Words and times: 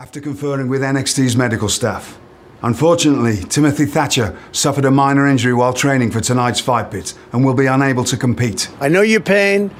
After 0.00 0.18
conferring 0.18 0.68
with 0.68 0.80
NXT's 0.80 1.36
medical 1.36 1.68
staff, 1.68 2.18
unfortunately, 2.62 3.36
Timothy 3.36 3.84
Thatcher 3.84 4.34
suffered 4.50 4.86
a 4.86 4.90
minor 4.90 5.26
injury 5.26 5.52
while 5.52 5.74
training 5.74 6.10
for 6.10 6.22
tonight's 6.22 6.58
fight 6.58 6.90
pit 6.90 7.12
and 7.34 7.44
will 7.44 7.52
be 7.52 7.66
unable 7.66 8.04
to 8.04 8.16
compete. 8.16 8.70
I 8.80 8.88
know 8.88 9.02
your 9.02 9.20
pain. 9.20 9.70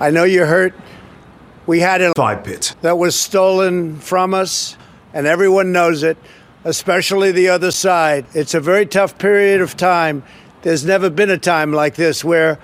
I 0.00 0.08
know 0.08 0.24
you're 0.24 0.46
hurt. 0.46 0.72
We 1.66 1.80
had 1.80 2.00
a 2.00 2.14
Fight 2.16 2.42
pit. 2.42 2.74
that 2.80 2.96
was 2.96 3.20
stolen 3.20 3.98
from 3.98 4.32
us, 4.32 4.78
and 5.12 5.26
everyone 5.26 5.72
knows 5.72 6.02
it, 6.02 6.16
especially 6.64 7.30
the 7.30 7.50
other 7.50 7.70
side. 7.70 8.24
It's 8.32 8.54
a 8.54 8.60
very 8.60 8.86
tough 8.86 9.18
period 9.18 9.60
of 9.60 9.76
time. 9.76 10.22
There's 10.62 10.86
never 10.86 11.10
been 11.10 11.28
a 11.28 11.36
time 11.36 11.74
like 11.74 11.96
this 11.96 12.24
where 12.24 12.58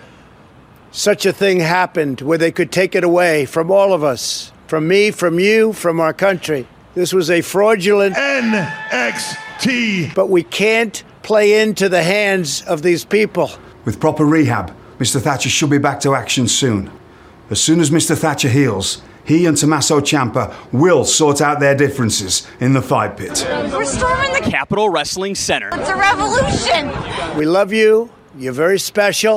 such 0.93 1.27
a 1.27 1.33
thing 1.35 1.61
happened, 1.61 2.23
where 2.23 2.39
they 2.39 2.53
could 2.53 2.73
take 2.73 2.95
it 2.95 3.05
away 3.05 3.45
from 3.45 3.71
all 3.71 3.93
of 3.93 4.03
us, 4.03 4.51
from 4.67 4.89
me, 4.89 5.11
from 5.11 5.39
you, 5.39 5.75
from 5.75 6.01
our 6.01 6.15
country. 6.15 6.67
This 6.95 7.13
was 7.13 7.31
a 7.31 7.41
fraudulent, 7.41 8.15
NXT. 8.17 10.15
but 10.15 10.29
we 10.29 10.43
can't 10.43 11.03
play 11.23 11.63
into 11.63 11.89
the 11.89 12.03
hands 12.03 12.63
of 12.63 12.83
these 12.83 13.05
people. 13.05 13.51
With 13.85 13.99
proper 13.99 14.25
rehab, 14.27 14.75
Mr. 14.99 15.21
Thatcher 15.21 15.49
should 15.49 15.71
be 15.71 15.79
back 15.79 16.01
to 16.01 16.15
action 16.15 16.47
soon. 16.49 16.91
As 17.49 17.61
soon 17.61 17.81
as 17.81 17.91
Mr. 17.91 18.17
Thatcher 18.17 18.49
heals, 18.51 19.03
he 19.25 19.47
and 19.47 19.57
Tommaso 19.57 20.01
Ciampa 20.01 20.55
will 20.73 21.05
sort 21.05 21.41
out 21.41 21.61
their 21.61 21.75
differences 21.75 22.47
in 22.61 22.73
the 22.75 22.83
fight 22.83 23.17
pit. 23.17 23.47
We're 23.49 23.85
storming 23.85 24.33
the 24.35 24.41
Capitol 24.51 24.91
Wrestling 24.91 25.35
Center. 25.35 25.71
It's 25.73 25.89
a 25.89 25.97
revolution. 25.97 27.39
We 27.39 27.47
love 27.47 27.73
you. 27.73 28.11
You're 28.37 28.53
very 28.53 28.79
special. 28.79 29.37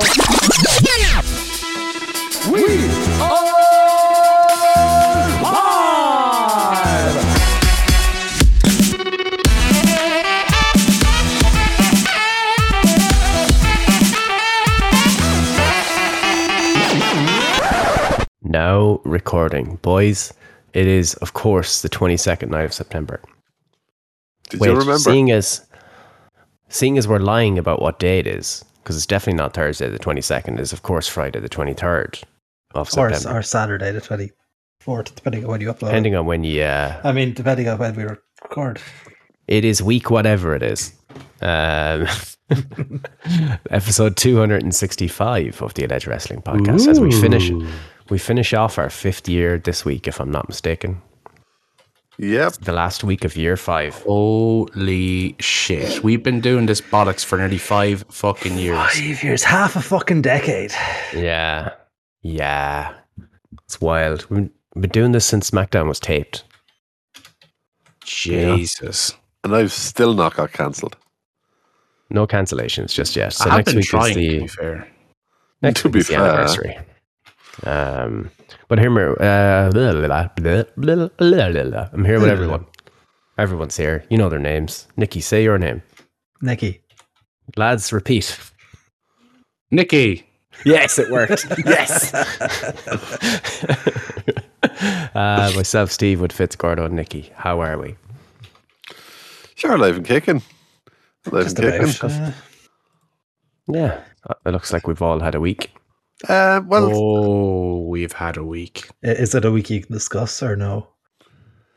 Now 18.48 19.00
recording. 19.04 19.76
Boys, 19.82 20.32
it 20.72 20.86
is, 20.86 21.14
of 21.14 21.32
course, 21.32 21.82
the 21.82 21.88
22nd 21.88 22.48
night 22.48 22.64
of 22.64 22.72
September. 22.72 23.20
Did 24.50 24.60
Wait, 24.60 24.68
you 24.68 24.76
remember? 24.76 24.98
seeing 24.98 25.32
as, 25.32 25.66
seeing 26.68 26.96
as 26.96 27.08
we're 27.08 27.18
lying 27.18 27.58
about 27.58 27.82
what 27.82 27.98
day 27.98 28.20
it 28.20 28.26
is, 28.28 28.64
because 28.78 28.96
it's 28.96 29.06
definitely 29.06 29.38
not 29.38 29.52
Thursday 29.52 29.88
the 29.88 29.98
22nd, 29.98 30.60
is 30.60 30.72
of 30.72 30.84
course 30.84 31.08
Friday 31.08 31.40
the 31.40 31.48
23rd 31.48 32.22
of 32.76 32.86
or, 32.96 33.12
September. 33.12 33.38
or 33.38 33.42
Saturday 33.42 33.90
the 33.90 34.00
24th, 34.00 35.12
depending 35.16 35.44
on 35.44 35.50
when 35.50 35.60
you 35.60 35.72
upload. 35.72 35.88
Depending 35.88 36.14
on 36.14 36.26
when 36.26 36.44
you, 36.44 36.62
uh, 36.62 37.00
I 37.02 37.10
mean, 37.10 37.34
depending 37.34 37.66
on 37.66 37.78
when 37.78 37.96
we 37.96 38.04
record. 38.04 38.80
it 39.48 39.64
is 39.64 39.82
week 39.82 40.08
whatever 40.08 40.54
it 40.54 40.62
is. 40.62 40.92
Um, 41.42 42.06
episode 43.70 44.16
265 44.16 45.62
of 45.62 45.74
the 45.74 45.84
Alleged 45.84 46.06
Wrestling 46.06 46.42
Podcast. 46.42 46.86
As 46.86 47.00
we 47.00 47.10
finish, 47.10 47.50
we 48.10 48.18
finish 48.18 48.54
off 48.54 48.78
our 48.78 48.90
fifth 48.90 49.28
year 49.28 49.58
this 49.58 49.84
week, 49.84 50.06
if 50.06 50.20
I'm 50.20 50.30
not 50.30 50.48
mistaken. 50.48 51.02
Yep. 52.18 52.54
The 52.54 52.72
last 52.72 53.04
week 53.04 53.24
of 53.24 53.36
year 53.36 53.56
five. 53.58 53.94
Holy 54.02 55.36
shit. 55.38 56.02
We've 56.02 56.22
been 56.22 56.40
doing 56.40 56.64
this 56.66 56.80
bollocks 56.80 57.24
for 57.24 57.36
nearly 57.36 57.58
five 57.58 58.04
fucking 58.10 58.56
years. 58.56 58.78
Five 58.78 59.22
years, 59.22 59.42
half 59.44 59.76
a 59.76 59.82
fucking 59.82 60.22
decade. 60.22 60.72
Yeah. 61.14 61.74
Yeah. 62.22 62.94
It's 63.64 63.80
wild. 63.80 64.26
We've 64.30 64.50
been 64.74 64.90
doing 64.90 65.12
this 65.12 65.26
since 65.26 65.50
SmackDown 65.50 65.88
was 65.88 66.00
taped. 66.00 66.44
Jesus. 68.02 69.12
And 69.44 69.54
I've 69.54 69.72
still 69.72 70.14
not 70.14 70.36
got 70.36 70.52
cancelled. 70.52 70.96
No 72.08 72.26
cancellations 72.26 72.94
just 72.94 73.14
yet. 73.14 73.34
So 73.34 73.50
I 73.50 73.56
have 73.56 73.58
next 73.58 73.72
been 73.72 73.76
week 73.78 73.86
trying, 73.86 74.08
is 74.10 74.14
to 74.14 74.20
the 74.20 74.38
be 74.40 74.46
fair. 74.46 74.88
next 75.60 75.80
To 75.82 75.88
week 75.88 75.92
be 75.92 75.98
is 76.00 76.08
the 76.08 76.14
anniversary. 76.16 76.78
Um, 77.64 78.30
but 78.68 78.78
here, 78.78 78.90
uh, 79.20 79.70
blah, 79.70 79.92
blah, 79.92 80.28
blah. 81.64 81.88
I'm 81.92 82.04
here 82.04 82.20
with 82.20 82.28
everyone. 82.28 82.66
Everyone's 83.38 83.76
here. 83.76 84.04
You 84.10 84.18
know 84.18 84.28
their 84.28 84.38
names. 84.38 84.86
Nikki, 84.96 85.20
say 85.20 85.42
your 85.42 85.58
name. 85.58 85.82
Nikki. 86.40 86.80
Lads, 87.56 87.92
repeat. 87.92 88.38
Nikki. 89.70 90.26
Yes, 90.64 90.98
it 90.98 91.10
worked. 91.10 91.44
yes. 91.66 92.14
uh, 95.14 95.52
myself, 95.54 95.90
Steve, 95.90 96.20
with 96.20 96.32
Fitzgordo 96.32 96.86
and 96.86 96.96
Nikki. 96.96 97.30
How 97.34 97.60
are 97.60 97.78
we? 97.78 97.96
Sure, 99.54 99.74
alive 99.74 99.96
and 99.96 100.06
kicking. 100.06 100.42
Alive 101.26 101.44
Just 101.44 101.58
and 101.58 101.94
kicking. 101.94 102.32
Yeah, 103.68 104.02
uh, 104.28 104.34
it 104.46 104.50
looks 104.50 104.72
like 104.72 104.86
we've 104.86 105.02
all 105.02 105.20
had 105.20 105.34
a 105.34 105.40
week. 105.40 105.75
Uh, 106.28 106.60
well, 106.66 106.90
Oh, 106.92 107.80
we've 107.88 108.12
had 108.12 108.36
a 108.36 108.44
week. 108.44 108.88
is 109.02 109.34
it 109.34 109.44
a 109.44 109.50
week 109.50 109.70
you 109.70 109.82
can 109.82 109.92
discuss 109.92 110.42
or 110.42 110.56
no? 110.56 110.88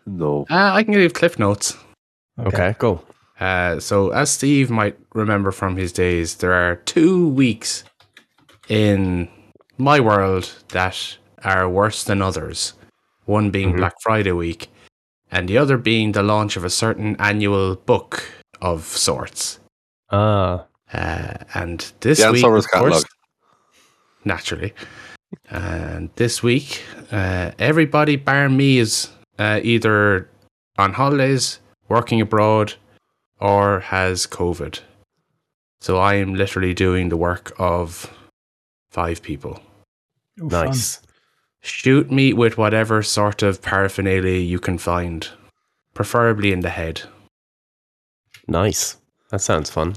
no. 0.06 0.46
Uh, 0.50 0.72
I 0.74 0.84
can 0.84 0.94
give 0.94 1.02
you 1.02 1.10
Cliff 1.10 1.38
Notes. 1.38 1.78
Okay, 2.40 2.76
go. 2.80 3.02
Uh, 3.40 3.80
so, 3.80 4.10
as 4.12 4.30
Steve 4.32 4.70
might 4.70 4.98
remember 5.14 5.52
from 5.52 5.76
his 5.76 5.92
days, 5.92 6.36
there 6.36 6.54
are 6.54 6.78
two 6.78 7.28
weeks 7.30 7.84
in 8.70 9.28
my 9.78 10.00
world 10.00 10.52
that 10.70 11.18
are 11.44 11.70
worse 11.70 12.04
than 12.04 12.22
others. 12.22 12.74
One 13.26 13.50
being 13.52 13.76
Black 13.76 13.94
Friday 14.02 14.32
week, 14.32 14.68
and 15.32 15.48
the 15.48 15.58
other 15.58 15.78
being 15.78 16.14
the 16.14 16.24
launch 16.24 16.56
of 16.58 16.64
a 16.64 16.70
certain 16.70 17.16
annual 17.20 17.76
book 17.76 18.24
of 18.62 18.84
sorts. 18.86 19.60
Ah, 20.12 20.66
Uh, 20.92 21.34
and 21.54 21.92
this 22.00 22.20
The 22.20 22.32
week, 22.32 22.44
Answer's 22.44 22.66
of 22.66 22.72
course, 22.72 22.72
catalogue. 22.72 23.04
Naturally, 24.26 24.74
and 25.50 26.10
this 26.16 26.42
week, 26.44 26.84
uh, 27.12 27.52
everybody 27.60 28.16
bar 28.16 28.50
me 28.50 28.80
is 28.80 29.10
uh, 29.38 29.60
either 29.64 30.30
on 30.78 30.94
holidays, 30.94 31.60
working 31.88 32.22
abroad, 32.22 32.74
or 33.40 33.80
has 33.82 34.28
COVID. 34.28 34.80
So 35.82 35.98
I 35.98 36.16
am 36.16 36.36
literally 36.36 36.74
doing 36.74 37.10
the 37.10 37.18
work 37.18 37.54
of 37.58 38.14
five 38.90 39.22
people. 39.22 39.62
Oh, 40.42 40.50
fun. 40.50 40.68
nice. 40.68 41.02
Shoot 41.62 42.12
me 42.12 42.34
with 42.34 42.58
whatever 42.58 43.04
sort 43.04 43.44
of 43.44 43.62
paraphernalia 43.62 44.40
you 44.40 44.60
can 44.60 44.78
find, 44.78 45.28
preferably 45.94 46.52
in 46.52 46.62
the 46.62 46.70
head. 46.70 47.02
Nice. 48.48 48.98
That 49.30 49.42
sounds 49.42 49.70
fun. 49.70 49.96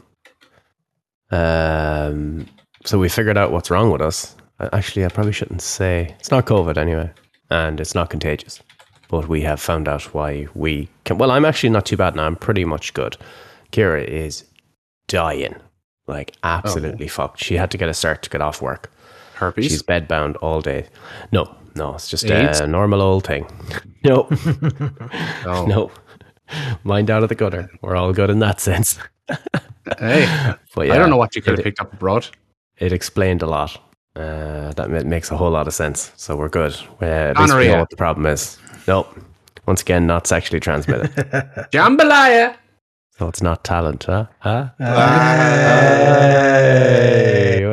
Um, 1.30 2.46
so 2.84 2.98
we 2.98 3.08
figured 3.08 3.36
out 3.38 3.52
what's 3.52 3.70
wrong 3.70 3.90
with 3.90 4.00
us. 4.00 4.34
Actually, 4.72 5.04
I 5.04 5.08
probably 5.08 5.32
shouldn't 5.32 5.62
say 5.62 6.14
it's 6.20 6.30
not 6.30 6.46
COVID 6.46 6.76
anyway, 6.76 7.10
and 7.50 7.80
it's 7.80 7.94
not 7.94 8.10
contagious. 8.10 8.60
But 9.08 9.28
we 9.28 9.42
have 9.42 9.60
found 9.60 9.88
out 9.88 10.14
why 10.14 10.46
we 10.54 10.88
can. 11.04 11.18
Well, 11.18 11.30
I'm 11.30 11.44
actually 11.44 11.70
not 11.70 11.84
too 11.86 11.96
bad 11.96 12.16
now. 12.16 12.24
I'm 12.24 12.36
pretty 12.36 12.64
much 12.64 12.94
good. 12.94 13.16
Kira 13.72 14.04
is 14.04 14.44
dying, 15.08 15.56
like 16.06 16.34
absolutely 16.44 17.06
oh. 17.06 17.10
fucked. 17.10 17.42
She 17.42 17.56
had 17.56 17.70
to 17.72 17.78
get 17.78 17.88
a 17.88 17.92
cert 17.92 18.20
to 18.22 18.30
get 18.30 18.40
off 18.40 18.62
work. 18.62 18.90
Herpes. 19.34 19.64
She's 19.66 19.82
bedbound 19.82 20.36
all 20.40 20.60
day. 20.60 20.86
No, 21.32 21.54
no, 21.74 21.94
it's 21.94 22.08
just 22.08 22.24
AIDS? 22.30 22.60
a 22.60 22.66
normal 22.66 23.02
old 23.02 23.24
thing. 23.26 23.46
No, 24.04 24.28
Oh. 25.46 25.64
no. 25.68 25.92
Mind 26.82 27.08
out 27.08 27.22
of 27.22 27.28
the 27.28 27.36
gutter. 27.36 27.70
We're 27.82 27.94
all 27.94 28.12
good 28.12 28.30
in 28.30 28.40
that 28.40 28.60
sense. 28.60 28.98
Hey, 29.98 30.54
But 30.74 30.90
I 30.90 30.98
don't 30.98 31.08
know 31.08 31.16
what 31.16 31.36
you 31.36 31.42
could 31.42 31.56
have 31.56 31.62
picked 31.62 31.80
up 31.80 31.92
abroad. 31.92 32.26
It 32.78 32.92
explained 32.92 33.42
a 33.42 33.46
lot. 33.46 33.78
Uh, 34.14 34.72
that 34.72 34.90
ma- 34.90 35.02
makes 35.04 35.30
a 35.30 35.36
whole 35.36 35.50
lot 35.50 35.66
of 35.66 35.72
sense. 35.74 36.12
So 36.16 36.36
we're 36.36 36.48
good. 36.50 36.74
Uh, 37.00 37.04
at 37.06 37.38
least 37.38 37.54
we 37.56 37.68
know 37.68 37.78
what 37.78 37.90
the 37.90 37.96
problem 37.96 38.26
is. 38.26 38.58
Nope. 38.86 39.08
Once 39.66 39.80
again, 39.82 40.06
not 40.06 40.26
sexually 40.26 40.60
transmitted. 40.60 41.10
Jambalaya. 41.72 42.56
so 43.16 43.28
it's 43.28 43.40
not 43.42 43.64
talent, 43.64 44.04
huh? 44.04 44.26
Huh? 44.40 44.68
Uh, 44.80 46.22
Hey. 47.54 47.64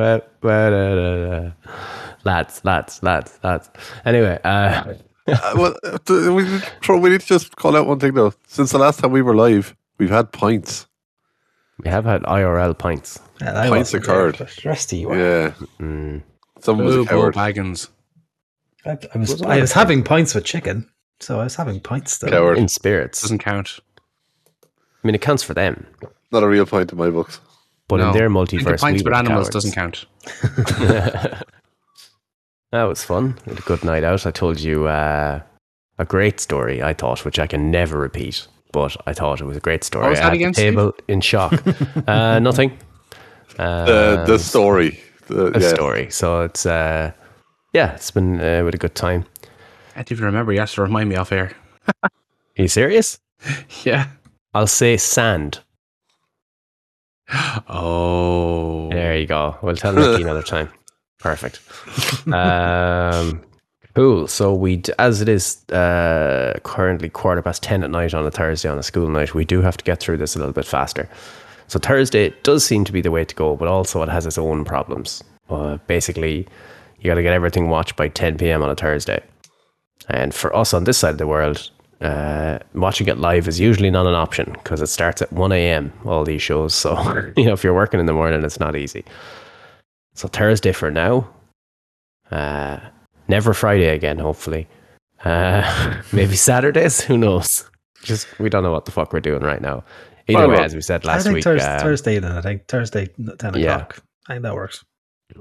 Lads, 2.26 2.62
lads, 2.64 3.02
lads, 3.04 3.40
lads. 3.44 3.70
Anyway, 4.06 4.40
uh, 4.44 4.94
Uh, 5.28 5.54
well, 5.56 5.76
uh, 5.84 5.98
we, 6.34 6.44
need 6.44 6.62
to 6.62 6.70
throw- 6.82 6.98
we 7.00 7.10
need 7.10 7.22
to 7.22 7.28
just 7.28 7.56
call 7.56 7.76
out 7.78 7.86
one 7.86 8.00
thing 8.00 8.14
though. 8.16 8.34
Since 8.48 8.72
the 8.72 8.80
last 8.80 9.00
time 9.00 9.12
we 9.12 9.22
were 9.22 9.36
live, 9.36 9.76
we've 10.00 10.10
had 10.10 10.32
points. 10.32 10.88
We 11.84 11.90
have 11.90 12.06
had 12.06 12.24
IRL 12.24 12.78
pints. 12.78 13.20
And 13.42 13.58
I 13.58 13.70
Pints 13.70 13.94
wasn't 13.94 14.04
occurred. 14.04 14.36
there, 14.36 14.48
but 14.48 14.56
the 14.64 14.96
of 14.96 15.00
you 15.00 15.08
were. 15.08 15.18
Yeah. 15.18 15.54
Mm. 15.80 16.22
Someone 16.60 16.86
was 16.86 16.96
a 16.98 17.06
coward. 17.06 17.36
Baggins. 17.36 17.90
I, 18.86 18.98
I 19.14 19.18
was 19.18 19.42
I 19.42 19.60
was 19.60 19.72
having 19.72 20.04
pints 20.04 20.36
with 20.36 20.44
chicken, 20.46 20.90
so 21.20 21.40
I 21.40 21.46
was 21.46 21.56
having 21.56 21.80
pints 21.80 22.14
still. 22.14 22.30
Coward. 22.30 22.58
In 22.58 22.68
spirits. 22.68 23.22
Doesn't 23.22 23.40
count. 23.40 23.80
I 24.64 25.08
mean, 25.08 25.16
it 25.16 25.22
counts 25.22 25.44
for 25.44 25.54
them. 25.54 25.86
Not 26.32 26.44
a 26.44 26.48
real 26.48 26.66
point 26.66 26.92
in 26.92 26.98
my 26.98 27.10
books. 27.10 27.40
But 27.88 28.02
in 28.02 28.12
their 28.12 28.30
multiverse, 28.30 28.80
pints 28.82 29.02
we 29.04 29.10
with 29.10 29.18
animals 29.18 29.50
cowards. 29.50 29.50
doesn't 29.50 29.72
count. 29.72 30.06
that 32.72 32.84
was 32.84 33.04
fun. 33.04 33.38
We 33.46 33.54
had 33.54 33.60
a 33.60 33.64
good 33.64 33.84
night 33.84 34.04
out. 34.04 34.28
I 34.28 34.32
told 34.32 34.60
you, 34.60 34.88
uh, 34.88 35.42
a 35.98 36.06
great 36.06 36.40
story, 36.40 36.84
I 36.84 36.94
thought, 36.94 37.26
which 37.26 37.40
I 37.40 37.48
can 37.48 37.72
never 37.72 37.98
repeat. 37.98 38.48
But 38.72 38.96
I 39.08 39.14
thought 39.14 39.42
it 39.42 39.46
was 39.46 39.58
a 39.58 39.62
great 39.62 39.84
story. 39.84 40.04
What 40.04 40.12
was 40.12 40.20
I 40.20 40.24
that 40.24 40.30
had 40.30 40.34
the 40.34 40.38
again, 40.44 40.54
Steve? 40.54 40.74
table 40.74 40.94
in 41.08 41.22
shock. 41.22 41.54
uh, 42.08 42.40
nothing. 42.40 42.78
The 43.58 44.24
the 44.28 44.38
story. 44.40 45.00
The, 45.28 45.58
A 45.58 45.60
yeah. 45.60 45.70
story. 45.70 46.10
So 46.12 46.42
it's 46.44 46.66
uh, 46.66 47.12
yeah, 47.74 47.94
it's 47.96 48.12
been 48.12 48.40
uh, 48.40 48.64
with 48.64 48.76
a 48.76 48.78
good 48.78 48.96
time. 48.96 49.26
I 49.96 50.00
don't 50.04 50.12
even 50.14 50.26
remember. 50.26 50.54
You 50.54 50.60
have 50.60 50.72
to 50.74 50.82
remind 50.82 51.10
me 51.10 51.16
off 51.16 51.32
air. 51.32 51.52
Are 52.04 52.10
you 52.58 52.68
serious? 52.68 53.20
Yeah. 53.86 54.08
I'll 54.54 54.68
say 54.68 54.98
sand. 54.98 55.60
Oh. 57.70 58.90
There 58.92 59.18
you 59.18 59.28
go. 59.28 59.58
We'll 59.62 59.76
tell 59.76 59.94
Nikki 59.94 60.24
another 60.24 60.42
time. 60.42 60.70
Perfect. 61.20 61.60
Um, 62.28 63.42
cool. 64.00 64.28
So 64.28 64.54
we, 64.54 64.82
as 64.98 65.22
it 65.22 65.28
is 65.28 65.70
uh, 65.72 66.58
currently 66.64 67.10
quarter 67.10 67.42
past 67.42 67.62
ten 67.64 67.84
at 67.84 67.92
night 67.92 68.14
on 68.14 68.26
a 68.26 68.32
Thursday 68.32 68.70
on 68.70 68.80
a 68.80 68.84
school 68.84 69.10
night, 69.10 69.34
we 69.34 69.44
do 69.44 69.62
have 69.62 69.76
to 69.76 69.84
get 69.84 70.00
through 70.00 70.18
this 70.18 70.36
a 70.36 70.40
little 70.40 70.54
bit 70.54 70.66
faster. 70.66 71.10
So 71.68 71.80
Thursday 71.80 72.34
does 72.44 72.64
seem 72.64 72.86
to 72.86 72.94
be 72.94 73.02
the 73.02 73.12
way 73.12 73.26
to 73.26 73.36
go, 73.36 73.58
but 73.58 73.68
also 73.68 74.02
it 74.02 74.08
has 74.08 74.26
its 74.26 74.38
own 74.38 74.64
problems. 74.64 75.22
Uh, 75.50 75.78
basically, 75.88 76.48
you 77.00 77.12
got 77.12 77.16
to 77.16 77.24
get 77.24 77.34
everything 77.34 77.68
watched 77.68 77.98
by 77.98 78.08
10 78.08 78.38
p.m. 78.38 78.64
on 78.64 78.70
a 78.70 78.76
Thursday. 78.76 79.22
And 80.08 80.34
for 80.34 80.56
us 80.56 80.74
on 80.74 80.86
this 80.86 80.98
side 80.98 81.12
of 81.12 81.18
the 81.18 81.28
world, 81.28 81.70
uh, 82.00 82.60
watching 82.74 83.08
it 83.08 83.18
live 83.18 83.50
is 83.50 83.60
usually 83.60 83.92
not 83.92 84.08
an 84.08 84.16
option 84.16 84.54
because 84.54 84.82
it 84.82 84.88
starts 84.88 85.22
at 85.22 85.34
1 85.34 85.52
a.m. 85.52 85.92
all 86.06 86.24
these 86.24 86.42
shows. 86.42 86.74
So, 86.74 86.94
you 87.38 87.46
know, 87.46 87.54
if 87.54 87.66
you're 87.66 87.74
working 87.74 88.00
in 88.00 88.06
the 88.06 88.14
morning, 88.14 88.46
it's 88.46 88.62
not 88.62 88.78
easy. 88.78 89.04
So 90.14 90.30
Thursday 90.30 90.72
for 90.72 90.90
now. 90.90 91.30
Uh, 92.32 92.80
never 93.30 93.54
Friday 93.54 93.88
again, 93.90 94.20
hopefully. 94.20 94.68
Uh, 95.24 96.02
maybe 96.12 96.36
Saturdays. 96.36 97.02
Who 97.02 97.18
knows? 97.18 97.70
Just 98.04 98.28
we 98.40 98.50
don't 98.50 98.64
know 98.64 98.72
what 98.72 98.86
the 98.86 98.92
fuck 98.92 99.14
we're 99.14 99.20
doing 99.20 99.42
right 99.44 99.62
now. 99.62 99.84
Either 100.28 100.48
Well, 100.48 100.58
way, 100.58 100.64
as 100.64 100.76
we 100.76 100.82
said 100.82 101.06
I 101.06 101.14
last 101.14 101.24
think 101.24 101.36
week, 101.36 101.44
Thurs- 101.44 101.64
uh, 101.64 101.80
Thursday 101.82 102.20
then. 102.20 102.32
I 102.32 102.42
think 102.42 102.68
Thursday 102.68 103.08
ten 103.40 103.54
Yeah. 103.56 103.76
o'clock. 103.76 104.00
I 104.28 104.34
think 104.34 104.44
that 104.44 104.54
works. 104.56 104.84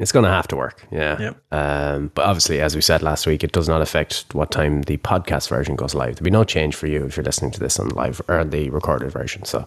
it's 0.01 0.13
going 0.13 0.25
to 0.25 0.31
have 0.31 0.47
to 0.49 0.57
work. 0.57 0.87
Yeah. 0.91 1.19
Yep. 1.21 1.37
Um, 1.53 2.11
but 2.15 2.25
obviously, 2.27 2.61
as 2.61 2.75
we 2.75 2.81
said 2.83 3.03
last 3.03 3.27
week, 3.27 3.43
it 3.45 3.53
does 3.53 3.69
not 3.69 3.81
affect 3.81 4.27
what 4.35 4.51
time 4.51 4.83
the 4.83 4.97
podcast 4.99 5.49
version 5.49 5.77
goes 5.77 5.95
live. 5.95 6.17
There'll 6.17 6.25
be 6.25 6.31
no 6.31 6.45
change 6.45 6.75
for 6.75 6.87
you 6.87 7.05
if 7.07 7.17
you're 7.17 7.25
listening 7.25 7.51
to 7.53 7.61
this 7.61 7.79
on 7.79 7.89
the 7.89 7.95
live 7.95 8.21
or 8.29 8.45
the 8.45 8.69
recorded 8.71 9.11
version. 9.13 9.45
So 9.45 9.65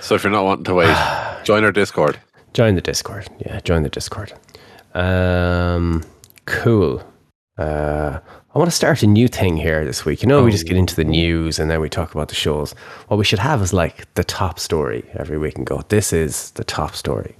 So 0.00 0.14
if 0.14 0.22
you're 0.22 0.32
not 0.32 0.44
wanting 0.44 0.64
to 0.64 0.74
wait, 0.74 0.96
join 1.44 1.64
our 1.64 1.72
Discord. 1.72 2.18
join 2.52 2.74
the 2.74 2.80
Discord. 2.80 3.28
Yeah, 3.46 3.58
join 3.60 3.82
the 3.84 3.88
Discord. 3.88 4.32
Um, 4.94 6.02
cool. 6.46 7.02
Uh, 7.58 8.20
I 8.54 8.58
want 8.58 8.70
to 8.70 8.76
start 8.76 9.02
a 9.02 9.06
new 9.06 9.28
thing 9.28 9.56
here 9.56 9.84
this 9.84 10.04
week. 10.04 10.22
You 10.22 10.28
know, 10.28 10.42
we 10.44 10.52
just 10.52 10.66
get 10.66 10.76
into 10.76 10.94
the 10.94 11.04
news 11.04 11.58
and 11.58 11.70
then 11.70 11.80
we 11.80 11.88
talk 11.88 12.14
about 12.14 12.28
the 12.28 12.34
shows. 12.34 12.72
What 13.08 13.16
we 13.16 13.24
should 13.24 13.40
have 13.40 13.60
is 13.60 13.72
like 13.72 14.12
the 14.14 14.24
top 14.24 14.58
story 14.58 15.04
every 15.14 15.38
week 15.38 15.56
and 15.56 15.66
go, 15.66 15.82
this 15.88 16.12
is 16.12 16.52
the 16.52 16.64
top 16.64 16.94
story. 16.94 17.36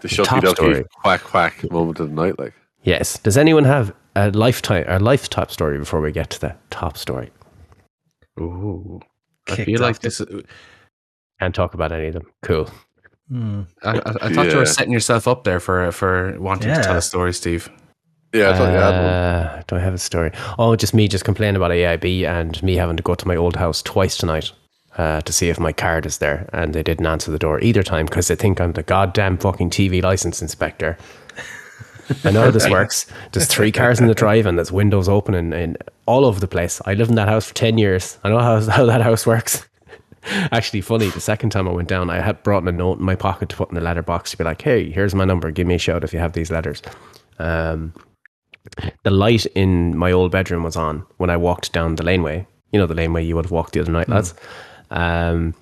The 0.00 0.08
top 0.08 0.44
story. 0.46 0.84
quack 1.02 1.22
quack 1.22 1.70
moment 1.70 2.00
of 2.00 2.10
the 2.10 2.14
night. 2.14 2.38
Like 2.38 2.54
Yes. 2.82 3.18
Does 3.18 3.36
anyone 3.36 3.64
have 3.64 3.94
a 4.16 4.30
lifetime, 4.30 4.84
a 4.88 4.98
life 4.98 5.30
top 5.30 5.50
story 5.50 5.78
before 5.78 6.00
we 6.00 6.10
get 6.10 6.30
to 6.30 6.40
the 6.40 6.56
top 6.70 6.98
story? 6.98 7.30
Ooh. 8.40 9.00
I 9.48 9.56
Kicked 9.56 9.66
feel 9.66 9.80
like 9.80 10.00
this. 10.00 10.20
Is, 10.20 10.44
Can't 11.40 11.54
talk 11.54 11.74
about 11.74 11.92
any 11.92 12.08
of 12.08 12.14
them. 12.14 12.26
Cool. 12.42 12.68
Hmm. 13.28 13.62
I, 13.82 13.98
I, 13.98 14.14
I 14.22 14.32
thought 14.32 14.50
you 14.50 14.56
were 14.56 14.66
setting 14.66 14.92
yourself 14.92 15.26
up 15.26 15.44
there 15.44 15.60
for 15.60 15.90
for 15.92 16.38
wanting 16.38 16.74
to 16.74 16.82
tell 16.82 16.96
a 16.96 17.02
story, 17.02 17.32
Steve. 17.32 17.70
Yeah, 18.32 18.50
I 18.50 18.54
thought 18.54 18.72
you 18.72 18.78
had 18.78 18.90
one. 18.90 19.04
Uh, 19.04 19.62
do 19.66 19.76
I 19.76 19.78
have 19.80 19.94
a 19.94 19.98
story? 19.98 20.32
Oh, 20.58 20.74
just 20.76 20.94
me 20.94 21.08
just 21.08 21.24
complaining 21.24 21.56
about 21.56 21.70
AIB 21.70 22.24
and 22.24 22.62
me 22.62 22.76
having 22.76 22.96
to 22.96 23.02
go 23.02 23.14
to 23.14 23.28
my 23.28 23.36
old 23.36 23.56
house 23.56 23.82
twice 23.82 24.16
tonight 24.16 24.52
uh, 24.96 25.20
to 25.22 25.32
see 25.32 25.48
if 25.48 25.58
my 25.60 25.72
card 25.72 26.06
is 26.06 26.18
there. 26.18 26.48
And 26.52 26.74
they 26.74 26.82
didn't 26.82 27.06
answer 27.06 27.30
the 27.30 27.38
door 27.38 27.60
either 27.60 27.82
time 27.82 28.06
because 28.06 28.28
they 28.28 28.36
think 28.36 28.60
I'm 28.60 28.72
the 28.72 28.82
goddamn 28.82 29.38
fucking 29.38 29.70
TV 29.70 30.02
license 30.02 30.42
inspector. 30.42 30.96
I 32.24 32.30
know 32.30 32.42
how 32.42 32.50
this 32.50 32.68
works. 32.70 33.06
There's 33.32 33.46
three 33.46 33.72
cars 33.72 34.00
in 34.00 34.06
the 34.06 34.14
drive 34.14 34.46
and 34.46 34.58
there's 34.58 34.72
windows 34.72 35.08
open 35.08 35.34
and, 35.34 35.54
and 35.54 35.78
all 36.06 36.24
over 36.24 36.40
the 36.40 36.48
place. 36.48 36.80
I 36.86 36.94
lived 36.94 37.10
in 37.10 37.16
that 37.16 37.28
house 37.28 37.46
for 37.46 37.54
10 37.54 37.78
years. 37.78 38.18
I 38.24 38.30
know 38.30 38.38
how, 38.38 38.60
how 38.60 38.86
that 38.86 39.00
house 39.00 39.26
works. 39.26 39.66
Actually, 40.52 40.82
funny, 40.82 41.08
the 41.08 41.20
second 41.20 41.50
time 41.50 41.68
I 41.68 41.72
went 41.72 41.88
down, 41.88 42.08
I 42.08 42.20
had 42.20 42.42
brought 42.42 42.66
a 42.66 42.72
note 42.72 42.98
in 42.98 43.04
my 43.04 43.16
pocket 43.16 43.48
to 43.50 43.56
put 43.56 43.70
in 43.70 43.74
the 43.74 43.80
letterbox 43.80 44.30
to 44.30 44.38
be 44.38 44.44
like, 44.44 44.62
hey, 44.62 44.90
here's 44.90 45.14
my 45.14 45.24
number. 45.24 45.50
Give 45.50 45.66
me 45.66 45.74
a 45.74 45.78
shout 45.78 46.04
if 46.04 46.12
you 46.12 46.20
have 46.20 46.32
these 46.32 46.50
letters. 46.50 46.80
Um, 47.38 47.92
the 49.02 49.10
light 49.10 49.46
in 49.46 49.96
my 49.96 50.12
old 50.12 50.30
bedroom 50.30 50.62
was 50.62 50.76
on 50.76 51.04
when 51.16 51.30
I 51.30 51.36
walked 51.36 51.72
down 51.72 51.96
the 51.96 52.04
laneway. 52.04 52.46
You 52.72 52.80
know, 52.80 52.86
the 52.86 52.94
laneway 52.94 53.24
you 53.24 53.36
would 53.36 53.44
have 53.44 53.52
walked 53.52 53.72
the 53.72 53.80
other 53.80 53.92
night, 53.92 54.08
lads. 54.08 54.34
Um, 54.90 55.54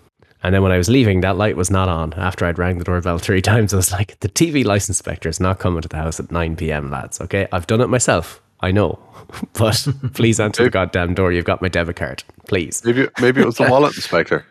and 0.43 0.55
then 0.55 0.63
when 0.63 0.73
I 0.73 0.79
was 0.79 0.89
leaving, 0.89 1.21
that 1.21 1.37
light 1.37 1.57
was 1.57 1.71
not 1.71 1.89
on. 1.89 2.13
After 2.15 2.47
I'd 2.47 2.59
rang 2.59 2.79
the 2.79 2.85
doorbell 2.85 3.19
three 3.27 3.43
times, 3.43 3.75
I 3.75 3.77
was 3.77 3.93
like, 3.93 4.19
the 4.21 4.29
TV 4.29 4.65
license 4.65 4.99
inspector 4.99 5.29
is 5.29 5.41
not 5.41 5.59
coming 5.59 5.83
to 5.83 5.89
the 5.89 5.97
house 5.97 6.21
at 6.21 6.31
9 6.31 6.57
p.m., 6.57 6.91
lads. 6.91 7.21
Okay. 7.21 7.47
I've 7.53 7.67
done 7.67 7.81
it 7.81 7.89
myself. 7.89 8.41
I 8.61 8.71
know. 8.73 8.99
But 9.53 9.87
please 10.15 10.41
answer 10.41 10.65
the 10.65 10.71
goddamn 10.71 11.15
door. 11.15 11.31
You've 11.31 11.45
got 11.45 11.63
my 11.63 11.69
debit 11.69 11.95
card. 11.97 12.25
Please. 12.49 12.83
Maybe 12.85 13.07
maybe 13.21 13.41
it 13.43 13.47
was 13.47 13.59
the 13.59 13.71
wallet 13.71 13.95
inspector. 13.95 14.45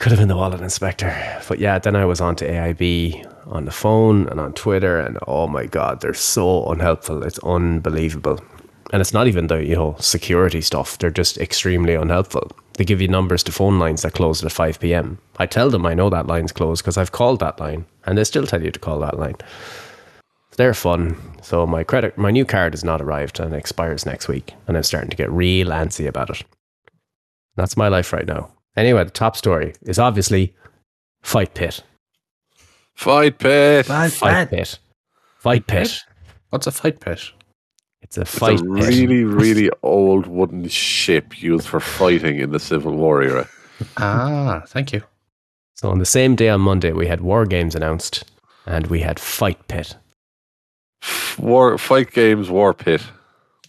Could 0.00 0.12
have 0.12 0.18
been 0.18 0.28
the 0.28 0.36
wallet 0.36 0.62
inspector. 0.62 1.42
But 1.46 1.58
yeah, 1.58 1.78
then 1.78 1.94
I 1.94 2.06
was 2.06 2.22
on 2.22 2.34
to 2.36 2.48
AIB 2.48 3.22
on 3.46 3.66
the 3.66 3.70
phone 3.70 4.26
and 4.28 4.40
on 4.40 4.54
Twitter, 4.54 4.98
and 4.98 5.18
oh 5.28 5.46
my 5.46 5.66
God, 5.66 6.00
they're 6.00 6.14
so 6.14 6.64
unhelpful. 6.70 7.22
It's 7.22 7.38
unbelievable. 7.40 8.42
And 8.94 9.02
it's 9.02 9.12
not 9.12 9.26
even 9.26 9.48
the, 9.48 9.62
you 9.62 9.74
know, 9.74 9.96
security 10.00 10.62
stuff. 10.62 10.96
They're 10.96 11.10
just 11.10 11.36
extremely 11.36 11.92
unhelpful. 11.92 12.50
They 12.78 12.84
give 12.86 13.02
you 13.02 13.08
numbers 13.08 13.42
to 13.42 13.52
phone 13.52 13.78
lines 13.78 14.00
that 14.00 14.14
close 14.14 14.42
at 14.42 14.50
5 14.50 14.80
p.m. 14.80 15.18
I 15.36 15.44
tell 15.44 15.68
them 15.68 15.84
I 15.84 15.92
know 15.92 16.08
that 16.08 16.26
line's 16.26 16.50
closed 16.50 16.82
because 16.82 16.96
I've 16.96 17.12
called 17.12 17.40
that 17.40 17.60
line, 17.60 17.84
and 18.06 18.16
they 18.16 18.24
still 18.24 18.46
tell 18.46 18.62
you 18.62 18.70
to 18.70 18.80
call 18.80 19.00
that 19.00 19.18
line. 19.18 19.36
They're 20.56 20.72
fun. 20.72 21.14
So 21.42 21.66
my 21.66 21.84
credit, 21.84 22.16
my 22.16 22.30
new 22.30 22.46
card 22.46 22.72
has 22.72 22.82
not 22.82 23.02
arrived 23.02 23.38
and 23.38 23.54
expires 23.54 24.06
next 24.06 24.28
week, 24.28 24.54
and 24.66 24.78
I'm 24.78 24.82
starting 24.82 25.10
to 25.10 25.16
get 25.16 25.30
real 25.30 25.68
antsy 25.68 26.08
about 26.08 26.30
it. 26.30 26.42
That's 27.56 27.76
my 27.76 27.88
life 27.88 28.14
right 28.14 28.26
now. 28.26 28.50
Anyway, 28.76 29.04
the 29.04 29.10
top 29.10 29.36
story 29.36 29.74
is 29.82 29.98
obviously 29.98 30.54
Fight 31.22 31.54
Pit. 31.54 31.82
Fight 32.94 33.38
pit. 33.38 33.88
Bad, 33.88 34.12
Fight. 34.12 34.50
Pit. 34.50 34.78
Fight 35.38 35.66
Pit. 35.66 36.00
What's 36.50 36.66
a 36.66 36.70
fight 36.72 37.00
pit? 37.00 37.32
It's 38.02 38.18
a 38.18 38.24
fight 38.24 38.54
It's 38.54 38.62
a 38.62 38.64
pit. 38.64 38.72
really, 38.86 39.24
really 39.24 39.70
old 39.82 40.26
wooden 40.26 40.68
ship 40.68 41.40
used 41.42 41.66
for 41.66 41.80
fighting 41.80 42.38
in 42.40 42.50
the 42.50 42.58
Civil 42.60 42.96
War 42.96 43.22
era. 43.22 43.48
Ah, 43.96 44.62
thank 44.66 44.92
you. 44.92 45.02
So 45.74 45.88
on 45.90 45.98
the 45.98 46.04
same 46.04 46.36
day 46.36 46.50
on 46.50 46.60
Monday, 46.60 46.92
we 46.92 47.06
had 47.06 47.22
War 47.22 47.46
Games 47.46 47.74
announced, 47.74 48.30
and 48.66 48.86
we 48.88 49.00
had 49.00 49.18
Fight 49.18 49.66
Pit. 49.68 49.96
War 51.38 51.78
fight 51.78 52.10
games, 52.12 52.50
war 52.50 52.74
pit. 52.74 53.00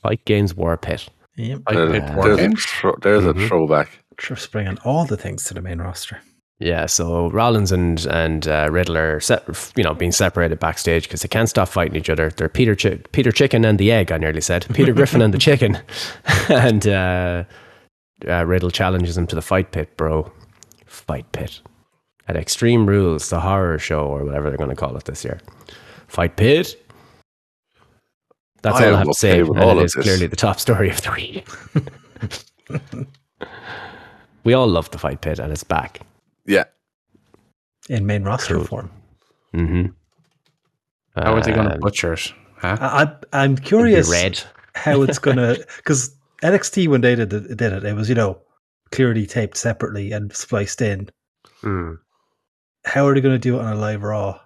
Fight 0.02 0.26
Games 0.26 0.54
War 0.54 0.76
Pit. 0.76 1.08
Yep. 1.38 1.62
Fight 1.64 1.74
There's, 1.76 1.92
pit 1.92 2.04
Uh, 2.10 2.14
war 2.16 2.24
there's 2.26 2.40
a, 2.40 2.42
games. 2.42 2.66
thro- 2.66 2.98
there's 3.02 3.24
Mhm. 3.24 3.46
a 3.46 3.48
throwback. 3.48 4.01
Just 4.22 4.52
bringing 4.52 4.78
all 4.80 5.06
the 5.06 5.18
things 5.18 5.44
to 5.46 5.54
the 5.54 5.62
main 5.62 5.80
roster. 5.80 6.20
Yeah, 6.60 6.86
so 6.86 7.30
Rollins 7.32 7.72
and 7.72 8.06
and 8.06 8.48
uh, 8.48 8.68
Riddler, 8.72 9.20
set, 9.20 9.44
you 9.76 9.84
know, 9.84 9.96
being 9.96 10.12
separated 10.12 10.60
backstage 10.60 11.04
because 11.04 11.22
they 11.24 11.28
can't 11.28 11.50
stop 11.50 11.68
fighting 11.68 11.96
each 11.96 12.10
other. 12.10 12.30
They're 12.30 12.50
Peter 12.50 12.76
Chi- 12.76 13.00
Peter 13.14 13.32
Chicken 13.32 13.66
and 13.66 13.80
the 13.80 13.92
Egg. 13.92 14.12
I 14.12 14.18
nearly 14.20 14.42
said 14.42 14.68
Peter 14.74 14.94
Griffin 14.94 15.24
and 15.24 15.34
the 15.34 15.40
Chicken, 15.40 15.80
and 16.50 16.88
uh, 16.88 17.46
uh, 18.28 18.46
Riddle 18.46 18.70
challenges 18.70 19.18
him 19.18 19.26
to 19.28 19.36
the 19.36 19.42
fight 19.42 19.72
pit, 19.72 19.98
bro. 19.98 20.32
Fight 20.86 21.32
pit 21.32 21.62
at 22.28 22.36
Extreme 22.36 22.86
Rules, 22.86 23.30
the 23.32 23.40
horror 23.40 23.80
show 23.80 24.06
or 24.06 24.24
whatever 24.24 24.50
they're 24.50 24.58
going 24.58 24.70
to 24.70 24.76
call 24.76 24.96
it 24.98 25.06
this 25.06 25.24
year. 25.24 25.40
Fight 26.08 26.36
pit. 26.38 26.76
That's 28.62 28.80
I 28.80 28.90
all 28.90 28.96
I 28.96 28.98
have 29.00 29.08
to 29.08 29.14
say. 29.16 29.42
with 29.42 29.58
and 29.58 29.60
all 29.60 29.80
it 29.80 29.82
this. 29.82 29.96
clearly 29.96 30.28
the 30.28 30.36
top 30.36 30.60
story 30.60 30.92
of 30.92 31.02
the 31.02 31.12
week. 31.12 33.08
we 34.44 34.54
all 34.54 34.68
love 34.68 34.90
the 34.92 34.98
fight 34.98 35.22
pit, 35.22 35.40
and 35.40 35.52
it's 35.52 35.64
back. 35.64 36.02
Yeah. 36.46 36.66
In 37.90 38.06
main 38.06 38.24
roster 38.24 38.56
Cool. 38.56 38.66
form. 38.66 38.92
Mm-hmm. 39.54 39.86
How 41.22 41.34
are 41.36 41.42
they 41.42 41.52
going 41.52 41.68
to 41.68 41.74
Um, 41.76 41.80
butcher 41.80 42.14
it? 42.14 42.34
Huh? 42.58 42.78
I, 42.80 43.04
I, 43.04 43.44
I'm 43.44 43.58
curious 43.58 44.10
red. 44.10 44.42
how 44.76 45.02
it's 45.02 45.20
gonna 45.28 45.56
because 45.78 46.16
NXT 46.44 46.88
when 46.88 47.02
they 47.02 47.16
did 47.16 47.34
it, 47.34 47.58
did 47.58 47.74
it, 47.74 47.84
it 47.84 47.94
was 47.96 48.08
you 48.08 48.16
know 48.16 48.40
clearly 48.92 49.26
taped 49.26 49.58
separately 49.58 50.12
and 50.12 50.32
spliced 50.36 50.82
in. 50.82 51.10
Hmm. 51.62 51.94
How 52.86 53.06
are 53.08 53.14
they 53.14 53.22
going 53.22 53.36
to 53.36 53.40
do 53.40 53.58
it 53.58 53.62
on 53.62 53.74
a 53.74 53.76
live 53.80 54.04
Raw? 54.04 54.40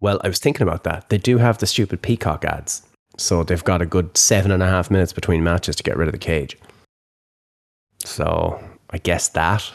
Well, 0.00 0.20
I 0.24 0.28
was 0.28 0.38
thinking 0.38 0.62
about 0.66 0.84
that. 0.84 1.08
They 1.08 1.18
do 1.18 1.38
have 1.38 1.58
the 1.58 1.66
stupid 1.66 2.02
peacock 2.02 2.44
ads, 2.44 2.82
so 3.18 3.42
they've 3.42 3.64
got 3.64 3.82
a 3.82 3.86
good 3.86 4.16
seven 4.16 4.50
and 4.50 4.62
a 4.62 4.66
half 4.66 4.90
minutes 4.90 5.12
between 5.12 5.42
matches 5.44 5.76
to 5.76 5.82
get 5.82 5.96
rid 5.96 6.08
of 6.08 6.12
the 6.12 6.18
cage. 6.18 6.56
So 8.04 8.62
I 8.90 8.98
guess 8.98 9.28
that. 9.28 9.72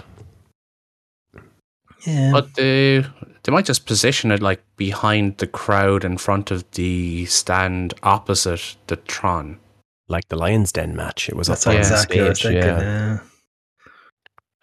Yeah, 2.06 2.32
But 2.32 2.56
they 2.56 3.06
they 3.44 3.52
might 3.52 3.66
just 3.66 3.86
position 3.86 4.32
it 4.32 4.42
like 4.42 4.62
behind 4.78 5.38
the 5.38 5.48
crowd 5.48 6.04
in 6.04 6.18
front 6.18 6.52
of 6.52 6.70
the 6.72 7.26
stand 7.26 7.94
opposite 8.04 8.76
the 8.88 8.96
Tron. 8.96 9.60
like 10.08 10.28
the 10.30 10.36
Lions 10.36 10.72
Den 10.72 10.96
match. 10.96 11.30
It 11.30 11.36
was 11.36 11.48
That's 11.48 11.66
up 11.68 11.72
what 11.72 11.76
on 11.76 11.82
exactly 11.82 12.18
what 12.20 12.26
I 12.26 12.30
was 12.30 12.40
stage. 12.40 12.54
thinking. 12.54 12.70
Yeah. 12.70 12.82
Yeah. 12.82 13.20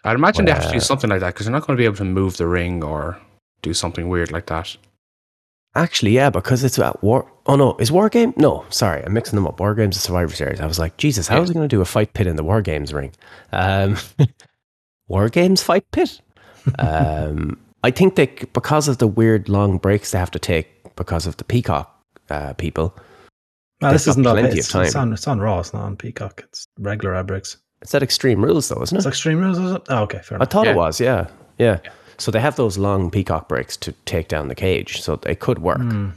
I'd 0.04 0.14
imagine 0.16 0.44
they 0.44 0.52
have 0.52 0.66
to 0.66 0.72
do 0.72 0.80
something 0.80 1.10
like 1.10 1.20
that 1.20 1.34
because 1.34 1.46
they're 1.46 1.52
not 1.52 1.66
going 1.66 1.76
to 1.76 1.80
be 1.80 1.84
able 1.84 1.96
to 1.96 2.04
move 2.04 2.36
the 2.36 2.46
ring 2.46 2.82
or 2.84 3.18
do 3.62 3.72
something 3.74 4.08
weird 4.08 4.30
like 4.32 4.46
that. 4.46 4.76
Actually, 5.78 6.10
yeah, 6.10 6.28
because 6.28 6.64
it's 6.64 6.78
at 6.78 7.00
war. 7.04 7.30
Oh 7.46 7.54
no, 7.56 7.76
is 7.78 7.92
War 7.92 8.08
Game? 8.08 8.34
No, 8.36 8.64
sorry, 8.68 9.02
I'm 9.04 9.12
mixing 9.12 9.36
them 9.36 9.46
up. 9.46 9.60
War 9.60 9.74
Games 9.74 9.96
and 9.96 10.02
Survivor 10.02 10.34
Series. 10.34 10.60
I 10.60 10.66
was 10.66 10.78
like, 10.78 10.96
Jesus, 10.96 11.28
how 11.28 11.36
Yeah. 11.36 11.42
is 11.42 11.48
he 11.50 11.54
going 11.54 11.68
to 11.68 11.74
do 11.76 11.80
a 11.80 11.84
fight 11.84 12.12
pit 12.14 12.26
in 12.26 12.36
the 12.36 12.42
War 12.44 12.60
Games 12.62 12.92
ring? 12.92 13.12
Um, 13.52 13.96
War 15.08 15.28
Games 15.28 15.62
fight 15.62 15.88
pit. 15.92 16.20
Um, 16.78 17.58
I 17.84 17.90
think 17.92 18.16
they 18.16 18.26
because 18.52 18.88
of 18.88 18.98
the 18.98 19.06
weird 19.06 19.48
long 19.48 19.78
breaks 19.78 20.10
they 20.10 20.18
have 20.18 20.32
to 20.32 20.38
take 20.38 20.66
because 20.96 21.26
of 21.26 21.36
the 21.36 21.44
Peacock 21.44 21.94
uh, 22.28 22.52
people. 22.54 22.94
No, 23.80 23.92
this 23.92 24.08
isn't 24.08 24.26
on. 24.26 24.38
It's, 24.38 24.74
of 24.74 24.82
it's 24.82 24.96
on. 24.96 25.12
It's 25.12 25.28
on 25.28 25.38
Raw. 25.40 25.60
It's 25.60 25.72
not 25.72 25.84
on 25.84 25.96
Peacock. 25.96 26.42
It's 26.48 26.66
regular 26.80 27.14
ad 27.14 27.28
breaks. 27.28 27.56
It's 27.80 27.94
at 27.94 28.02
Extreme 28.02 28.44
Rules, 28.44 28.68
though, 28.68 28.82
isn't 28.82 28.96
it? 28.96 28.98
It's? 28.98 29.06
Extreme 29.06 29.38
Rules, 29.38 29.58
is 29.58 29.70
it? 29.72 29.82
Oh, 29.88 30.02
okay, 30.02 30.18
fair 30.24 30.36
I 30.36 30.38
enough. 30.38 30.50
thought 30.50 30.66
Yeah. 30.66 30.72
it 30.72 30.76
was. 30.76 31.00
Yeah, 31.00 31.28
yeah. 31.58 31.78
So 32.18 32.30
they 32.30 32.40
have 32.40 32.56
those 32.56 32.76
long 32.78 33.10
Peacock 33.10 33.48
breaks 33.48 33.76
to 33.78 33.92
take 34.04 34.28
down 34.28 34.48
the 34.48 34.54
cage, 34.54 35.00
so 35.02 35.16
they 35.16 35.34
could 35.36 35.60
work. 35.60 35.80
Hmm. 35.80 36.08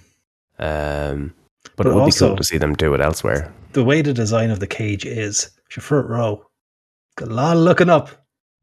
Um, 0.59 1.33
but, 1.63 1.77
But 1.77 1.87
it 1.87 1.93
would 1.93 2.05
be 2.05 2.11
cool 2.11 2.35
to 2.35 2.43
see 2.43 2.57
them 2.57 2.73
do 2.75 2.93
it 2.93 3.01
elsewhere. 3.01 3.53
The 3.73 3.83
way 3.83 4.01
the 4.01 4.13
design 4.13 4.49
of 4.51 4.59
the 4.59 4.67
cage 4.67 5.05
is, 5.05 5.49
it's 5.65 5.75
your 5.75 5.83
front 5.83 6.09
row. 6.09 6.43
Got 7.17 7.29
a 7.29 7.33
lot 7.33 7.55
of 7.57 7.63
looking 7.63 7.89
up. 7.89 8.09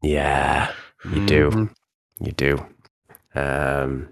Yeah, 0.01 0.71
you 1.05 1.25
do. 1.25 1.49
Mhm. 1.49 1.69
You 2.19 2.31
do. 2.33 2.65
Um, 3.35 4.09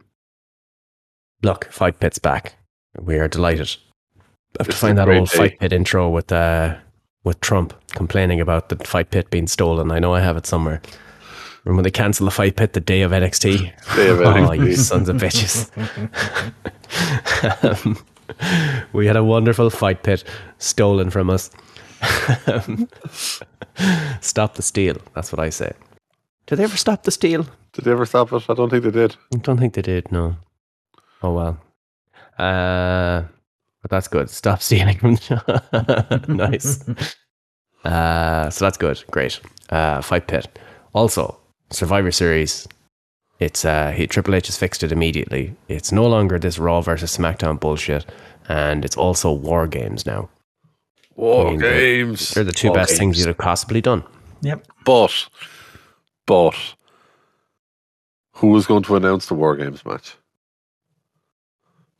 look, 1.43 1.65
Fight 1.71 1.99
Pit's 1.99 2.19
back. 2.19 2.55
We 2.99 3.17
are 3.19 3.27
delighted. 3.27 3.75
I 4.59 4.63
have 4.63 4.67
to 4.67 4.71
It's 4.71 4.79
find 4.79 4.97
that 4.97 5.09
old 5.09 5.29
day. 5.29 5.37
Fight 5.37 5.59
Pit 5.59 5.73
intro 5.73 6.09
with 6.09 6.31
uh, 6.31 6.75
with 7.23 7.39
Trump 7.41 7.73
complaining 7.89 8.39
about 8.41 8.69
the 8.69 8.77
Fight 8.77 9.11
Pit 9.11 9.29
being 9.29 9.47
stolen. 9.47 9.91
I 9.91 9.99
know 9.99 10.13
I 10.13 10.21
have 10.21 10.37
it 10.37 10.45
somewhere. 10.45 10.81
Remember 11.67 11.79
when 11.79 11.83
they 11.83 11.91
cancelled 11.91 12.27
the 12.27 12.31
Fight 12.31 12.55
Pit 12.55 12.71
the 12.71 12.79
day 12.79 13.01
of 13.01 13.11
NXT? 13.11 13.57
Day 13.97 14.07
of 14.09 14.21
Oh, 14.21 14.51
you 14.53 14.73
sons 14.77 15.09
of 15.09 15.17
bitches. 15.17 15.69
Um, 17.61 17.97
we 18.93 19.05
had 19.07 19.15
a 19.17 19.23
wonderful 19.23 19.69
Fight 19.69 20.03
Pit 20.03 20.23
stolen 20.57 21.09
from 21.09 21.29
us. 21.29 21.49
Stop 24.21 24.55
the 24.55 24.61
steal. 24.61 24.95
That's 25.13 25.31
what 25.33 25.39
I 25.39 25.49
say. 25.49 25.73
Did 26.45 26.55
they 26.57 26.63
ever 26.63 26.77
stop 26.77 27.03
the 27.03 27.11
steal? 27.11 27.45
Did 27.73 27.85
they 27.85 27.91
ever 27.91 28.05
stop 28.05 28.31
it? 28.31 28.43
I 28.49 28.53
don't 28.53 28.69
think 28.69 28.83
they 28.83 28.91
did. 28.91 29.15
I 29.33 29.37
don't 29.37 29.57
think 29.57 29.73
they 29.73 29.81
did. 29.81 30.11
No. 30.11 30.35
Oh 31.21 31.33
well. 31.33 31.59
Uh, 32.37 33.23
but 33.81 33.91
that's 33.91 34.07
good. 34.07 34.29
Stop 34.29 34.61
stealing. 34.61 34.97
From 34.97 35.15
the 35.15 35.21
show. 35.21 36.33
Nice. 36.33 36.83
Uh, 37.83 38.49
so 38.49 38.65
that's 38.65 38.77
good. 38.77 39.03
Great. 39.11 39.39
Uh, 39.69 40.01
Fight 40.01 40.27
Pit. 40.27 40.57
Also, 40.93 41.37
Survivor 41.69 42.11
Series. 42.11 42.67
It's 43.39 43.65
uh, 43.65 43.91
he, 43.91 44.07
Triple 44.07 44.35
H 44.35 44.47
has 44.47 44.57
fixed 44.57 44.83
it 44.83 44.91
immediately. 44.91 45.55
It's 45.67 45.91
no 45.91 46.07
longer 46.07 46.39
this 46.39 46.57
Raw 46.57 46.81
versus 46.81 47.15
SmackDown 47.15 47.59
bullshit, 47.59 48.05
and 48.49 48.83
it's 48.83 48.97
also 48.97 49.31
War 49.31 49.67
Games 49.67 50.05
now. 50.05 50.29
War 51.15 51.47
I 51.47 51.49
mean, 51.51 51.59
they're- 51.59 51.79
games. 52.05 52.31
They're 52.31 52.43
the 52.43 52.51
two 52.51 52.69
War 52.69 52.75
best 52.77 52.97
things 52.97 53.19
you'd 53.19 53.27
have 53.27 53.37
possibly 53.37 53.81
done. 53.81 54.03
Yep. 54.41 54.67
But, 54.85 55.27
but, 56.25 56.55
who 58.33 58.55
is 58.55 58.65
going 58.67 58.83
to 58.83 58.95
announce 58.95 59.25
the 59.27 59.33
War 59.33 59.55
Games 59.55 59.85
match? 59.85 60.15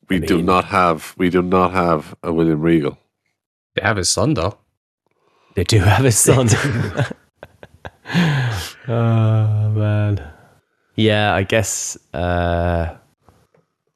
We 0.10 0.18
I 0.18 0.20
do 0.20 0.42
not 0.42 0.66
have. 0.66 1.14
We 1.18 1.30
do 1.30 1.42
not 1.42 1.72
have 1.72 2.16
a 2.24 2.32
William 2.32 2.62
Regal. 2.62 2.98
They 3.76 3.82
have 3.82 3.98
his 3.98 4.10
son 4.10 4.34
though. 4.36 4.58
They 5.56 5.64
do 5.64 5.80
have 5.80 6.06
his 6.06 6.18
son. 6.18 6.48
oh 8.14 9.70
man. 9.76 10.32
Yeah, 10.96 11.34
I 11.34 11.44
guess 11.44 11.98
uh, 12.14 12.96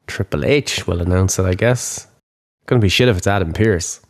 Triple 0.08 0.46
H 0.46 0.86
will 0.88 1.02
announce 1.02 1.40
it. 1.40 1.46
I 1.46 1.54
guess. 1.56 2.08
Gonna 2.68 2.82
be 2.82 2.90
shit 2.90 3.08
if 3.10 3.18
it's 3.18 3.28
Adam 3.28 3.54
Pearce. 3.54 4.02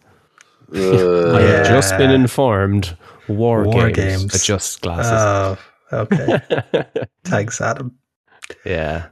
Uh, 0.73 1.33
I 1.35 1.41
have 1.41 1.67
just 1.67 1.97
been 1.97 2.11
informed. 2.11 2.97
War, 3.27 3.63
War 3.63 3.89
games, 3.91 4.21
Games. 4.23 4.35
adjust 4.35 4.81
glasses. 4.81 5.57
Oh, 5.91 5.99
okay. 6.01 6.39
Thanks, 7.23 7.61
Adam. 7.61 7.97
yeah. 8.65 9.07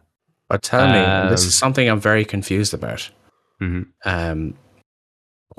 But 0.50 0.62
tell 0.64 0.88
me, 0.88 0.98
and 0.98 1.30
this 1.32 1.44
Um, 1.44 1.48
is 1.48 1.58
something 1.58 1.88
I'm 1.88 2.02
very 2.02 2.26
confused 2.26 2.74
about. 2.74 3.10
Mhm. 3.62 3.86
Um, 4.04 4.56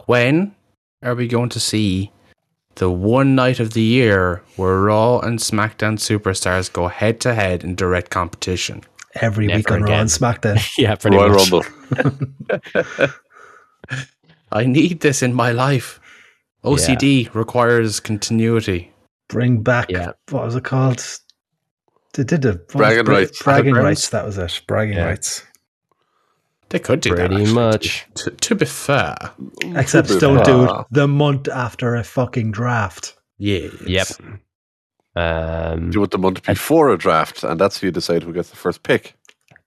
when 0.06 0.54
are 1.02 1.14
we 1.14 1.26
going 1.28 1.48
to 1.50 1.60
see 1.60 2.10
the 2.80 2.90
one 2.90 3.34
night 3.34 3.60
of 3.60 3.74
the 3.74 3.82
year 3.82 4.42
where 4.56 4.80
Raw 4.80 5.18
and 5.18 5.38
SmackDown 5.38 5.98
superstars 5.98 6.72
go 6.72 6.88
head 6.88 7.20
to 7.20 7.34
head 7.34 7.62
in 7.62 7.74
direct 7.74 8.10
competition? 8.10 8.82
Every 9.16 9.46
Never 9.48 9.58
week 9.58 9.70
on 9.70 9.82
Raw 9.82 10.00
and 10.00 10.08
SmackDown. 10.08 10.58
Yeah, 10.78 10.94
pretty 10.94 11.18
Royal 11.18 11.28
much. 11.28 11.66
Rumble. 11.92 13.08
I 14.52 14.64
need 14.64 15.00
this 15.00 15.22
in 15.22 15.34
my 15.34 15.52
life. 15.52 16.00
OCD 16.64 17.32
requires 17.34 18.00
continuity. 18.00 18.92
Bring 19.28 19.62
back, 19.62 19.90
Yeah. 19.90 20.12
what 20.30 20.44
was 20.46 20.56
it 20.56 20.64
called? 20.64 21.04
They 22.14 22.24
did 22.24 22.40
the 22.42 22.54
Bragging 22.54 23.00
it? 23.00 23.08
Rights. 23.08 23.42
Bragging 23.42 23.74
Battlegrounds? 23.74 23.82
rights, 23.84 24.08
that 24.08 24.24
was 24.24 24.38
it. 24.38 24.62
Bragging 24.66 24.96
Yeah. 24.96 25.04
rights. 25.04 25.44
They 26.70 26.78
could 26.78 27.00
do 27.00 27.10
that. 27.10 27.28
Pretty 27.28 27.42
actually, 27.42 27.54
much. 27.54 28.06
To, 28.16 28.30
to 28.30 28.54
be 28.54 28.64
fair, 28.64 29.16
Except 29.76 30.08
Super 30.08 30.20
don't 30.20 30.44
do 30.44 30.64
it 30.64 30.86
the 30.90 31.06
month 31.08 31.48
after 31.48 31.94
a 31.96 32.02
fucking 32.04 32.52
draft. 32.52 33.16
yeah. 33.38 33.68
Yep. 33.86 34.06
Um, 35.16 35.90
Do 35.90 36.02
it 36.04 36.12
the 36.12 36.18
month 36.18 36.44
before 36.44 36.90
a 36.90 36.96
draft, 36.96 37.42
and 37.42 37.60
that's 37.60 37.78
who 37.78 37.88
you 37.88 37.90
decide 37.90 38.22
who 38.22 38.32
gets 38.32 38.50
the 38.50 38.56
first 38.56 38.84
pick. 38.84 39.14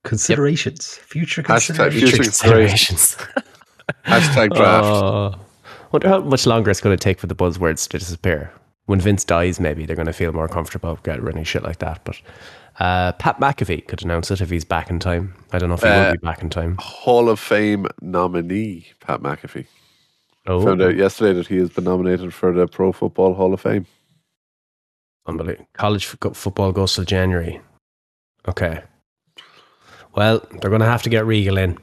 Considerations. 0.03 0.95
Future 0.95 1.43
Hashtag 1.43 1.65
considerations. 1.89 2.01
future 2.09 2.23
considerations. 2.23 3.17
Hashtag 4.05 4.53
draft. 4.55 4.85
Oh, 4.85 5.35
wonder 5.91 6.07
how 6.07 6.21
much 6.21 6.45
longer 6.45 6.71
it's 6.71 6.79
going 6.81 6.97
to 6.97 7.01
take 7.03 7.19
for 7.19 7.27
the 7.27 7.35
buzzwords 7.35 7.87
to 7.89 7.99
disappear. 7.99 8.51
When 8.85 8.99
Vince 9.01 9.23
dies, 9.25 9.59
maybe 9.59 9.85
they're 9.85 9.95
going 9.95 10.07
to 10.07 10.13
feel 10.13 10.31
more 10.33 10.47
comfortable 10.47 10.97
getting 11.03 11.23
rid 11.23 11.37
of 11.37 11.47
shit 11.47 11.63
like 11.63 11.79
that. 11.79 12.01
But 12.05 12.21
uh, 12.79 13.11
Pat 13.13 13.39
McAfee 13.39 13.87
could 13.87 14.03
announce 14.03 14.31
it 14.31 14.41
if 14.41 14.49
he's 14.49 14.65
back 14.65 14.89
in 14.89 14.99
time. 14.99 15.33
I 15.51 15.59
don't 15.59 15.69
know 15.69 15.75
if 15.75 15.81
he 15.83 15.87
Uh, 15.89 16.05
will 16.05 16.11
be 16.13 16.17
back 16.19 16.41
in 16.41 16.49
time. 16.49 16.75
Hall 16.79 17.29
of 17.29 17.39
Fame 17.39 17.87
nominee 18.01 18.87
Pat 18.99 19.21
McAfee 19.21 19.65
Oh, 20.45 20.63
found 20.65 20.81
out 20.81 20.95
yesterday 20.95 21.33
that 21.33 21.47
he 21.47 21.57
has 21.57 21.69
been 21.69 21.85
nominated 21.85 22.33
for 22.33 22.51
the 22.51 22.67
Pro 22.67 22.91
Football 22.91 23.33
Hall 23.35 23.53
of 23.53 23.61
Fame. 23.61 23.85
unbelievable. 25.25 25.67
College 25.73 26.05
football 26.05 26.71
goes 26.73 26.95
till 26.95 27.05
January. 27.05 27.61
Okay. 28.47 28.81
Well, 30.15 30.45
they're 30.51 30.69
going 30.69 30.81
to 30.81 30.85
have 30.87 31.03
to 31.03 31.09
get 31.09 31.25
Regal 31.25 31.57
in. 31.57 31.77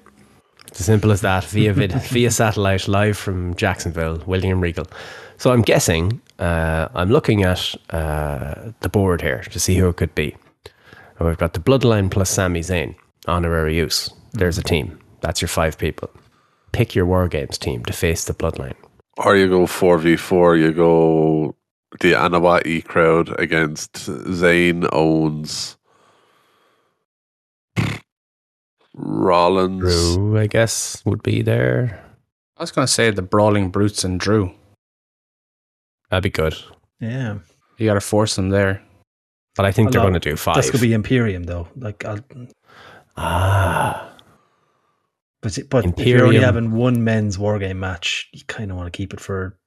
It's 0.69 0.81
as 0.81 0.87
simple 0.87 1.11
as 1.11 1.23
that 1.23 1.45
via 1.45 1.73
vid- 1.73 1.93
via 2.13 2.31
satellite 2.31 2.87
live 2.87 3.17
from 3.17 3.55
Jacksonville, 3.55 4.23
William 4.27 4.61
Regal. 4.61 4.87
So 5.39 5.53
I'm 5.53 5.63
guessing, 5.63 6.21
uh, 6.39 6.89
I'm 6.95 7.11
looking 7.11 7.43
at 7.45 7.75
uh, 7.91 8.73
the 8.81 8.89
board 8.91 9.23
here 9.23 9.41
to 9.51 9.59
see 9.59 9.75
who 9.77 9.89
it 9.89 9.97
could 9.97 10.15
be. 10.15 10.37
And 11.21 11.29
we've 11.29 11.39
got 11.39 11.53
the 11.53 11.61
Bloodline 11.61 12.11
plus 12.11 12.31
Sami 12.31 12.61
Zayn, 12.61 12.97
honorary 13.29 13.77
use. 13.77 14.11
There's 14.33 14.57
a 14.57 14.63
team. 14.63 14.99
That's 15.21 15.43
your 15.43 15.49
five 15.49 15.77
people. 15.77 16.11
Pick 16.73 16.95
your 16.95 17.05
War 17.05 17.29
Games 17.29 17.59
team 17.59 17.85
to 17.85 17.93
face 17.93 18.25
the 18.25 18.33
Bloodline. 18.33 18.75
Or 19.19 19.37
you 19.37 19.47
go 19.47 19.67
4v4, 19.67 20.59
you 20.59 20.73
go 20.73 21.55
the 22.01 22.13
Anawati 22.13 22.83
crowd 22.83 23.39
against 23.39 23.93
Zayn 23.93 24.89
Owens, 24.93 25.77
Rollins. 28.95 30.15
Drew, 30.15 30.39
I 30.39 30.47
guess, 30.47 31.03
would 31.05 31.23
be 31.23 31.43
there. 31.43 32.03
I 32.57 32.63
was 32.63 32.71
going 32.71 32.87
to 32.87 32.93
say 32.93 33.11
the 33.11 33.21
Brawling 33.21 33.69
Brutes 33.69 34.05
and 34.05 34.19
Drew. 34.19 34.53
That'd 36.09 36.23
be 36.23 36.31
good. 36.31 36.55
Yeah. 36.99 37.39
You 37.77 37.87
got 37.87 37.95
to 37.95 38.01
force 38.01 38.37
them 38.37 38.49
there. 38.49 38.83
But 39.61 39.67
I 39.67 39.73
think 39.73 39.89
A 39.89 39.93
they're 39.93 40.01
going 40.01 40.15
to 40.15 40.21
do 40.21 40.37
five. 40.37 40.57
This 40.57 40.71
could 40.71 40.81
be 40.81 40.95
Imperium, 40.95 41.43
though. 41.43 41.69
Like, 41.77 42.03
I'll, 42.07 42.21
ah, 43.19 44.11
but 45.43 45.59
but 45.69 45.85
if 46.01 46.07
you're 46.07 46.25
only 46.25 46.41
having 46.41 46.73
one 46.73 47.05
men's 47.05 47.37
wargame 47.37 47.77
match, 47.77 48.31
you 48.33 48.43
kind 48.47 48.71
of 48.71 48.79
want 48.79 48.91
to 48.91 48.97
keep 48.97 49.13
it 49.13 49.21
for 49.21 49.59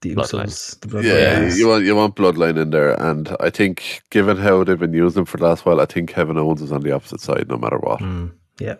the 0.00 0.14
Bloodline. 0.14 0.46
Usos. 0.46 0.80
The 0.80 1.02
Yeah, 1.02 1.40
Bloodlines. 1.40 1.58
you 1.58 1.68
want 1.68 1.84
you 1.84 1.94
want 1.94 2.16
Bloodline 2.16 2.56
in 2.56 2.70
there, 2.70 2.98
and 2.98 3.36
I 3.38 3.50
think 3.50 4.00
given 4.08 4.38
how 4.38 4.64
they've 4.64 4.78
been 4.78 4.94
using 4.94 5.16
them 5.16 5.24
for 5.26 5.36
the 5.36 5.44
last 5.44 5.66
while, 5.66 5.78
I 5.78 5.84
think 5.84 6.08
Kevin 6.08 6.38
Owens 6.38 6.62
is 6.62 6.72
on 6.72 6.80
the 6.80 6.92
opposite 6.92 7.20
side 7.20 7.48
no 7.50 7.58
matter 7.58 7.76
what. 7.76 8.00
Mm, 8.00 8.32
yeah. 8.58 8.76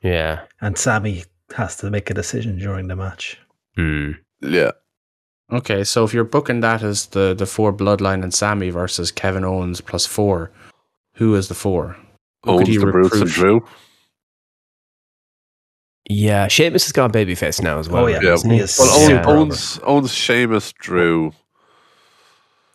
yeah. 0.00 0.40
And 0.62 0.78
Sami 0.78 1.24
has 1.54 1.76
to 1.76 1.90
make 1.90 2.08
a 2.08 2.14
decision 2.14 2.56
during 2.58 2.88
the 2.88 2.96
match. 2.96 3.38
Hmm. 3.76 4.12
Yeah, 4.40 4.70
Okay, 5.52 5.84
so 5.84 6.04
if 6.04 6.14
you're 6.14 6.24
booking 6.24 6.60
that 6.60 6.82
as 6.82 7.06
the, 7.06 7.34
the 7.34 7.46
four 7.46 7.72
Bloodline 7.72 8.22
and 8.22 8.32
Sami 8.32 8.70
versus 8.70 9.10
Kevin 9.12 9.44
Owens 9.44 9.80
plus 9.80 10.06
four, 10.06 10.50
who 11.14 11.34
is 11.34 11.48
the 11.48 11.54
four? 11.54 11.96
Who 12.44 12.52
Owens, 12.52 12.68
he 12.68 12.76
the 12.78 12.86
Brutes, 12.86 13.20
and? 13.20 13.30
Drew. 13.30 13.64
Yeah, 16.08 16.48
Sheamus 16.48 16.84
has 16.84 16.92
gone 16.92 17.12
babyface 17.12 17.62
now 17.62 17.78
as 17.78 17.88
well. 17.88 18.04
Oh, 18.04 18.06
yeah. 18.08 18.20
Yeah, 18.22 18.36
He 18.44 18.58
is 18.58 18.78
well, 18.78 18.90
Owen, 19.00 19.08
super 19.08 19.30
owns 19.30 19.78
owns 19.84 20.12
Sheamus, 20.12 20.72
Drew. 20.72 21.32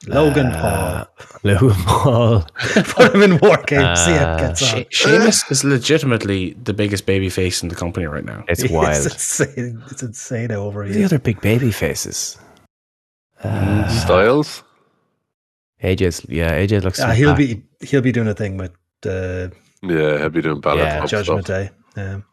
Logan 0.08 0.48
Uh, 0.48 1.06
Paul. 1.18 1.28
Logan 1.44 1.76
Paul. 1.86 2.46
Put 2.58 3.14
him 3.14 3.22
in 3.22 3.38
war 3.40 3.58
games. 3.68 4.00
see 4.00 4.12
how 4.14 4.32
Uh, 4.32 4.36
it 4.36 4.40
gets 4.40 4.74
on. 4.74 4.86
Sheamus 4.90 5.52
is 5.52 5.64
legitimately 5.64 6.54
the 6.64 6.74
biggest 6.74 7.06
baby 7.06 7.30
face 7.30 7.62
in 7.62 7.70
the 7.70 7.76
company 7.76 8.06
right 8.08 8.24
now. 8.26 8.44
It's 8.48 8.64
It's 8.64 8.72
wild. 8.74 9.06
insane. 9.06 9.84
It's 9.92 10.02
insane 10.02 10.50
how 10.52 10.62
over 10.62 10.84
he 10.86 10.94
the 10.94 11.04
other 11.04 11.20
big 11.20 11.42
baby 11.42 11.72
faces. 11.72 12.38
Uh, 13.44 13.88
Styles. 13.88 14.64
AJ's 15.84 16.26
yeah, 16.28 16.52
AJ 16.60 16.84
looks. 16.84 17.00
Uh, 17.00 17.12
he'll 17.12 17.30
back. 17.32 17.38
be 17.38 17.64
he'll 17.82 18.02
be 18.02 18.12
doing 18.12 18.28
a 18.28 18.34
thing 18.34 18.58
with 18.58 18.72
uh, 19.06 19.48
Yeah, 19.82 20.18
he'll 20.20 20.30
be 20.30 20.42
doing 20.42 20.60
Balor 20.60 20.82
Yeah, 20.82 21.06
Judgment 21.06 21.46
stuff. 21.46 21.70
Day. 21.96 22.02
Um, 22.02 22.26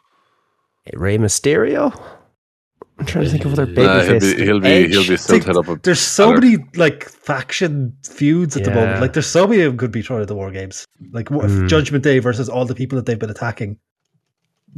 Rey 0.95 1.19
Mysterio. 1.19 1.93
I'm 2.99 3.05
trying 3.07 3.25
to 3.27 3.31
think 3.31 3.45
of 3.45 3.53
other 3.53 3.67
baby 3.67 3.83
Nah, 3.83 4.01
he'll 4.03 4.21
be 4.21 4.45
he'll 4.45 4.61
be 4.61 4.89
he'll 4.89 5.07
be 5.07 5.17
still 5.17 5.39
tied 5.41 5.57
up. 5.57 5.69
with 5.69 5.83
there's 5.83 6.01
so 6.01 6.31
Balor. 6.31 6.41
many 6.41 6.57
like 6.77 7.05
faction 7.09 7.97
feuds 8.05 8.57
at 8.57 8.65
the 8.65 8.71
moment. 8.73 9.01
Like 9.01 9.13
there's 9.13 9.27
so 9.27 9.47
many 9.47 9.63
of 9.63 9.71
them 9.73 9.79
could 9.79 9.93
be 9.93 10.03
thrown 10.03 10.23
at 10.23 10.29
the 10.29 10.35
war 10.35 10.51
games. 10.51 10.85
Like 11.13 11.31
what 11.31 11.45
if 11.45 11.51
Mm. 11.53 11.69
Judgment 11.69 12.03
Day 12.03 12.19
versus 12.21 12.49
all 12.49 12.65
the 12.65 12.75
people 12.75 12.97
that 12.97 13.07
they've 13.07 13.19
been 13.19 13.31
attacking. 13.31 13.79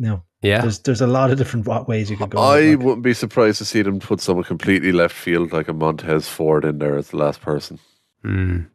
No, 0.00 0.22
Yeah, 0.42 0.60
there's 0.62 0.78
there's 0.80 1.00
a 1.00 1.06
lot 1.08 1.30
of 1.32 1.38
different 1.38 1.66
ways 1.88 2.08
you 2.10 2.16
could 2.16 2.30
go. 2.30 2.38
I 2.40 2.56
with 2.56 2.64
it, 2.64 2.70
like. 2.76 2.84
wouldn't 2.86 3.02
be 3.02 3.14
surprised 3.14 3.58
to 3.58 3.64
see 3.64 3.82
them 3.82 3.98
put 3.98 4.20
someone 4.20 4.44
completely 4.44 4.92
left 4.92 5.14
field 5.14 5.52
like 5.52 5.66
a 5.68 5.72
Montez 5.72 6.28
Ford 6.28 6.64
in 6.64 6.78
there 6.78 6.96
as 6.96 7.08
the 7.08 7.16
last 7.16 7.40
person. 7.40 7.78
Mm. 8.24 8.68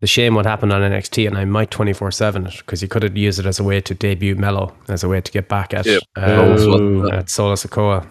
The 0.00 0.06
shame 0.06 0.34
what 0.34 0.46
happened 0.46 0.72
on 0.72 0.80
NXT, 0.80 1.26
and 1.26 1.36
I 1.36 1.44
might 1.44 1.70
24 1.70 2.10
7 2.10 2.46
it 2.46 2.54
because 2.58 2.80
you 2.80 2.88
could 2.88 3.02
have 3.02 3.16
used 3.18 3.38
it 3.38 3.44
as 3.44 3.60
a 3.60 3.64
way 3.64 3.82
to 3.82 3.94
debut 3.94 4.34
Melo, 4.34 4.74
as 4.88 5.04
a 5.04 5.08
way 5.08 5.20
to 5.20 5.30
get 5.30 5.48
back 5.48 5.74
at, 5.74 5.84
Yep. 5.84 6.02
uh, 6.16 6.20
Oh. 6.58 7.10
at 7.12 7.28
Solo 7.28 7.54
Sikoa. 7.54 8.06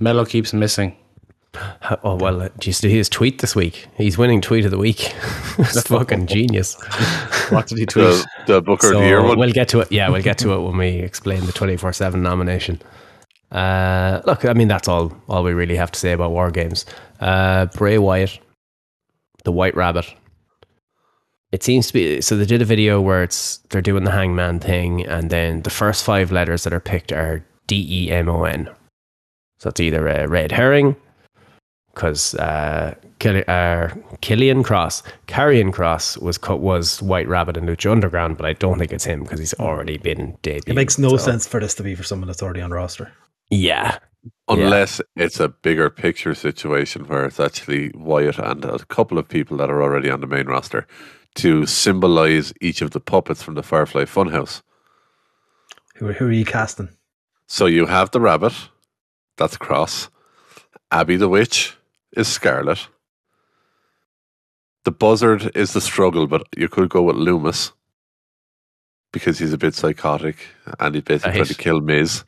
Melo 0.00 0.24
keeps 0.24 0.52
missing. 0.52 0.96
Oh, 2.04 2.14
well, 2.14 2.42
uh, 2.42 2.48
did 2.50 2.66
you 2.68 2.72
see 2.72 2.90
his 2.90 3.08
tweet 3.08 3.40
this 3.40 3.56
week? 3.56 3.88
He's 3.96 4.16
winning 4.16 4.40
tweet 4.40 4.64
of 4.64 4.70
the 4.70 4.78
week. 4.78 5.12
it's 5.58 5.82
fucking 5.88 6.26
genius. 6.26 6.76
What 7.50 7.66
did 7.66 7.78
he 7.78 7.86
tweet? 7.86 8.04
The, 8.06 8.26
the 8.46 8.62
Booker 8.62 8.86
of 8.88 8.92
So 8.92 9.00
the 9.00 9.06
Year 9.06 9.22
one. 9.22 9.38
we'll 9.38 9.50
get 9.52 9.68
to 9.70 9.80
it. 9.80 9.90
Yeah, 9.90 10.08
we'll 10.08 10.22
get 10.22 10.38
to 10.38 10.52
it 10.52 10.60
when 10.60 10.76
we 10.76 10.86
explain 11.00 11.44
the 11.46 11.52
24 11.52 11.92
7 11.92 12.22
nomination. 12.22 12.80
Uh, 13.50 14.20
look, 14.26 14.44
I 14.44 14.52
mean, 14.52 14.68
that's 14.68 14.86
all, 14.86 15.12
all 15.28 15.42
we 15.42 15.52
really 15.52 15.74
have 15.76 15.90
to 15.90 15.98
say 15.98 16.12
about 16.12 16.30
War 16.30 16.50
Games. 16.52 16.86
Uh, 17.18 17.66
Bray 17.66 17.98
Wyatt, 17.98 18.38
the 19.44 19.52
White 19.52 19.74
Rabbit. 19.74 20.14
It 21.50 21.64
seems 21.64 21.88
to 21.88 21.92
be 21.92 22.20
so. 22.20 22.36
They 22.36 22.46
did 22.46 22.62
a 22.62 22.64
video 22.64 23.00
where 23.00 23.24
it's 23.24 23.56
they're 23.70 23.82
doing 23.82 24.04
the 24.04 24.12
hangman 24.12 24.60
thing, 24.60 25.04
and 25.04 25.30
then 25.30 25.62
the 25.62 25.70
first 25.70 26.04
five 26.04 26.30
letters 26.30 26.62
that 26.62 26.72
are 26.72 26.78
picked 26.78 27.10
are 27.10 27.44
D 27.66 27.84
E 27.90 28.12
M 28.12 28.28
O 28.28 28.44
N. 28.44 28.70
So 29.58 29.70
it's 29.70 29.80
either 29.80 30.06
a 30.06 30.28
red 30.28 30.52
herring, 30.52 30.94
because 31.94 32.34
uh, 32.36 32.94
Kill- 33.18 33.44
uh, 33.48 33.88
Killian 34.20 34.62
Cross, 34.62 35.02
Karrion 35.26 35.72
Kross 35.72 36.20
was 36.20 36.38
cut 36.38 36.60
was 36.60 37.02
White 37.02 37.28
Rabbit 37.28 37.56
in 37.56 37.66
Lucha 37.66 37.90
Underground, 37.90 38.36
but 38.36 38.46
I 38.46 38.52
don't 38.54 38.78
think 38.78 38.92
it's 38.92 39.04
him 39.04 39.22
because 39.22 39.38
he's 39.38 39.54
already 39.54 39.98
been 39.98 40.36
debuted. 40.42 40.68
It 40.68 40.74
makes 40.74 40.98
no 40.98 41.10
so- 41.10 41.16
sense 41.16 41.46
for 41.46 41.60
this 41.60 41.74
to 41.74 41.82
be 41.82 41.94
for 41.94 42.02
someone 42.02 42.26
that's 42.26 42.42
already 42.42 42.60
on 42.60 42.70
roster. 42.70 43.12
Yeah, 43.50 43.98
Unless 44.48 45.00
it's 45.16 45.40
a 45.40 45.48
bigger 45.48 45.88
picture 45.88 46.34
situation 46.34 47.06
where 47.06 47.24
it's 47.24 47.40
actually 47.40 47.90
Wyatt 47.94 48.38
and 48.38 48.64
a 48.64 48.78
couple 48.86 49.16
of 49.16 49.28
people 49.28 49.56
that 49.58 49.70
are 49.70 49.82
already 49.82 50.10
on 50.10 50.20
the 50.20 50.26
main 50.26 50.46
roster 50.46 50.86
to 51.36 51.64
symbolize 51.66 52.52
each 52.60 52.82
of 52.82 52.90
the 52.90 53.00
puppets 53.00 53.42
from 53.42 53.54
the 53.54 53.62
Firefly 53.62 54.04
Funhouse. 54.04 54.62
Who 55.96 56.08
are, 56.08 56.12
who 56.12 56.26
are 56.26 56.32
you 56.32 56.44
casting? 56.44 56.90
So 57.46 57.66
you 57.66 57.86
have 57.86 58.10
the 58.10 58.20
rabbit, 58.20 58.52
that's 59.36 59.56
Cross. 59.56 60.08
Abby 60.90 61.16
the 61.16 61.28
Witch 61.28 61.76
is 62.16 62.28
Scarlett. 62.28 62.88
The 64.84 64.90
Buzzard 64.90 65.50
is 65.54 65.72
the 65.72 65.80
struggle, 65.80 66.26
but 66.26 66.46
you 66.56 66.68
could 66.68 66.88
go 66.88 67.02
with 67.02 67.16
Lumis 67.16 67.72
because 69.12 69.38
he's 69.38 69.52
a 69.52 69.58
bit 69.58 69.74
psychotic 69.74 70.36
and 70.78 70.94
he's 70.94 71.04
basically 71.04 71.32
trying 71.32 71.40
Right. 71.42 71.48
to 71.48 71.54
kill 71.54 71.80
Miz. 71.80 72.24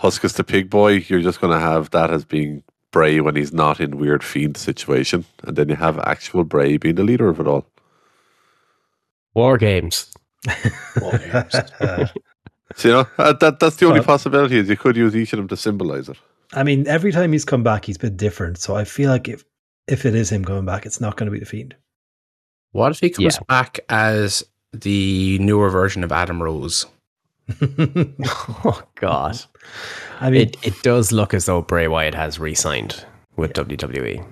Huskus 0.00 0.34
the 0.34 0.44
Pig 0.44 0.70
Boy, 0.70 1.04
you're 1.08 1.20
just 1.22 1.40
going 1.40 1.52
to 1.52 1.60
have 1.60 1.90
that 1.90 2.10
as 2.10 2.24
being 2.24 2.62
Bray 2.92 3.20
when 3.20 3.36
he's 3.36 3.52
not 3.52 3.80
in 3.80 3.98
weird 3.98 4.22
fiend 4.24 4.56
situation, 4.56 5.24
and 5.44 5.56
then 5.56 5.68
you 5.68 5.76
have 5.76 5.98
actual 5.98 6.44
Bray 6.44 6.76
being 6.78 6.94
the 6.94 7.02
leader 7.04 7.28
of 7.28 7.40
it 7.40 7.46
all. 7.46 7.66
War 9.34 9.58
Games. 9.58 10.12
Uh, 10.48 12.06
So 12.74 12.88
you 12.88 12.94
know 12.94 13.06
uh, 13.16 13.32
that 13.34 13.58
that's 13.60 13.76
the 13.76 13.86
only 13.86 14.00
Well- 14.00 14.06
possibility 14.06 14.58
is 14.58 14.68
you 14.68 14.76
could 14.76 14.96
use 14.96 15.14
each 15.16 15.32
of 15.32 15.38
them 15.38 15.48
to 15.48 15.56
symbolize 15.56 16.08
it. 16.10 16.18
I 16.52 16.62
mean, 16.62 16.86
every 16.86 17.12
time 17.12 17.32
he's 17.32 17.44
come 17.44 17.62
back, 17.62 17.84
he's 17.84 17.98
been 17.98 18.16
different. 18.16 18.58
So 18.58 18.76
I 18.76 18.84
feel 18.84 19.10
like 19.10 19.28
if 19.28 19.44
if 19.88 20.04
it 20.06 20.14
is 20.14 20.30
him 20.30 20.44
coming 20.44 20.64
back, 20.64 20.86
it's 20.86 21.00
not 21.00 21.16
going 21.16 21.26
to 21.26 21.30
be 21.32 21.38
the 21.40 21.46
fiend. 21.46 21.74
What 22.72 22.92
if 22.92 23.00
he 23.00 23.10
comes 23.10 23.34
Yeah. 23.36 23.40
back 23.48 23.80
as 23.88 24.44
the 24.72 25.38
newer 25.38 25.70
version 25.70 26.02
of 26.04 26.12
Adam 26.12 26.42
Rose? 26.42 26.86
Oh 28.64 28.82
God, 28.96 29.38
I 30.20 30.30
mean, 30.30 30.42
it 30.48 30.56
it 30.66 30.82
does 30.82 31.12
look 31.12 31.34
as 31.34 31.46
though 31.46 31.62
Bray 31.62 31.86
Wyatt 31.88 32.14
has 32.14 32.38
re-signed 32.38 33.04
with 33.36 33.50
E. 33.50 33.54
WWE. 33.54 34.24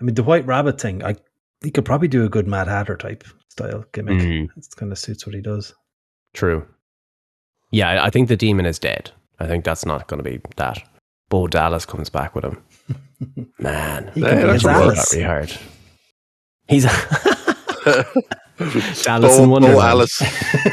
I 0.00 0.04
mean, 0.04 0.14
the 0.14 0.22
White 0.22 0.46
Rabbit 0.46 0.80
thing, 0.80 1.04
I 1.04 1.16
he 1.62 1.70
could 1.70 1.84
probably 1.84 2.08
do 2.08 2.24
a 2.24 2.28
good 2.28 2.46
Mad 2.46 2.68
Hatter 2.68 2.96
type 2.96 3.24
style 3.48 3.84
gimmick. 3.92 4.18
Mm. 4.20 4.48
It 4.56 4.66
kind 4.76 4.92
of 4.92 4.98
suits 4.98 5.26
what 5.26 5.34
he 5.34 5.40
does. 5.40 5.74
True. 6.34 6.66
Yeah, 7.70 7.88
I- 7.90 8.06
I 8.06 8.10
think 8.10 8.28
the 8.28 8.36
demon 8.36 8.66
is 8.66 8.78
dead. 8.78 9.10
I 9.40 9.46
think 9.46 9.64
that's 9.64 9.84
not 9.86 10.06
going 10.08 10.22
to 10.22 10.28
be 10.30 10.40
that. 10.56 10.82
Bo 11.28 11.46
Dallas 11.48 11.84
comes 11.86 12.10
back 12.10 12.34
with 12.34 12.44
him. 12.44 12.62
Man, 13.58 14.10
He 14.14 14.20
Yeah, 14.20 14.28
could 14.30 14.36
be 14.36 14.42
that's 14.42 14.52
his 14.52 14.64
right. 14.64 14.76
Alice. 14.76 15.12
really 15.12 15.24
hard. 15.24 15.52
He's 16.68 16.84
Dallas 19.04 19.38
oh, 19.38 19.44
in 19.44 19.50
Wonderland. 19.50 19.78
Oh, 19.78 19.82
Alice. 19.82 20.22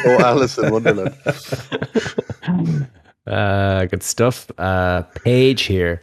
Oh, 0.06 0.18
Alice 0.20 0.58
in 0.58 0.72
Wonderland. 0.72 1.16
Uh, 3.28 3.86
good 3.86 4.04
stuff. 4.04 4.50
Uh, 4.58 5.04
Paige 5.24 5.64
here, 5.64 6.02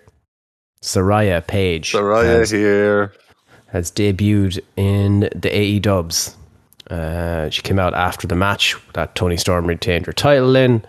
Saraya 0.83 1.47
Paige, 1.47 1.93
Saraya 1.93 2.25
has, 2.25 2.51
here. 2.51 3.13
has 3.69 3.91
debuted 3.91 4.61
in 4.77 5.29
the 5.35 5.55
AE 5.55 5.79
Dubs. 5.81 6.37
Uh, 6.91 7.51
she 7.51 7.61
came 7.63 7.79
out 7.79 7.95
after 7.95 8.27
the 8.27 8.37
match 8.37 8.77
that 8.95 9.15
Toni 9.15 9.37
Storm 9.37 9.67
retained 9.67 10.07
her 10.07 10.13
title 10.13 10.57
in. 10.57 10.85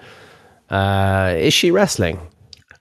Uh, 0.69 1.34
is 1.38 1.54
she 1.54 1.72
wrestling? 1.72 2.19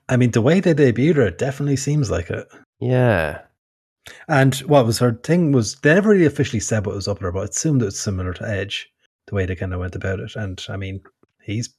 I 0.09 0.17
mean, 0.17 0.31
the 0.31 0.41
way 0.41 0.59
they 0.59 0.73
debuted 0.73 1.15
her, 1.17 1.27
it 1.27 1.37
definitely 1.37 1.75
seems 1.77 2.09
like 2.09 2.29
it. 2.29 2.47
Yeah. 2.79 3.41
And 4.27 4.55
what 4.61 4.85
was 4.85 4.97
her 4.99 5.13
thing 5.13 5.51
was 5.51 5.75
they 5.75 5.93
never 5.93 6.09
really 6.09 6.25
officially 6.25 6.59
said 6.59 6.85
what 6.85 6.95
was 6.95 7.07
up 7.07 7.17
with 7.17 7.21
her, 7.23 7.31
but 7.31 7.43
it 7.43 7.49
assumed 7.51 7.81
it 7.81 7.85
was 7.85 7.99
similar 7.99 8.33
to 8.33 8.47
Edge, 8.49 8.89
the 9.27 9.35
way 9.35 9.45
they 9.45 9.55
kind 9.55 9.73
of 9.73 9.79
went 9.79 9.95
about 9.95 10.19
it. 10.19 10.35
And 10.35 10.63
I 10.67 10.77
mean, 10.77 11.01
he's 11.43 11.69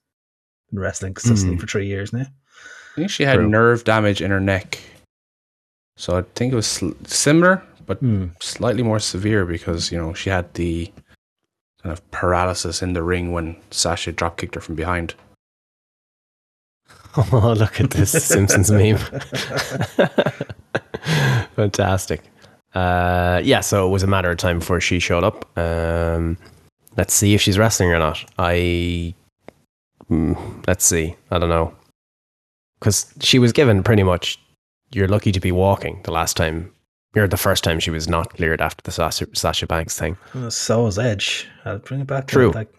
been 0.71 0.79
wrestling 0.81 1.15
consistently 1.15 1.57
Mm. 1.57 1.61
for 1.61 1.67
three 1.67 1.87
years 1.87 2.13
now. 2.13 2.27
I 2.27 2.95
think 2.95 3.11
she 3.11 3.25
had 3.25 3.37
True. 3.37 3.49
nerve 3.49 3.85
damage 3.85 4.21
in 4.23 4.31
her 4.31 4.41
neck. 4.41 4.79
So 5.97 6.17
I 6.19 6.23
think 6.35 6.53
it 6.53 6.57
was 6.57 6.67
sl- 6.67 6.91
similar, 7.05 7.63
but 7.87 7.99
Hmm. 7.99 8.27
slightly 8.41 8.83
more 8.83 9.01
severe 9.01 9.45
because, 9.45 9.91
you 9.91 9.99
know, 9.99 10.15
she 10.15 10.31
had 10.31 10.55
the 10.55 10.93
kind 11.83 11.93
of 11.93 12.09
paralysis 12.11 12.83
in 12.83 12.93
the 12.93 13.03
ring 13.03 13.33
when 13.33 13.57
Sasha 13.71 14.13
drop 14.13 14.37
kicked 14.37 14.55
her 14.55 14.61
from 14.61 14.75
behind. 14.77 15.15
Oh, 17.33 17.55
look 17.59 17.81
at 17.81 17.91
this 17.91 18.11
Simpsons 18.25 18.71
meme. 18.71 18.97
Fantastic. 21.57 22.23
Uh, 22.75 23.41
yeah, 23.43 23.61
so 23.61 23.87
it 23.87 23.91
was 23.91 24.03
a 24.03 24.07
matter 24.07 24.31
of 24.31 24.39
time 24.39 24.61
before 24.61 24.81
she 24.81 24.99
showed 25.01 25.25
up. 25.25 25.59
Um, 25.59 26.37
let's 26.97 27.13
see 27.13 27.35
if 27.35 27.41
she's 27.41 27.59
wrestling 27.59 27.91
or 27.91 27.99
not. 27.99 28.25
I. 28.39 29.15
Mm, 30.09 30.67
let's 30.67 30.85
see. 30.85 31.17
I 31.31 31.39
don't 31.39 31.49
know. 31.49 31.75
Because 32.79 33.13
she 33.21 33.39
was 33.39 33.53
given 33.53 33.83
pretty 33.83 34.03
much, 34.05 34.39
you're 34.93 35.09
lucky 35.09 35.33
to 35.33 35.41
be 35.41 35.53
walking 35.53 36.01
the 36.05 36.13
last 36.13 36.37
time, 36.37 36.73
or 37.17 37.27
the 37.27 37.37
first 37.37 37.65
time 37.65 37.81
she 37.81 37.91
was 37.91 38.09
not 38.09 38.35
cleared 38.35 38.61
after 38.61 38.83
the 38.83 38.93
Sasha, 38.93 39.27
Sasha 39.35 39.67
Banks 39.67 39.99
thing. 39.99 40.17
So 40.49 40.87
is 40.87 40.99
Edge. 40.99 41.49
I'll 41.65 41.79
bring 41.79 42.01
it 42.01 42.07
back 42.07 42.29
to 42.29 42.33
True. 42.33 42.51
like 42.53 42.73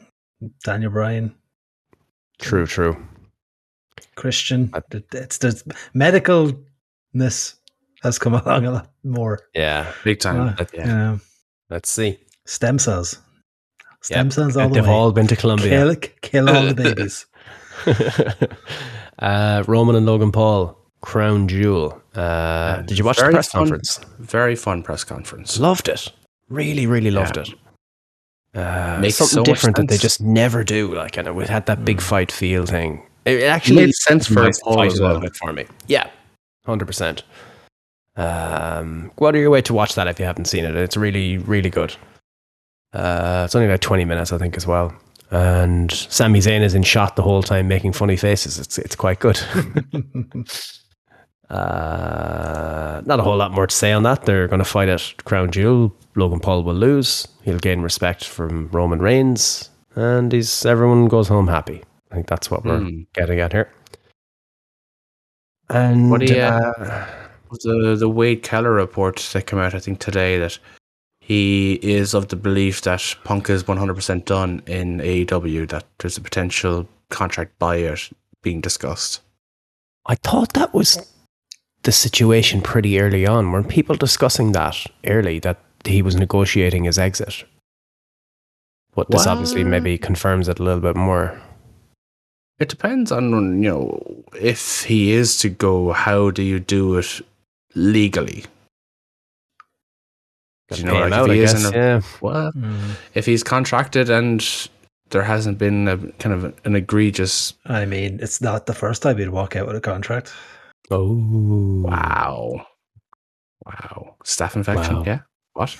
Daniel 0.63 0.91
Bryan, 0.91 1.35
True, 2.39 2.65
true. 2.65 2.97
Christian. 4.15 4.71
It's 5.13 5.37
the 5.39 5.51
medicalness 5.95 7.55
has 8.03 8.17
come 8.19 8.33
along 8.41 8.65
a 8.65 8.71
lot 8.71 8.91
more. 9.03 9.39
Yeah. 9.53 9.91
Big 10.03 10.19
time. 10.19 10.39
Uh, 10.41 10.55
Let- 10.59 10.73
you 10.73 10.85
know, 10.85 11.19
Let's 11.69 11.89
see. 11.89 12.17
stem 12.45 12.79
cells. 12.79 13.19
Stem 14.01 14.27
Yep. 14.27 14.33
cells 14.33 14.57
all 14.57 14.67
the 14.69 14.75
They've 14.75 14.83
way. 14.87 14.89
all 14.93 15.11
been 15.11 15.27
to 15.27 15.35
Colombia. 15.35 15.69
kill, 15.69 15.95
kill 16.21 16.49
all 16.49 16.65
the 16.65 16.73
babies. 16.73 17.25
uh, 19.19 19.63
Roman 19.67 19.95
and 19.95 20.05
Logan 20.05 20.31
Paul, 20.31 20.77
Crown 21.01 21.47
Jewel. 21.47 22.01
Uh, 22.15 22.81
did 22.81 22.97
you 22.97 23.05
watch 23.05 23.17
the 23.17 23.29
press 23.29 23.49
fun- 23.49 23.61
conference? 23.61 23.99
Very 24.19 24.55
fun 24.55 24.83
press 24.83 25.03
conference. 25.03 25.59
Loved 25.59 25.87
it. 25.87 26.11
Really, 26.49 26.85
really 26.87 27.11
loved 27.11 27.37
Yeah. 27.37 27.43
it. 27.43 27.49
Uh, 28.53 28.97
Makes 28.99 29.15
something 29.15 29.33
so 29.33 29.39
much 29.41 29.45
different 29.45 29.77
that 29.77 29.87
they 29.87 29.97
just 29.97 30.19
never 30.19 30.63
do. 30.63 30.93
Like, 30.93 31.15
and 31.17 31.33
we 31.35 31.45
had 31.45 31.67
that 31.67 31.85
big 31.85 32.01
fight 32.01 32.31
feel 32.31 32.65
thing. 32.65 33.05
It, 33.25 33.43
actually 33.43 33.85
made 33.87 33.95
sense 33.95 34.27
for 34.27 34.43
nice 34.43 34.59
Paul 34.59 34.81
as 34.83 34.99
a 34.99 35.03
well. 35.03 35.19
bit 35.19 35.35
for 35.35 35.53
me. 35.53 35.65
Yeah, 35.87 36.09
hundred 36.65 36.85
percent. 36.85 37.23
Um, 38.15 39.11
go 39.15 39.27
out 39.27 39.35
of 39.35 39.41
your 39.41 39.49
way 39.49 39.61
to 39.61 39.73
watch 39.73 39.95
that 39.95 40.07
if 40.07 40.19
you 40.19 40.25
haven't 40.25 40.45
seen 40.45 40.65
it. 40.65 40.75
It's 40.75 40.97
really, 40.97 41.37
really 41.37 41.69
good. 41.69 41.95
Uh, 42.93 43.43
it's 43.45 43.55
only 43.55 43.67
about 43.67 43.81
twenty 43.81 44.05
minutes, 44.05 44.33
I 44.33 44.37
think, 44.37 44.57
as 44.57 44.65
well. 44.65 44.93
And 45.29 45.91
Sami 45.91 46.39
Zayn 46.39 46.61
is 46.61 46.73
in 46.73 46.83
shot 46.83 47.15
the 47.15 47.21
whole 47.21 47.43
time, 47.43 47.67
making 47.67 47.93
funny 47.93 48.17
faces. 48.17 48.57
It's 48.57 48.77
it's 48.77 48.95
quite 48.95 49.19
good. 49.19 49.39
uh, 51.49 53.01
not 53.05 53.19
a 53.19 53.23
whole 53.23 53.37
lot 53.37 53.51
more 53.51 53.67
to 53.67 53.75
say 53.75 53.91
on 53.93 54.03
that. 54.03 54.25
They're 54.25 54.47
going 54.47 54.59
to 54.59 54.65
fight 54.65 54.89
at 54.89 55.13
Crown 55.23 55.51
Jewel. 55.51 55.95
Logan 56.15 56.39
Paul 56.39 56.63
will 56.63 56.75
lose. 56.75 57.27
He'll 57.43 57.59
gain 57.59 57.81
respect 57.81 58.25
from 58.25 58.67
Roman 58.69 58.99
Reigns, 58.99 59.69
and 59.95 60.31
he's 60.31 60.65
everyone 60.65 61.07
goes 61.07 61.27
home 61.27 61.47
happy. 61.47 61.83
I 62.11 62.15
think 62.15 62.27
that's 62.27 62.51
what 62.51 62.65
we're 62.65 62.79
Hmm. 62.79 63.01
getting 63.13 63.39
at 63.39 63.53
here. 63.53 63.69
And 65.69 66.11
What 66.11 66.21
do 66.21 66.33
you- 66.33 66.41
uh, 66.41 67.07
the 67.63 67.95
the 67.97 68.09
Wade 68.09 68.43
Keller 68.43 68.71
report 68.71 69.17
that 69.33 69.47
came 69.47 69.59
out, 69.59 69.73
I 69.73 69.79
think 69.79 69.99
today, 69.99 70.37
that 70.39 70.59
he 71.21 71.73
is 71.81 72.13
of 72.13 72.27
the 72.27 72.35
belief 72.35 72.81
that 72.81 73.15
Punk 73.23 73.49
is 73.49 73.67
one 73.67 73.77
hundred 73.77 73.95
percent 73.95 74.25
done 74.25 74.61
in 74.65 74.99
AEW. 75.01 75.65
That 75.67 75.85
there's 75.99 76.17
a 76.17 76.21
potential 76.21 76.87
contract 77.09 77.57
buyout 77.59 78.11
being 78.41 78.59
discussed. 78.61 79.21
I 80.05 80.15
thought 80.15 80.53
that 80.53 80.73
was 80.73 80.97
the 81.83 81.91
situation 81.91 82.61
pretty 82.61 82.99
early 82.99 83.25
on. 83.25 83.51
Weren't 83.51 83.69
people 83.69 83.95
discussing 83.95 84.51
that 84.53 84.75
early 85.05 85.39
that 85.39 85.59
he 85.85 86.01
was 86.01 86.15
negotiating 86.15 86.83
his 86.85 86.97
exit? 86.99 87.45
But 88.93 89.09
this 89.09 89.25
obviously 89.25 89.63
maybe 89.63 89.97
confirms 89.97 90.49
it 90.49 90.59
a 90.59 90.63
little 90.63 90.81
bit 90.81 90.95
more. 90.97 91.39
It 92.61 92.69
depends 92.69 93.11
on 93.11 93.63
you 93.63 93.69
know 93.69 94.23
if 94.39 94.83
he 94.83 95.13
is 95.13 95.39
to 95.39 95.49
go. 95.49 95.93
How 95.93 96.29
do 96.29 96.43
you 96.43 96.59
do 96.59 96.95
it 96.99 97.19
legally? 97.73 98.45
Do 100.69 100.77
you 100.77 100.83
know, 100.85 100.99
like 100.99 101.11
out, 101.11 101.29
if 101.31 101.35
he 101.35 101.41
is 101.41 101.53
guess, 101.53 101.71
a, 101.71 101.75
yeah. 101.75 102.01
well, 102.21 102.51
mm. 102.53 102.91
if 103.15 103.25
he's 103.25 103.41
contracted 103.41 104.11
and 104.11 104.69
there 105.09 105.23
hasn't 105.23 105.57
been 105.57 105.87
a 105.87 105.97
kind 106.19 106.35
of 106.35 106.55
an 106.63 106.75
egregious 106.75 107.55
I 107.65 107.85
mean, 107.85 108.19
it's 108.21 108.41
not 108.41 108.67
the 108.67 108.75
first 108.75 109.01
time 109.01 109.17
he'd 109.17 109.29
walk 109.29 109.55
out 109.55 109.65
with 109.65 109.75
a 109.75 109.81
contract. 109.81 110.31
Oh, 110.91 111.17
wow, 111.83 112.67
wow, 113.65 114.15
staph 114.23 114.55
infection. 114.55 114.97
Wow. 114.97 115.03
Yeah, 115.07 115.19
what? 115.53 115.75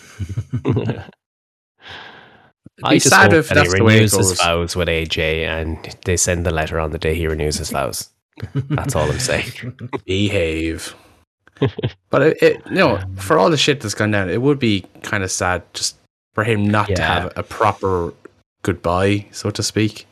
I 2.84 2.96
just 2.96 3.10
sad 3.10 3.32
hope 3.32 3.40
if 3.40 3.50
that 3.50 3.66
he 3.66 3.78
the 3.78 3.84
way 3.84 3.96
renews 3.96 4.14
his 4.14 4.42
vows 4.42 4.76
with 4.76 4.88
AJ, 4.88 5.46
and 5.46 5.98
they 6.06 6.18
send 6.18 6.46
the 6.46 6.52
letter 6.52 6.80
on 6.80 6.92
the 6.92 6.98
day 6.98 7.14
he 7.14 7.28
renews 7.28 7.58
his 7.58 7.70
vows. 7.72 8.10
That's 8.54 8.96
all 8.96 9.12
I'm 9.12 9.20
saying. 9.20 9.78
Behave. 10.06 10.96
but 12.10 12.22
it, 12.22 12.42
it, 12.42 12.62
you 12.68 12.76
know, 12.76 13.00
for 13.18 13.38
all 13.38 13.50
the 13.50 13.58
shit 13.58 13.82
that's 13.82 13.94
gone 13.94 14.12
down, 14.12 14.30
it 14.30 14.42
would 14.42 14.58
be 14.58 14.86
kind 15.04 15.24
of 15.24 15.30
sad 15.32 15.62
just 15.74 15.98
for 16.34 16.44
him 16.44 16.68
not 16.68 16.88
to 16.88 17.02
have 17.02 17.34
a 17.36 17.44
proper 17.44 18.14
goodbye, 18.64 19.28
so 19.32 19.52
to 19.52 19.62
speak. 19.62 20.08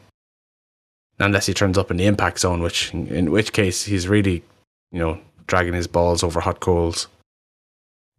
Unless 1.18 1.48
he 1.48 1.54
turns 1.54 1.78
up 1.78 1.92
in 1.92 1.98
the 1.98 2.06
impact 2.06 2.40
zone, 2.40 2.62
which 2.62 2.94
in 2.94 3.32
which 3.32 3.52
case 3.52 3.84
he's 3.84 4.08
really, 4.08 4.44
you 4.92 5.00
know, 5.00 5.20
dragging 5.48 5.74
his 5.74 5.88
balls 5.88 6.24
over 6.24 6.40
hot 6.40 6.60
coals. 6.60 7.08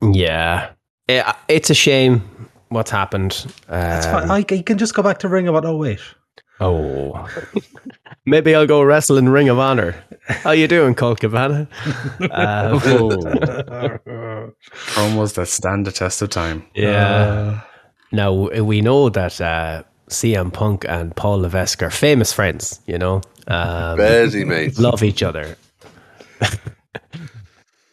Yeah, 0.03 0.70
Yeah, 1.09 1.35
it's 1.48 1.70
a 1.70 1.74
shame 1.74 2.50
what's 2.71 2.91
happened. 2.91 3.47
That's 3.69 4.07
Um, 4.07 4.29
fine. 4.29 4.31
I, 4.31 4.45
he 4.55 4.63
can 4.63 4.79
just 4.79 4.95
go 4.95 5.03
back 5.03 5.19
to 5.19 5.29
Ring 5.29 5.47
of 5.49 5.55
Honor. 5.55 5.69
Oh, 5.69 5.77
wait. 5.77 6.01
Oh, 6.63 7.27
maybe 8.27 8.55
I'll 8.55 8.67
go 8.67 8.83
wrestle 8.83 9.17
in 9.19 9.29
Ring 9.31 9.49
of 9.49 9.59
Honor. 9.59 9.95
How 10.29 10.51
you 10.51 10.69
doing, 10.69 10.95
Colt 10.95 11.21
Cabana? 11.21 11.69
Uh, 12.21 12.79
oh. 12.85 13.09
Promos 14.95 15.35
that 15.35 15.47
stand 15.49 15.87
the 15.87 15.93
test 15.93 16.21
of 16.23 16.29
time. 16.31 16.65
yeah. 16.75 17.61
now 18.13 18.33
we 18.63 18.81
know 18.83 19.09
that 19.09 19.41
uh, 19.41 19.83
CM 20.09 20.53
Punk 20.53 20.85
and 20.89 21.15
Paul 21.17 21.41
Levesque 21.41 21.83
are 21.83 21.91
famous 21.91 22.33
friends. 22.33 22.81
You 22.87 22.99
know, 22.99 23.23
um, 23.49 23.97
Busy 23.97 24.45
mates. 24.45 24.79
love 24.79 25.03
each 25.03 25.23
other. 25.23 25.57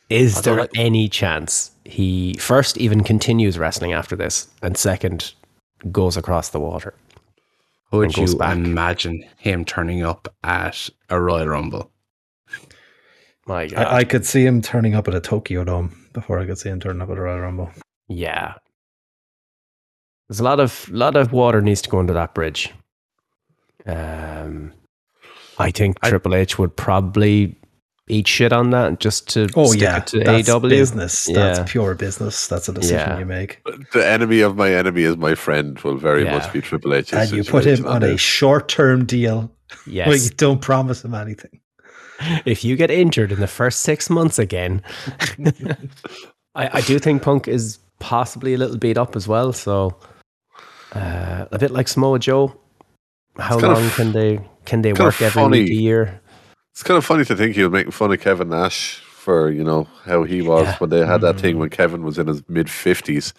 Is 0.10 0.42
there 0.42 0.58
like- 0.58 0.72
any 0.76 1.10
chance 1.10 1.72
he 1.84 2.34
first 2.40 2.78
even 2.78 3.04
continues 3.04 3.58
wrestling 3.60 3.94
after 3.94 4.16
this, 4.16 4.48
and 4.62 4.78
second 4.78 5.34
goes 5.92 6.18
across 6.18 6.50
the 6.50 6.60
water? 6.60 6.94
Would 7.92 8.18
you 8.18 8.36
back. 8.38 8.56
imagine 8.58 9.24
him 9.38 9.64
turning 9.64 10.04
up 10.04 10.34
at 10.44 10.90
a 11.10 11.20
Royal 11.22 11.48
Rumble? 11.48 11.90
My 13.46 13.68
God, 13.68 13.86
I, 13.88 13.98
I 14.00 14.04
could 14.04 14.26
see 14.26 14.46
him 14.46 14.62
turning 14.62 14.94
up 14.94 15.08
at 15.08 15.16
a 15.16 15.22
Tokyo 15.22 15.64
Dome 15.64 15.96
before 16.12 16.38
I 16.40 16.46
could 16.46 16.58
see 16.58 16.70
him 16.70 16.82
turning 16.82 17.02
up 17.02 17.10
at 17.10 17.18
a 17.18 17.22
Royal 17.22 17.40
Rumble. 17.40 17.72
Yeah. 18.10 18.56
There's 20.28 20.42
a 20.42 20.44
lot 20.44 20.60
of 20.60 20.90
lot 20.90 21.16
of 21.16 21.32
water 21.32 21.62
needs 21.62 21.82
to 21.84 21.90
go 21.90 22.00
under 22.00 22.12
that 22.14 22.34
bridge. 22.34 22.74
Um, 23.86 24.74
I 25.58 25.72
think 25.72 25.98
I- 26.02 26.10
Triple 26.10 26.36
H 26.36 26.60
would 26.60 26.76
probably 26.76 27.56
eat 28.10 28.28
shit 28.28 28.54
on 28.54 28.70
that 28.72 29.00
just 29.00 29.28
to 29.30 29.48
Oh, 29.56 29.66
stick 29.68 29.82
yeah. 29.82 29.98
it 29.98 30.08
to 30.08 30.20
that's 30.20 30.50
AW. 30.50 30.60
business. 30.60 31.28
Yeah. 31.28 31.36
That's 31.54 31.72
pure 31.72 31.94
business. 31.96 32.48
That's 32.48 32.70
a 32.70 32.74
decision 32.74 32.98
Yeah. 33.00 33.20
you 33.20 33.26
make. 33.26 33.62
The 33.94 34.08
enemy 34.08 34.42
of 34.42 34.56
my 34.56 34.74
enemy 34.74 35.04
is 35.04 35.18
my 35.18 35.36
friend 35.36 35.78
will 35.80 35.98
very 35.98 36.24
Yeah. 36.24 36.38
much 36.38 36.52
be 36.54 36.62
Triple 36.62 36.94
H 36.94 37.14
And 37.14 37.30
you 37.32 37.44
put 37.44 37.66
him 37.66 37.76
situation 37.78 37.86
on 37.88 38.04
a 38.04 38.18
short 38.18 38.70
term 38.70 39.06
deal 39.06 39.52
where 39.86 40.08
Yes. 40.08 40.24
you 40.26 40.30
don't 40.38 40.62
promise 40.62 41.04
him 41.04 41.14
anything. 41.14 41.60
if 42.46 42.64
you 42.64 42.76
get 42.76 42.90
injured 42.90 43.32
in 43.32 43.40
the 43.40 43.48
first 43.48 43.82
six 43.82 44.10
months 44.10 44.40
again, 44.40 44.82
I, 46.56 46.70
I 46.78 46.82
do 46.82 47.00
think 47.00 47.22
Punk 47.22 47.48
is 47.48 47.78
possibly 48.00 48.54
a 48.54 48.58
little 48.58 48.78
beat 48.78 48.98
up 48.98 49.16
as 49.16 49.28
well. 49.28 49.54
So 49.54 49.96
uh, 50.96 51.46
a 51.52 51.60
bit 51.60 51.72
like 51.72 51.88
Samoa 51.88 52.20
Joe. 52.20 52.56
How 53.38 53.56
It's 53.58 53.64
kinda 53.64 53.80
long 53.80 53.90
can 53.92 54.12
they 54.14 54.40
can 54.66 54.82
they 54.82 54.94
work 54.94 55.22
every 55.22 55.30
funny. 55.30 55.60
week 55.62 55.70
a 55.72 55.76
year? 55.76 56.22
It's 56.78 56.84
kind 56.84 57.00
of 57.00 57.06
funny 57.06 57.26
to 57.26 57.36
think 57.36 57.56
he 57.56 57.64
was 57.64 57.72
making 57.72 57.92
fun 57.92 58.12
of 58.12 58.20
Kevin 58.20 58.50
Nash 58.50 59.00
for 59.00 59.50
you 59.50 59.64
know 59.64 59.88
how 60.04 60.22
he 60.22 60.44
was 60.44 60.68
Yeah. 60.68 60.78
when 60.78 60.92
they 60.92 61.04
had 61.04 61.22
that 61.22 61.40
thing 61.40 61.56
mm. 61.56 61.60
when 61.62 61.70
Kevin 61.72 62.04
was 62.04 62.20
in 62.20 62.28
his 62.28 62.48
mid 62.48 62.70
fifties, 62.70 63.34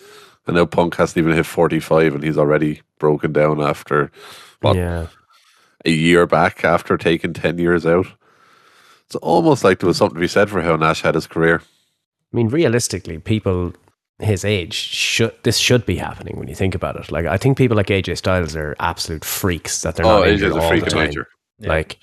and 0.49 0.57
now 0.57 0.67
Punk 0.67 0.97
hasn't 0.97 1.19
even 1.19 1.37
hit 1.37 1.47
forty 1.47 1.79
five, 1.79 2.17
and 2.17 2.25
he's 2.25 2.37
already 2.37 2.83
broken 2.99 3.33
down 3.33 3.61
after 3.63 4.11
what 4.61 4.75
Yeah. 4.75 5.07
a 5.85 5.91
year 5.93 6.27
back 6.27 6.65
after 6.65 6.97
taking 6.97 7.33
ten 7.33 7.59
years 7.59 7.87
out. 7.87 8.09
It's 9.07 9.15
almost 9.15 9.63
like 9.63 9.79
there 9.79 9.87
was 9.87 9.99
something 9.99 10.17
to 10.17 10.21
be 10.21 10.27
said 10.27 10.51
for 10.51 10.61
how 10.61 10.75
Nash 10.75 11.03
had 11.03 11.15
his 11.15 11.29
career. 11.29 11.63
I 11.63 12.37
mean, 12.37 12.49
realistically, 12.49 13.19
people 13.19 13.73
his 14.19 14.45
age 14.45 14.75
should 14.75 15.33
this 15.45 15.59
should 15.59 15.87
be 15.87 15.99
happening 15.99 16.37
when 16.41 16.49
you 16.49 16.57
think 16.57 16.75
about 16.75 16.97
it. 16.97 17.13
Like, 17.13 17.27
I 17.27 17.37
think 17.37 17.57
people 17.57 17.77
like 17.77 17.87
AJ 17.87 18.19
Styles 18.19 18.57
are 18.57 18.75
absolute 18.81 19.25
freaks 19.25 19.83
that 19.83 19.95
they're 19.95 20.07
oh, 20.07 20.19
not 20.19 20.27
AJ's 20.27 20.43
injured 20.43 20.53
a 20.57 20.61
all 20.61 20.69
freak 20.69 20.81
the 20.81 20.87
of 20.89 20.93
time. 20.93 21.07
nature. 21.07 21.29
Like, 21.61 21.99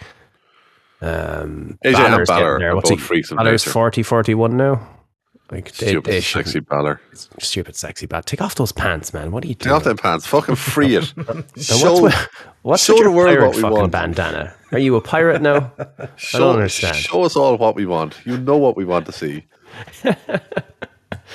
um, 1.02 1.78
AJ 1.84 1.96
and 1.96 1.96
Balor's 1.96 2.28
Balor 2.30 2.40
getting 2.46 2.60
there. 2.60 2.76
What's 2.76 2.90
both 2.90 3.00
he? 3.00 3.06
freaks 3.06 3.30
Balor's 3.32 3.66
nature. 3.66 3.72
40, 3.72 4.04
41 4.04 4.58
now. 4.58 4.90
Like, 5.52 5.70
Stupid, 5.70 6.06
they 6.12 6.22
sexy 6.22 6.54
shouldn't- 6.54 6.70
baller. 6.70 6.98
stupid, 7.40 7.76
sexy 7.76 8.08
bad. 8.08 8.26
Take 8.26 8.42
off 8.42 8.56
those 8.56 8.72
pants, 8.72 9.14
man. 9.14 9.32
What 9.32 9.44
are 9.44 9.48
you 9.48 9.54
doing? 9.54 9.70
Take 9.70 9.74
off 9.78 9.84
them 9.84 9.98
pants. 9.98 10.26
Fucking 10.26 10.56
free 10.56 10.96
it. 10.96 11.04
Show 11.58 12.02
what's 12.02 12.16
what's 12.64 12.84
show 12.84 12.98
the 13.04 13.12
world 13.12 13.38
what 13.40 13.56
we 13.56 13.62
want. 13.64 13.92
bandana? 13.92 14.56
Are 14.72 14.80
you 14.80 14.96
a 14.96 15.02
pirate 15.02 15.44
now? 15.44 15.72
show, 16.16 16.50
understand. 16.54 16.96
show 16.96 17.24
us 17.24 17.36
all 17.36 17.58
what 17.60 17.76
we 17.76 17.86
want. 17.86 18.20
You 18.26 18.40
know 18.40 18.58
what 18.58 18.76
we 18.76 18.86
want 18.86 19.06
to 19.06 19.12
see. 19.12 19.46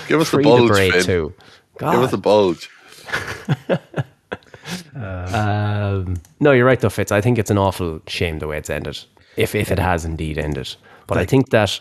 Give 0.08 0.20
us 0.20 0.30
Free 0.30 0.42
the 0.42 0.50
the 0.50 0.56
bulge, 0.56 0.76
Finn. 0.92 1.02
too. 1.04 1.34
Give 1.78 1.88
us 1.88 2.10
the 2.10 2.18
bulge. 2.18 2.68
Um, 4.94 6.16
no, 6.40 6.52
you're 6.52 6.64
right 6.66 6.80
though, 6.80 6.90
Fitz. 6.90 7.12
I 7.12 7.20
think 7.20 7.38
it's 7.38 7.50
an 7.50 7.58
awful 7.58 8.00
shame 8.06 8.38
the 8.38 8.46
way 8.48 8.58
it's 8.58 8.70
ended, 8.70 8.98
if 9.36 9.54
if 9.54 9.70
it 9.70 9.78
has 9.78 10.04
indeed 10.04 10.38
ended. 10.38 10.74
But 11.06 11.18
I 11.18 11.24
think 11.24 11.50
that 11.50 11.80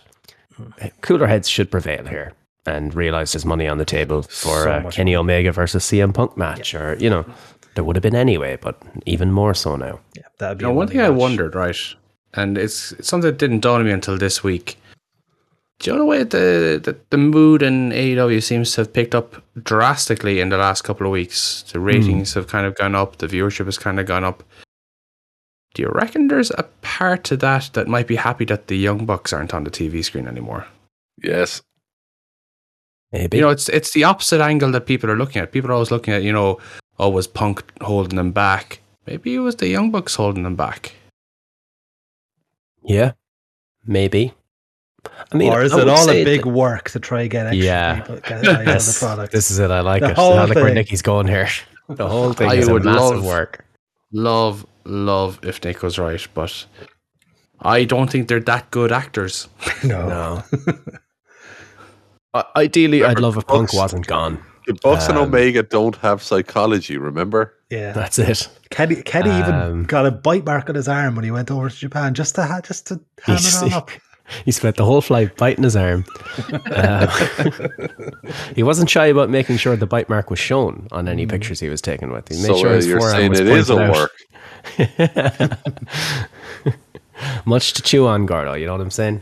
cooler 1.01 1.27
heads 1.27 1.47
should 1.47 1.71
prevail 1.71 2.05
here 2.05 2.33
and 2.65 2.93
realize 2.93 3.31
there's 3.31 3.45
money 3.45 3.67
on 3.67 3.77
the 3.77 3.85
table 3.85 4.23
for 4.23 4.63
So 4.63 4.71
uh, 4.71 4.79
much 4.81 4.95
Kenny 4.95 5.15
Omega 5.15 5.51
versus 5.51 5.83
CM 5.83 6.13
Punk 6.13 6.37
match, 6.37 6.73
or 6.73 6.95
you 6.99 7.09
know, 7.09 7.25
there 7.75 7.83
would 7.83 7.95
have 7.95 8.03
been 8.03 8.15
anyway, 8.15 8.57
but 8.61 8.81
even 9.05 9.31
more 9.31 9.53
so 9.53 9.75
now. 9.75 9.99
Yeah, 10.15 10.23
that'd 10.37 10.57
be 10.57 10.65
Now, 10.65 10.71
a 10.71 10.73
one 10.73 10.85
money 10.85 10.97
thing 10.97 11.05
I 11.05 11.09
wondered, 11.09 11.55
right, 11.55 11.77
and 12.33 12.57
it's, 12.57 12.91
it's 12.93 13.07
something 13.07 13.29
that 13.29 13.37
didn't 13.37 13.61
dawn 13.61 13.79
on 13.79 13.85
me 13.85 13.91
until 13.91 14.17
this 14.17 14.43
week. 14.43 14.77
Do 15.79 15.91
you 15.91 15.95
know 15.95 16.03
the 16.03 16.05
way 16.05 16.23
the, 16.23 16.81
the, 16.83 16.97
the 17.09 17.17
mood 17.17 17.63
in 17.63 17.91
AEW 17.91 18.43
seems 18.43 18.73
to 18.73 18.81
have 18.81 18.91
picked 18.91 19.15
up 19.15 19.41
drastically 19.63 20.41
in 20.41 20.49
the 20.49 20.57
last 20.57 20.81
couple 20.81 21.07
of 21.07 21.11
weeks? 21.13 21.63
The 21.71 21.79
ratings 21.79 22.33
have 22.33 22.47
kind 22.47 22.65
of 22.65 22.75
gone 22.75 22.95
up, 22.95 23.17
the 23.19 23.27
viewership 23.27 23.63
has 23.63 23.77
kind 23.77 23.97
of 23.97 24.05
gone 24.05 24.25
up. 24.25 24.43
Do 25.73 25.83
you 25.83 25.89
reckon 25.93 26.27
there's 26.27 26.51
a 26.51 26.63
part 26.81 27.23
to 27.25 27.37
that 27.37 27.69
that 27.73 27.87
might 27.87 28.07
be 28.07 28.15
happy 28.15 28.45
that 28.45 28.67
the 28.67 28.77
Young 28.77 29.05
Bucks 29.05 29.31
aren't 29.33 29.53
on 29.53 29.63
the 29.63 29.71
TV 29.71 30.03
screen 30.03 30.27
anymore? 30.27 30.65
Yes. 31.23 31.61
Maybe 33.11 33.37
You 33.37 33.43
know, 33.43 33.49
it's 33.49 33.69
it's 33.69 33.91
the 33.93 34.03
opposite 34.03 34.41
angle 34.41 34.71
that 34.71 34.85
people 34.85 35.09
are 35.11 35.15
looking 35.17 35.41
at. 35.41 35.51
People 35.51 35.69
are 35.71 35.73
always 35.73 35.91
looking 35.91 36.13
at, 36.13 36.23
you 36.23 36.31
know, 36.33 36.59
oh, 36.99 37.09
was 37.09 37.27
Punk 37.27 37.63
holding 37.81 38.15
them 38.17 38.31
back? 38.31 38.81
Maybe 39.07 39.33
it 39.35 39.39
was 39.39 39.55
the 39.55 39.67
Young 39.67 39.89
Bucks 39.91 40.15
holding 40.15 40.43
them 40.43 40.55
back. 40.55 40.93
Yeah, 42.83 43.13
maybe. 43.85 44.33
I 45.31 45.37
mean, 45.37 45.51
or 45.53 45.61
is 45.61 45.71
I 45.73 45.77
it 45.77 45.79
would 45.79 45.87
all 45.89 46.05
say 46.05 46.21
a 46.21 46.25
big 46.25 46.43
that- 46.43 46.49
work 46.49 46.89
to 46.91 46.99
try 46.99 47.23
to 47.23 47.29
get 47.29 47.47
extra 47.47 47.63
Yeah. 47.65 47.99
people 48.01 48.15
get 48.17 48.31
eyes 48.47 48.47
on 48.47 48.65
the 48.93 48.97
product? 48.99 49.31
This 49.33 49.49
is 49.51 49.59
it. 49.59 49.71
I 49.71 49.81
like 49.81 50.01
The 50.01 50.09
it. 50.11 50.15
whole 50.15 50.33
I 50.33 50.45
like 50.45 50.55
where 50.55 50.65
thing. 50.65 50.75
Nikki's 50.75 51.01
going 51.01 51.27
here. 51.27 51.47
The 51.89 52.07
whole 52.07 52.33
thing 52.33 52.51
I 52.51 52.53
is 52.53 52.67
a 52.67 52.73
would 52.73 52.85
massive 52.85 53.17
love- 53.17 53.25
work. 53.25 53.65
Love, 54.11 54.63
love 54.89 55.39
if 55.43 55.63
Nick 55.63 55.81
was 55.83 55.97
right, 55.99 56.25
but 56.33 56.65
I 57.61 57.83
don't 57.85 58.09
think 58.09 58.27
they're 58.27 58.39
that 58.41 58.71
good 58.71 58.91
actors. 58.91 59.47
no. 59.83 60.07
No. 60.07 60.43
I- 62.33 62.45
Ideally, 62.57 63.03
I'd 63.03 63.19
love 63.19 63.37
if 63.37 63.45
Bucks? 63.47 63.71
Punk 63.71 63.73
wasn't 63.73 64.07
gone. 64.07 64.43
The 64.67 64.73
Bucks 64.83 65.07
and 65.07 65.17
Um, 65.17 65.25
Omega 65.29 65.63
don't 65.63 65.95
have 65.97 66.21
psychology, 66.21 66.97
remember? 66.97 67.55
Yeah. 67.71 67.91
That's 67.91 68.19
it. 68.19 68.47
Kenny, 68.69 68.97
Kenny 69.01 69.31
Um, 69.31 69.39
even 69.41 69.83
got 69.85 70.05
a 70.05 70.11
bite 70.11 70.45
mark 70.45 70.69
on 70.69 70.75
his 70.75 70.87
arm 70.87 71.15
when 71.15 71.25
he 71.25 71.31
went 71.31 71.49
over 71.49 71.69
to 71.69 71.75
Japan 71.75 72.13
just 72.13 72.35
to 72.35 72.45
ha- 72.45 72.61
just 72.61 72.87
to 72.87 72.99
ham 73.23 73.37
it 73.37 73.63
on 73.63 73.73
up. 73.73 73.89
He 74.45 74.51
spent 74.51 74.75
the 74.77 74.85
whole 74.85 75.01
flight 75.01 75.35
biting 75.37 75.63
his 75.63 75.75
arm. 75.75 76.05
Uh, 76.71 77.07
he 78.55 78.63
wasn't 78.63 78.89
shy 78.89 79.07
about 79.07 79.29
making 79.29 79.57
sure 79.57 79.75
the 79.75 79.87
bite 79.87 80.09
mark 80.09 80.29
was 80.29 80.39
shown 80.39 80.87
on 80.91 81.07
any 81.07 81.25
pictures 81.25 81.59
he 81.59 81.69
was 81.69 81.81
taken 81.81 82.11
with. 82.11 82.27
He 82.29 82.35
made 82.35 82.45
So 82.47 82.57
sure 82.57 82.69
uh, 82.69 82.73
his 82.75 82.87
you're 82.87 82.99
forearm 82.99 83.15
saying 83.17 83.29
was 83.31 83.39
it 83.39 83.47
is 83.47 83.69
a 83.69 83.75
work. 83.75 84.11
Much 87.45 87.73
to 87.73 87.81
chew 87.81 88.07
on, 88.07 88.25
Gordo. 88.25 88.53
You 88.53 88.65
know 88.65 88.73
what 88.73 88.81
I'm 88.81 88.91
saying? 88.91 89.21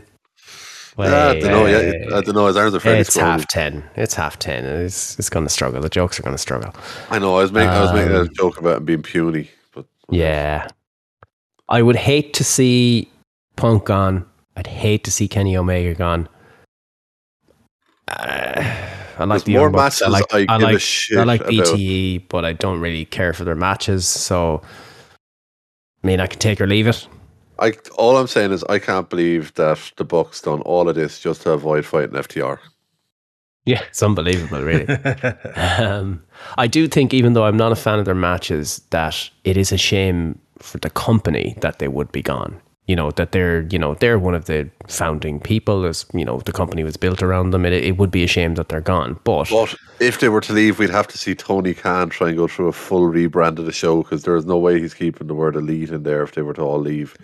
I 1.00 1.34
don't 1.34 1.42
know. 1.44 1.66
Yeah, 1.66 1.92
I 2.16 2.20
don't 2.22 2.34
know. 2.34 2.46
His 2.46 2.56
arms 2.56 2.74
are 2.74 2.80
fairly 2.80 3.00
It's 3.00 3.10
scrawny. 3.14 3.30
half 3.40 3.48
ten. 3.48 3.84
It's 3.96 4.14
half 4.14 4.38
ten. 4.38 4.64
It's 4.64 5.16
it's 5.18 5.30
going 5.30 5.46
to 5.46 5.50
struggle. 5.50 5.80
The 5.80 5.88
jokes 5.88 6.18
are 6.18 6.22
going 6.24 6.34
to 6.34 6.38
struggle. 6.42 6.74
I 7.10 7.18
know. 7.20 7.36
I 7.36 7.42
was 7.42 7.52
making. 7.52 7.70
I 7.70 7.80
was 7.82 7.92
making 7.92 8.14
a 8.14 8.20
Um, 8.22 8.28
joke 8.34 8.58
about 8.58 8.78
him 8.78 8.84
being 8.84 9.02
puny, 9.02 9.50
but 9.72 9.86
Yeah, 10.10 10.66
I 11.68 11.82
would 11.82 11.96
hate 11.96 12.34
to 12.34 12.44
see 12.44 13.08
Punk 13.56 13.84
gone. 13.84 14.24
I'd 14.58 14.66
hate 14.66 15.04
to 15.04 15.12
see 15.12 15.28
Kenny 15.28 15.56
Omega 15.56 15.94
gone. 15.94 16.28
Uh, 18.08 18.64
I 19.18 19.24
like 19.24 19.28
There's 19.28 19.44
the 19.44 19.52
more 19.52 19.62
Young 19.62 19.72
Bucks. 19.72 20.00
matches 20.00 20.26
I 20.32 20.40
give 20.40 20.48
a 20.48 20.72
like, 20.72 20.80
shit 20.80 21.18
I 21.18 21.22
like 21.22 21.40
about. 21.42 21.52
BTE, 21.52 22.28
but 22.28 22.44
I 22.44 22.54
don't 22.54 22.80
really 22.80 23.04
care 23.04 23.32
for 23.32 23.44
their 23.44 23.54
matches. 23.54 24.04
So, 24.04 24.60
I 26.02 26.06
mean, 26.06 26.18
I 26.18 26.26
can 26.26 26.40
take 26.40 26.60
or 26.60 26.66
leave 26.66 26.88
it. 26.88 27.06
I 27.60 27.74
all 27.96 28.16
I'm 28.16 28.26
saying 28.26 28.50
is 28.50 28.64
I 28.64 28.80
can't 28.80 29.08
believe 29.08 29.54
that 29.54 29.92
the 29.96 30.04
Bucks 30.04 30.40
done 30.40 30.60
all 30.62 30.88
of 30.88 30.96
this 30.96 31.20
just 31.20 31.42
to 31.42 31.52
avoid 31.52 31.86
fighting 31.86 32.16
FTR. 32.16 32.58
Yeah, 33.64 33.82
it's 33.88 34.02
unbelievable, 34.02 34.62
really. 34.62 34.88
um, 35.78 36.20
I 36.56 36.66
do 36.66 36.88
think, 36.88 37.14
even 37.14 37.34
though 37.34 37.44
I'm 37.44 37.56
not 37.56 37.70
a 37.70 37.76
fan 37.76 38.00
of 38.00 38.06
their 38.06 38.14
matches, 38.14 38.80
that 38.90 39.30
it 39.44 39.56
is 39.56 39.70
a 39.70 39.76
shame 39.76 40.40
for 40.58 40.78
the 40.78 40.90
company 40.90 41.56
that 41.60 41.78
they 41.78 41.86
would 41.86 42.10
be 42.10 42.22
gone. 42.22 42.60
You 42.88 42.96
know 42.96 43.10
that 43.12 43.32
they're, 43.32 43.60
you 43.70 43.78
know, 43.78 43.94
they're 43.94 44.18
one 44.18 44.34
of 44.34 44.46
the 44.46 44.70
founding 44.88 45.38
people. 45.40 45.84
As 45.84 46.06
you 46.12 46.24
know, 46.24 46.40
the 46.40 46.52
company 46.52 46.82
was 46.82 46.96
built 46.96 47.22
around 47.22 47.50
them. 47.50 47.64
It, 47.64 47.72
it 47.72 47.98
would 47.98 48.10
be 48.10 48.24
a 48.24 48.26
shame 48.26 48.54
that 48.56 48.70
they're 48.70 48.80
gone. 48.80 49.20
But 49.24 49.50
But 49.50 49.76
if 50.00 50.18
they 50.18 50.30
were 50.30 50.40
to 50.40 50.52
leave, 50.52 50.78
we'd 50.78 50.90
have 50.90 51.06
to 51.08 51.18
see 51.18 51.34
Tony 51.34 51.74
Khan 51.74 52.08
try 52.08 52.28
and 52.28 52.36
go 52.36 52.48
through 52.48 52.68
a 52.68 52.72
full 52.72 53.02
rebrand 53.02 53.58
of 53.58 53.66
the 53.66 53.72
show 53.72 54.02
because 54.02 54.22
there 54.24 54.36
is 54.36 54.46
no 54.46 54.58
way 54.58 54.80
he's 54.80 54.94
keeping 54.94 55.26
the 55.26 55.34
word 55.34 55.54
elite 55.54 55.90
in 55.90 56.02
there 56.02 56.22
if 56.22 56.32
they 56.32 56.42
were 56.42 56.54
to 56.54 56.62
all 56.62 56.80
leave. 56.80 57.14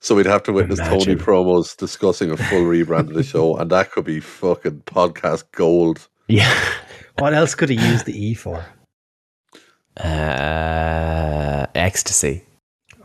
So 0.00 0.14
we'd 0.14 0.26
have 0.26 0.42
to 0.44 0.52
witness 0.52 0.80
Tony 0.80 1.14
promos 1.16 1.76
discussing 1.76 2.30
a 2.30 2.36
full 2.36 2.64
rebrand 2.64 3.08
of 3.08 3.14
the 3.14 3.22
show, 3.22 3.56
and 3.56 3.70
that 3.70 3.90
could 3.90 4.04
be 4.04 4.20
fucking 4.20 4.82
podcast 4.86 5.44
gold. 5.52 6.08
yeah, 6.28 6.58
what 7.18 7.32
else 7.32 7.54
could 7.54 7.70
he 7.70 7.76
use 7.76 8.02
the 8.04 8.12
E 8.12 8.34
for? 8.34 8.64
uh, 9.96 11.66
ecstasy. 11.74 12.44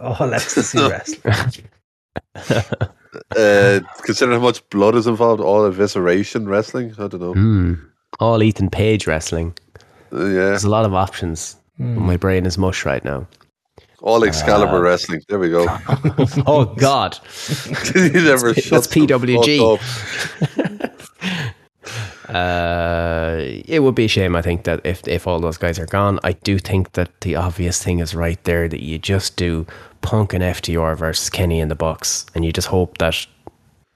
Oh, 0.02 0.26
let's 0.26 0.54
see 0.54 0.88
wrestling. 0.88 1.68
Uh, 3.36 3.80
considering 4.04 4.40
how 4.40 4.44
much 4.46 4.68
blood 4.70 4.96
is 4.96 5.08
involved, 5.08 5.42
all 5.42 5.62
evisceration 5.70 6.48
wrestling, 6.48 6.92
I 7.00 7.08
don't 7.08 7.20
know. 7.22 7.34
Hmm. 7.34 7.74
All 8.20 8.42
Ethan 8.44 8.70
Page 8.70 9.08
wrestling. 9.08 9.54
Uh, 10.12 10.26
yeah, 10.26 10.34
There's 10.50 10.64
a 10.64 10.70
lot 10.70 10.86
of 10.86 10.94
options. 10.94 11.56
My 11.78 12.18
brain 12.18 12.46
is 12.46 12.58
mush 12.58 12.86
right 12.86 13.04
now. 13.06 13.26
all 14.02 14.24
Excalibur 14.26 14.78
Uh, 14.78 14.82
wrestling. 14.82 15.22
There 15.30 15.40
we 15.40 15.50
go. 15.50 15.66
Oh 16.46 16.66
God. 16.78 17.18
he 17.94 18.10
never 18.10 18.54
That's 18.54 18.68
shuts 18.68 18.88
the 18.88 19.02
PWG. 19.08 19.60
up. 19.76 19.82
Uh, 22.30 23.38
it 23.66 23.80
would 23.82 23.96
be 23.96 24.06
a 24.06 24.08
shame, 24.08 24.36
I 24.36 24.44
think, 24.44 24.64
that 24.66 24.82
if 24.84 25.08
if 25.08 25.26
all 25.26 25.40
those 25.40 25.58
guys 25.58 25.80
are 25.80 25.88
gone, 25.88 26.20
I 26.24 26.34
do 26.34 26.60
think 26.60 26.92
that 26.92 27.10
the 27.22 27.36
obvious 27.36 27.82
thing 27.84 27.98
is 28.02 28.14
right 28.14 28.38
there 28.44 28.68
that 28.68 28.84
you 28.84 29.00
just 29.00 29.36
do 29.36 29.66
Punk 30.02 30.34
and 30.34 30.44
FTR 30.44 30.96
versus 30.98 31.30
Kenny 31.30 31.60
in 31.60 31.68
the 31.70 31.76
box, 31.76 32.26
and 32.36 32.44
you 32.46 32.52
just 32.52 32.68
hope 32.68 32.98
that 33.00 33.26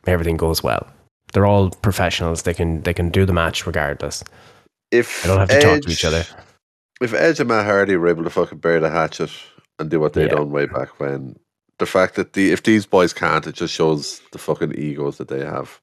everything 0.08 0.38
goes 0.38 0.62
well. 0.64 0.88
They're 1.34 1.46
all 1.46 1.70
professionals; 1.70 2.44
they 2.44 2.54
can 2.54 2.82
they 2.82 2.94
can 2.94 3.10
do 3.10 3.26
the 3.26 3.34
match 3.34 3.66
regardless. 3.66 4.24
If 4.92 5.24
They 5.24 5.30
don't 5.30 5.40
have 5.40 5.50
to 5.50 5.62
talk 5.62 5.82
to 5.82 5.90
each 5.92 6.06
other. 6.06 6.24
If 7.02 7.14
Edge 7.14 7.40
and 7.40 7.50
Matt 7.50 7.66
Hardy 7.66 7.96
were 7.96 8.08
able 8.08 8.24
to 8.24 8.30
fucking 8.30 8.60
bury 8.60 8.80
the 8.80 8.90
hatchet 8.90 9.32
and 9.80 9.90
do 9.90 10.00
what 10.00 10.14
they 10.14 10.24
Yeah. 10.24 10.36
done 10.36 10.52
way 10.52 10.68
back 10.68 11.00
when, 11.00 11.38
the 11.80 11.86
fact 11.88 12.16
that 12.16 12.34
the 12.34 12.52
if 12.52 12.62
these 12.64 12.86
boys 12.86 13.12
can't, 13.14 13.48
it 13.48 13.56
just 13.56 13.74
shows 13.74 14.22
the 14.32 14.38
fucking 14.38 14.78
egos 14.78 15.18
that 15.18 15.28
they 15.30 15.44
have. 15.44 15.82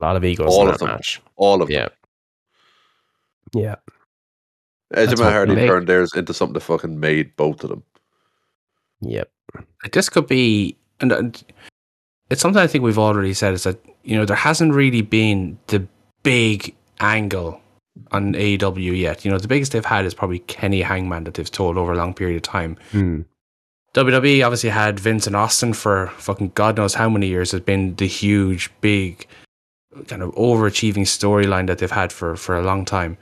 A 0.00 0.04
lot 0.06 0.16
of 0.16 0.24
egos 0.24 0.46
All 0.50 0.62
in 0.62 0.68
of 0.68 0.78
that 0.78 0.86
them. 0.86 0.94
match. 0.94 1.20
All 1.36 1.60
of 1.60 1.68
Yeah, 1.68 1.88
them. 3.52 3.62
yeah. 3.62 3.76
Edge 4.92 5.10
That's 5.10 5.12
and 5.12 5.20
Matt 5.20 5.32
Hardy 5.34 5.54
turned 5.66 5.86
theirs 5.86 6.14
into 6.14 6.32
something 6.32 6.54
that 6.54 6.60
fucking 6.60 6.98
made 6.98 7.36
both 7.36 7.62
of 7.62 7.68
them. 7.70 7.82
Yep. 9.02 9.30
This 9.92 10.08
could 10.08 10.26
be 10.26 10.76
and, 11.00 11.44
it's 12.30 12.40
something 12.40 12.62
I 12.62 12.68
think 12.68 12.84
we've 12.84 12.98
already 12.98 13.34
said 13.34 13.54
is 13.54 13.64
that 13.64 13.84
you 14.04 14.16
know 14.16 14.24
there 14.24 14.36
hasn't 14.36 14.72
really 14.72 15.02
been 15.02 15.58
the 15.66 15.86
big 16.22 16.74
angle 17.00 17.60
on 18.12 18.34
AEW 18.34 18.96
yet. 18.96 19.24
You 19.24 19.30
know 19.30 19.38
the 19.38 19.48
biggest 19.48 19.72
they've 19.72 19.84
had 19.84 20.04
is 20.04 20.14
probably 20.14 20.38
Kenny 20.40 20.82
Hangman 20.82 21.24
that 21.24 21.34
they've 21.34 21.50
told 21.50 21.76
over 21.76 21.92
a 21.92 21.96
long 21.96 22.14
period 22.14 22.36
of 22.36 22.42
time. 22.42 22.76
Hmm. 22.92 23.22
WWE 23.94 24.46
obviously 24.46 24.70
had 24.70 25.00
Vince 25.00 25.26
and 25.26 25.34
Austin 25.34 25.72
for 25.72 26.12
fucking 26.18 26.52
God 26.54 26.76
knows 26.76 26.94
how 26.94 27.08
many 27.08 27.26
years. 27.26 27.50
Has 27.50 27.60
been 27.62 27.96
the 27.96 28.06
huge, 28.06 28.70
big, 28.80 29.26
kind 30.06 30.22
of 30.22 30.32
overachieving 30.36 31.02
storyline 31.02 31.66
that 31.66 31.78
they've 31.78 31.90
had 31.90 32.12
for 32.12 32.36
for 32.36 32.56
a 32.56 32.62
long 32.62 32.84
time. 32.84 33.18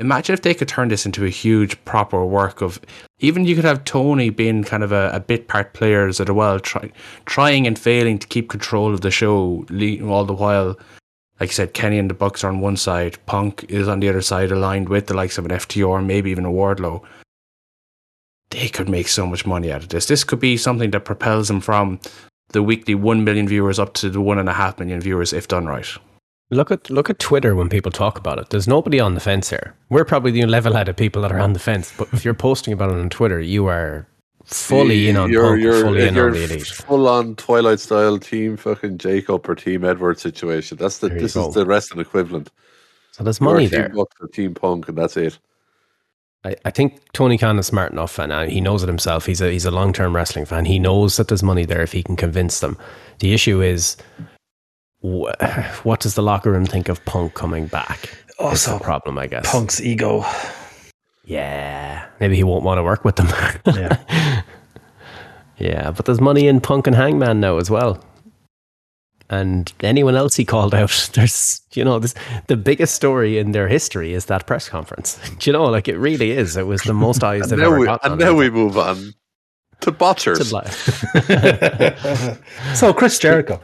Imagine 0.00 0.32
if 0.32 0.42
they 0.42 0.54
could 0.54 0.68
turn 0.68 0.88
this 0.88 1.06
into 1.06 1.24
a 1.24 1.30
huge 1.30 1.82
proper 1.84 2.24
work 2.24 2.62
of 2.62 2.80
even 3.18 3.44
you 3.44 3.54
could 3.54 3.64
have 3.64 3.84
Tony 3.84 4.30
being 4.30 4.64
kind 4.64 4.82
of 4.82 4.92
a, 4.92 5.10
a 5.12 5.20
bit 5.20 5.46
part 5.46 5.74
player 5.74 6.08
as 6.08 6.20
well, 6.20 6.58
try, 6.58 6.90
trying 7.26 7.66
and 7.66 7.78
failing 7.78 8.18
to 8.18 8.26
keep 8.26 8.48
control 8.48 8.92
of 8.92 9.02
the 9.02 9.10
show 9.10 9.64
all 10.02 10.24
the 10.24 10.32
while. 10.32 10.78
Like 11.38 11.50
I 11.50 11.52
said, 11.52 11.74
Kenny 11.74 11.98
and 11.98 12.10
the 12.10 12.14
Bucks 12.14 12.42
are 12.42 12.48
on 12.48 12.60
one 12.60 12.76
side, 12.76 13.18
Punk 13.26 13.64
is 13.68 13.88
on 13.88 14.00
the 14.00 14.08
other 14.08 14.22
side, 14.22 14.50
aligned 14.50 14.88
with 14.88 15.06
the 15.06 15.14
likes 15.14 15.38
of 15.38 15.44
an 15.44 15.52
FTR, 15.52 16.04
maybe 16.04 16.30
even 16.30 16.44
a 16.44 16.50
Wardlow 16.50 17.04
they 18.50 18.68
could 18.68 18.88
make 18.88 19.08
so 19.08 19.26
much 19.26 19.46
money 19.46 19.72
out 19.72 19.82
of 19.82 19.88
this. 19.88 20.06
This 20.06 20.24
could 20.24 20.40
be 20.40 20.56
something 20.56 20.90
that 20.90 21.04
propels 21.04 21.48
them 21.48 21.60
from 21.60 22.00
the 22.48 22.62
weekly 22.62 22.94
1 22.94 23.24
million 23.24 23.48
viewers 23.48 23.78
up 23.78 23.94
to 23.94 24.10
the 24.10 24.20
1.5 24.20 24.78
million 24.78 25.00
viewers 25.00 25.32
if 25.32 25.48
done 25.48 25.66
right. 25.66 25.86
Look 26.50 26.70
at 26.72 26.90
look 26.90 27.08
at 27.08 27.20
Twitter 27.20 27.54
when 27.54 27.68
people 27.68 27.92
talk 27.92 28.18
about 28.18 28.38
it. 28.38 28.50
There's 28.50 28.66
nobody 28.66 28.98
on 28.98 29.14
the 29.14 29.20
fence 29.20 29.50
here. 29.50 29.74
We're 29.88 30.04
probably 30.04 30.32
the 30.32 30.44
level-headed 30.46 30.96
people 30.96 31.22
that 31.22 31.30
are 31.30 31.38
on 31.38 31.52
the 31.52 31.60
fence. 31.60 31.92
But 31.96 32.08
if 32.12 32.24
you're 32.24 32.34
posting 32.34 32.72
about 32.72 32.90
it 32.90 32.98
on 32.98 33.08
Twitter, 33.08 33.40
you 33.40 33.66
are 33.66 34.06
fully 34.44 35.08
in 35.08 35.16
on 35.16 35.30
you're, 35.30 35.44
Punk, 35.44 35.62
you're, 35.62 35.80
fully 35.82 36.08
in 36.08 36.18
on 36.18 36.32
the 36.32 36.44
elite. 36.44 36.66
full 36.66 37.08
on 37.08 37.36
Twilight 37.36 37.78
style 37.78 38.18
team 38.18 38.56
fucking 38.56 38.98
Jacob 38.98 39.48
or 39.48 39.54
team 39.54 39.84
Edward 39.84 40.18
situation. 40.18 40.76
That's 40.76 40.98
the 40.98 41.08
this 41.08 41.34
go. 41.34 41.48
is 41.48 41.54
the 41.54 41.64
wrestling 41.64 42.00
equivalent. 42.00 42.50
So 43.12 43.22
there's 43.22 43.40
money 43.40 43.68
team 43.68 43.80
there. 43.82 43.88
Bucks 43.90 44.16
or 44.20 44.26
team 44.26 44.54
Punk, 44.54 44.88
and 44.88 44.98
that's 44.98 45.16
it. 45.16 45.38
I, 46.42 46.56
I 46.64 46.70
think 46.70 47.00
Tony 47.12 47.36
Khan 47.36 47.58
is 47.58 47.66
smart 47.66 47.92
enough, 47.92 48.18
and 48.18 48.32
uh, 48.32 48.46
he 48.46 48.60
knows 48.60 48.82
it 48.82 48.88
himself. 48.88 49.26
He's 49.26 49.40
a 49.40 49.50
he's 49.50 49.66
a 49.66 49.70
long 49.70 49.92
term 49.92 50.16
wrestling 50.16 50.46
fan. 50.46 50.64
He 50.64 50.78
knows 50.78 51.16
that 51.16 51.28
there's 51.28 51.42
money 51.42 51.64
there 51.64 51.82
if 51.82 51.92
he 51.92 52.02
can 52.02 52.16
convince 52.16 52.60
them. 52.60 52.78
The 53.18 53.34
issue 53.34 53.60
is, 53.60 53.96
what 55.82 56.00
does 56.00 56.14
the 56.14 56.22
locker 56.22 56.52
room 56.52 56.66
think 56.66 56.88
of 56.88 57.04
Punk 57.04 57.34
coming 57.34 57.66
back? 57.66 58.00
That's 58.26 58.38
Also, 58.38 58.78
the 58.78 58.84
problem, 58.84 59.18
I 59.18 59.26
guess. 59.26 59.50
Punk's 59.50 59.80
ego. 59.80 60.24
Yeah, 61.24 62.06
maybe 62.18 62.36
he 62.36 62.44
won't 62.44 62.64
want 62.64 62.78
to 62.78 62.82
work 62.82 63.04
with 63.04 63.16
them. 63.16 63.28
Yeah. 63.66 64.42
yeah, 65.58 65.90
but 65.90 66.06
there's 66.06 66.20
money 66.20 66.46
in 66.48 66.60
Punk 66.60 66.86
and 66.86 66.96
Hangman 66.96 67.40
now 67.40 67.58
as 67.58 67.70
well. 67.70 68.02
And 69.28 69.72
anyone 69.80 70.16
else 70.16 70.34
he 70.34 70.44
called 70.44 70.74
out, 70.74 71.10
there's, 71.14 71.60
you 71.72 71.84
know, 71.84 71.98
this, 71.98 72.14
the 72.48 72.56
biggest 72.56 72.94
story 72.94 73.38
in 73.38 73.52
their 73.52 73.68
history 73.68 74.12
is 74.12 74.26
that 74.26 74.46
press 74.46 74.68
conference. 74.68 75.18
Do 75.38 75.48
you 75.50 75.52
know, 75.52 75.64
like 75.64 75.86
it 75.86 75.98
really 75.98 76.32
is. 76.32 76.56
It 76.56 76.66
was 76.66 76.82
the 76.82 76.94
most 76.94 77.22
eyes 77.22 77.48
they've 77.48 77.60
ever 77.60 77.78
we, 77.78 77.86
gotten. 77.86 78.12
and 78.12 78.20
now 78.20 78.34
we 78.34 78.50
move 78.50 78.76
on 78.76 79.14
to 79.80 79.92
botchers. 79.92 80.50
To 80.50 80.56
li- 80.56 82.36
so 82.74 82.92
Chris 82.92 83.18
Jericho. 83.18 83.60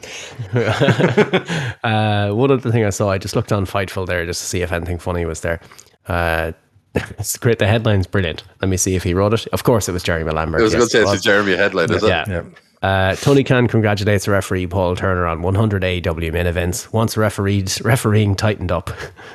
uh, 1.84 2.30
one 2.30 2.50
other 2.50 2.70
thing 2.70 2.84
I 2.84 2.90
saw, 2.90 3.10
I 3.10 3.18
just 3.18 3.36
looked 3.36 3.52
on 3.52 3.66
Fightful 3.66 4.06
there 4.06 4.24
just 4.26 4.40
to 4.40 4.46
see 4.46 4.62
if 4.62 4.72
anything 4.72 4.98
funny 4.98 5.24
was 5.24 5.40
there. 5.40 5.60
Uh, 6.08 6.52
it's 6.94 7.36
great. 7.36 7.58
The 7.58 7.66
headline's 7.66 8.06
brilliant. 8.06 8.42
Let 8.60 8.68
me 8.68 8.76
see 8.76 8.96
if 8.96 9.02
he 9.02 9.14
wrote 9.14 9.34
it. 9.34 9.46
Of 9.48 9.64
course, 9.64 9.88
it 9.88 9.92
was 9.92 10.02
Jeremy 10.02 10.32
Lambert. 10.32 10.60
I 10.60 10.64
was 10.64 10.72
going 10.72 10.82
Yes, 10.82 10.92
to 10.92 11.06
say 11.06 11.12
it's 11.12 11.20
a. 11.20 11.24
Jeremy 11.24 11.56
headline, 11.56 11.92
is 11.92 12.02
it? 12.02 12.08
Yeah. 12.08 12.24
Yeah. 12.28 12.42
Uh, 12.82 13.16
Tony 13.16 13.42
Khan 13.42 13.68
congratulates 13.68 14.28
referee 14.28 14.66
Paul 14.66 14.94
Turner 14.96 15.26
on 15.26 15.42
100 15.42 15.82
AEW 15.82 16.32
main 16.32 16.46
events. 16.46 16.92
Once 16.92 17.16
referees 17.16 17.80
refereeing 17.82 18.36
tightened 18.36 18.70
up, 18.70 18.90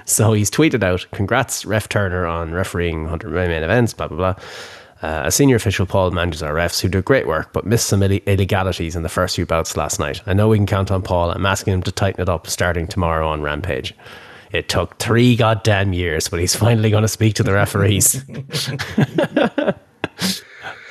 so 0.06 0.34
he's 0.34 0.52
tweeted 0.52 0.84
out, 0.84 1.06
"Congrats, 1.12 1.65
Ref 1.65 1.89
Turner, 1.89 2.26
on 2.28 2.54
refereeing 2.54 3.02
100 3.02 3.32
main 3.32 3.63
events." 3.63 3.94
Blah 3.94 4.08
blah 4.08 4.17
blah. 4.17 4.36
Uh, 5.02 5.24
a 5.26 5.32
senior 5.32 5.56
official, 5.56 5.86
Paul, 5.88 6.12
manages 6.12 6.44
our 6.44 6.54
refs 6.54 6.80
who 6.80 6.88
do 6.88 7.02
great 7.02 7.26
work, 7.28 7.54
but 7.54 7.66
missed 7.66 7.88
some 7.88 8.02
illeg- 8.02 8.24
illegalities 8.26 8.96
in 8.96 9.02
the 9.02 9.10
first 9.10 9.36
few 9.36 9.48
bouts 9.48 9.76
last 9.76 10.00
night. 10.00 10.22
I 10.28 10.34
know 10.34 10.48
we 10.50 10.58
can 10.58 10.68
count 10.68 10.92
on 10.92 11.02
Paul. 11.02 11.32
I'm 11.32 11.46
asking 11.46 11.74
him 11.74 11.84
to 11.84 11.92
tighten 11.92 12.22
it 12.22 12.30
up 12.30 12.46
starting 12.48 12.86
tomorrow 12.88 13.28
on 13.28 13.42
Rampage. 13.42 13.96
It 14.52 14.70
took 14.70 14.98
three 15.00 15.36
goddamn 15.36 15.94
years, 15.94 16.28
but 16.30 16.40
he's 16.40 16.56
finally 16.66 16.92
going 16.92 17.02
to 17.02 17.08
speak 17.08 17.34
to 17.36 17.44
the 17.44 17.54
referees. 17.54 18.24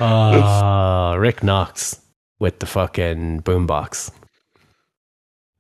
oh, 0.01 1.15
Rick 1.19 1.43
Knox 1.45 2.01
with 2.41 2.59
the 2.59 2.67
fucking 2.67 3.43
boombox. 3.43 4.11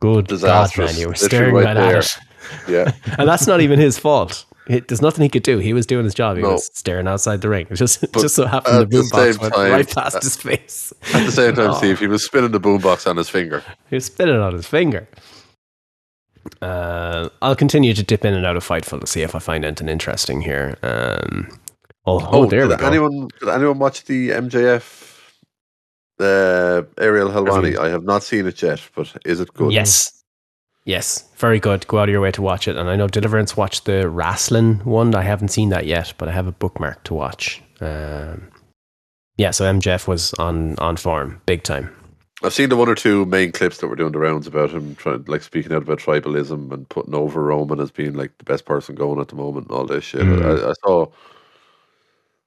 Good 0.01 0.27
Disastrous. 0.29 0.91
God, 0.91 0.95
man, 0.95 1.01
you 1.01 1.09
were 1.09 1.15
staring 1.15 1.55
right 1.55 1.65
right, 1.67 1.77
at 1.77 1.89
there. 1.89 1.99
it. 1.99 2.19
Yeah. 2.69 2.93
And 3.19 3.29
that's 3.29 3.47
not 3.47 3.61
even 3.61 3.79
his 3.79 3.99
fault. 3.99 4.45
It, 4.70 4.88
there's 4.88 5.02
nothing 5.02 5.22
he 5.22 5.28
could 5.28 5.42
do. 5.42 5.59
He 5.59 5.72
was 5.72 5.85
doing 5.87 6.04
his 6.04 6.14
job. 6.14 6.37
He 6.37 6.42
No. 6.42 6.52
was 6.52 6.70
staring 6.76 7.09
outside 7.09 7.40
the 7.40 7.48
ring. 7.48 7.66
It 7.70 7.74
just, 7.76 8.00
But 8.12 8.20
just 8.22 8.35
so 8.37 8.46
happened 8.46 8.90
the 8.90 8.96
boombox 8.98 9.40
went 9.40 9.54
time- 9.54 9.72
right 9.72 9.88
past 9.94 10.22
his 10.22 10.37
face. 10.37 10.92
At 11.12 11.26
the 11.26 11.33
same 11.33 11.54
time, 11.56 11.70
Oh. 11.72 11.74
Steve, 11.78 11.98
he 11.98 12.06
was 12.06 12.24
spinning 12.24 12.52
the 12.52 12.61
boombox 12.61 13.06
on 13.09 13.16
his 13.16 13.28
finger. 13.28 13.62
He 13.88 13.96
was 13.96 14.04
spinning 14.04 14.37
on 14.37 14.52
his 14.52 14.66
finger. 14.66 15.09
Uh, 16.62 17.28
I'll 17.42 17.56
continue 17.56 17.92
to 17.94 18.02
dip 18.02 18.24
in 18.24 18.33
and 18.35 18.46
out 18.46 18.56
of 18.56 18.66
Fightful 18.66 19.00
to 19.00 19.06
see 19.06 19.22
if 19.22 19.35
I 19.35 19.38
find 19.40 19.64
anything 19.64 19.88
interesting 19.88 20.40
here. 20.40 20.76
Um, 20.83 21.48
oh, 22.06 22.26
oh, 22.30 22.46
there 22.46 22.62
did 22.66 22.70
we 22.70 22.76
go. 22.76 22.87
anyone 22.87 23.28
did 23.40 23.48
anyone 23.48 23.78
watch 23.78 24.04
the 24.04 24.30
MJF 24.30 25.18
uh, 26.20 26.83
Ariel 26.98 27.28
Helwani? 27.30 27.76
I 27.76 27.88
have 27.90 28.04
not 28.04 28.22
seen 28.22 28.46
it 28.46 28.62
yet, 28.62 28.80
but 28.94 29.14
is 29.26 29.40
it 29.40 29.52
good? 29.52 29.72
Yes. 29.72 30.19
Yes. 30.90 31.29
Very 31.37 31.61
good. 31.61 31.87
Go 31.87 32.00
out 32.00 32.09
of 32.09 32.12
your 32.12 32.20
way 32.20 32.33
to 32.33 32.42
watch 32.42 32.66
it. 32.66 32.76
And 32.76 32.90
I 32.90 32.96
know 32.96 33.07
Deliverance 33.07 33.57
watched 33.57 33.85
the 33.85 34.09
wrestling 34.09 34.81
one. 34.81 35.14
I 35.14 35.22
haven't 35.22 35.50
seen 35.53 35.68
that 35.68 35.87
yet, 35.87 36.14
but 36.18 36.29
I 36.29 36.33
have 36.33 36.48
a 36.48 36.53
bookmark 36.53 37.05
to 37.05 37.14
watch. 37.14 37.62
Um, 37.81 38.50
yeah, 39.37 39.53
so 39.53 39.72
MJF 39.72 40.09
was 40.09 40.35
on, 40.35 40.76
on 40.79 40.96
form, 40.96 41.40
big 41.46 41.62
time. 41.62 41.94
I've 42.42 42.53
seen 42.53 42.70
the 42.70 42.76
one 42.76 42.88
or 42.88 42.96
two 42.96 43.24
main 43.26 43.53
clips 43.53 43.79
that 43.79 43.87
were 43.87 43.94
doing 43.94 44.11
the 44.11 44.18
rounds 44.18 44.48
about 44.48 44.70
him 44.70 44.96
trying 44.96 45.24
like 45.26 45.42
speaking 45.44 45.72
out 45.72 45.83
about 45.83 46.00
tribalism 46.00 46.72
and 46.72 46.88
putting 46.88 47.14
over 47.14 47.40
Roman 47.40 47.79
as 47.79 47.92
being 47.92 48.14
like 48.14 48.37
the 48.38 48.44
best 48.44 48.64
person 48.64 48.96
going 48.96 49.20
at 49.20 49.29
the 49.29 49.37
moment 49.37 49.68
and 49.68 49.79
all 49.79 49.87
this 49.87 50.03
shit. 50.03 50.22
Mm. 50.22 50.44
I, 50.44 50.70
I 50.70 50.72
saw 50.85 51.07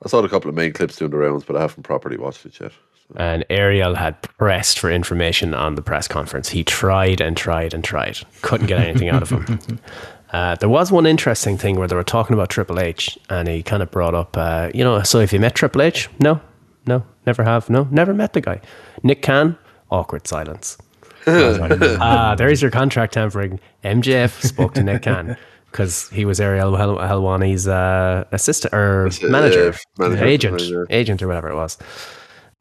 I 0.04 0.10
saw 0.10 0.22
a 0.22 0.28
couple 0.28 0.50
of 0.50 0.56
main 0.56 0.74
clips 0.74 0.98
doing 0.98 1.12
the 1.12 1.18
rounds, 1.18 1.46
but 1.46 1.56
I 1.56 1.62
haven't 1.62 1.84
properly 1.84 2.18
watched 2.18 2.46
it 2.46 2.60
yet. 2.60 2.74
And 3.16 3.46
Ariel 3.50 3.96
had 3.96 4.22
pressed 4.22 4.80
for 4.80 4.90
information 4.92 5.54
on 5.54 5.76
the 5.76 5.82
press 5.82 6.08
conference. 6.08 6.50
He 6.50 6.64
tried 6.64 7.22
and 7.22 7.38
tried 7.38 7.74
and 7.74 7.84
tried. 7.84 8.18
Couldn't 8.42 8.68
get 8.68 8.80
anything 8.80 9.10
out 9.10 9.22
of 9.22 9.30
him. 9.30 9.80
Uh, 10.32 10.56
there 10.56 10.68
was 10.68 10.92
one 10.92 11.06
interesting 11.06 11.60
thing 11.60 11.76
where 11.76 11.88
they 11.88 11.96
were 11.96 12.04
talking 12.04 12.34
about 12.34 12.50
Triple 12.50 12.80
H, 12.80 13.20
and 13.30 13.48
he 13.48 13.62
kind 13.62 13.84
of 13.84 13.92
brought 13.92 14.16
up, 14.16 14.36
uh, 14.36 14.72
you 14.74 14.84
know, 14.84 15.04
so 15.04 15.20
if 15.20 15.32
you 15.32 15.40
met 15.40 15.54
Triple 15.54 15.84
H, 15.84 16.10
no, 16.20 16.42
no, 16.88 17.06
never 17.28 17.44
have, 17.44 17.70
no, 17.70 17.88
never 17.92 18.16
met 18.16 18.34
the 18.34 18.42
guy. 18.42 18.60
Nick 19.04 19.22
Khan, 19.22 19.56
awkward 19.92 20.26
silence. 20.28 20.76
Ah, 21.28 22.34
there's 22.36 22.64
your 22.64 22.72
contract 22.72 23.14
tampering. 23.14 23.60
MJF 23.84 24.42
spoke 24.42 24.74
to 24.74 24.82
Nick 24.82 25.04
Khan 25.04 25.38
because 25.72 26.10
he 26.10 26.26
was 26.26 26.42
Ariel 26.42 26.76
Hel- 26.76 26.98
Helwani's 26.98 27.68
uh, 27.68 28.24
assistant 28.32 28.74
or 28.74 29.12
manager, 29.30 29.70
uh, 30.00 30.10
manager, 30.10 30.26
agent, 30.26 30.54
manager. 30.58 30.88
agent 30.90 31.22
or 31.22 31.28
whatever 31.28 31.50
it 31.50 31.56
was. 31.56 31.78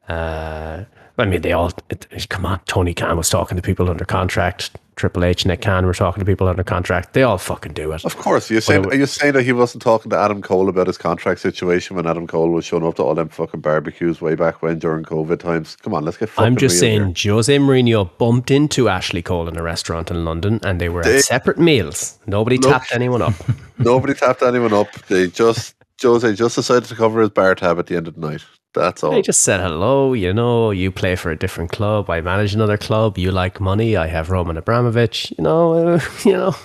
Uh, 0.09 0.83
I 1.17 1.25
mean, 1.25 1.41
they 1.41 1.53
all 1.53 1.71
it, 1.89 2.07
come 2.29 2.45
on. 2.45 2.59
Tony 2.65 2.93
Khan 2.93 3.15
was 3.17 3.29
talking 3.29 3.55
to 3.55 3.61
people 3.61 3.89
under 3.89 4.05
contract. 4.05 4.71
Triple 4.95 5.25
H, 5.25 5.43
and 5.43 5.49
Nick 5.49 5.61
Khan 5.61 5.87
were 5.87 5.93
talking 5.93 6.21
to 6.21 6.25
people 6.25 6.47
under 6.47 6.63
contract. 6.63 7.13
They 7.13 7.23
all 7.23 7.39
fucking 7.39 7.73
do 7.73 7.91
it. 7.93 8.05
Of 8.05 8.15
course, 8.17 8.51
you're 8.51 8.61
saying 8.61 8.85
are 8.85 8.95
you 8.95 9.07
saying 9.07 9.33
that 9.33 9.41
he 9.43 9.51
wasn't 9.51 9.81
talking 9.81 10.11
to 10.11 10.17
Adam 10.17 10.41
Cole 10.41 10.69
about 10.69 10.85
his 10.85 10.99
contract 10.99 11.41
situation 11.41 11.95
when 11.95 12.05
Adam 12.05 12.27
Cole 12.27 12.49
was 12.49 12.63
showing 12.63 12.85
up 12.85 12.95
to 12.95 13.03
all 13.03 13.15
them 13.15 13.29
fucking 13.29 13.61
barbecues 13.61 14.21
way 14.21 14.35
back 14.35 14.61
when 14.61 14.77
during 14.77 15.03
COVID 15.03 15.39
times? 15.39 15.75
Come 15.77 15.95
on, 15.95 16.03
let's 16.05 16.17
get 16.17 16.29
fucking 16.29 16.45
I'm 16.45 16.57
just 16.57 16.79
saying, 16.79 17.15
here. 17.15 17.33
Jose 17.33 17.57
Mourinho 17.57 18.09
bumped 18.19 18.51
into 18.51 18.87
Ashley 18.87 19.23
Cole 19.23 19.47
in 19.47 19.57
a 19.57 19.63
restaurant 19.63 20.11
in 20.11 20.25
London, 20.25 20.59
and 20.63 20.79
they 20.79 20.89
were 20.89 21.03
They- 21.03 21.17
at 21.17 21.23
separate 21.23 21.57
meals. 21.57 22.19
Nobody 22.27 22.57
Look. 22.57 22.71
tapped 22.71 22.93
anyone 22.93 23.21
up. 23.23 23.33
Nobody 23.79 24.13
tapped 24.13 24.43
anyone 24.43 24.73
up. 24.73 24.91
They 25.07 25.27
just 25.27 25.73
Jose 26.03 26.35
just 26.35 26.55
decided 26.55 26.85
to 26.85 26.95
cover 26.95 27.21
his 27.21 27.29
bar 27.31 27.55
tab 27.55 27.79
at 27.79 27.87
the 27.87 27.95
end 27.95 28.07
of 28.07 28.15
the 28.15 28.21
night. 28.21 28.43
That's 28.73 29.03
all. 29.03 29.11
They 29.11 29.21
just 29.21 29.41
said 29.41 29.59
hello. 29.59 30.13
You 30.13 30.33
know, 30.33 30.71
you 30.71 30.91
play 30.91 31.15
for 31.15 31.29
a 31.31 31.37
different 31.37 31.71
club. 31.71 32.09
I 32.09 32.21
manage 32.21 32.53
another 32.55 32.77
club. 32.77 33.17
You 33.17 33.31
like 33.31 33.59
money. 33.61 33.95
I 33.95 34.07
have 34.07 34.29
Roman 34.31 34.57
Abramovich. 34.57 35.31
You 35.37 35.43
know, 35.43 35.73
uh, 35.95 35.99
you 36.25 36.33
know, 36.33 36.55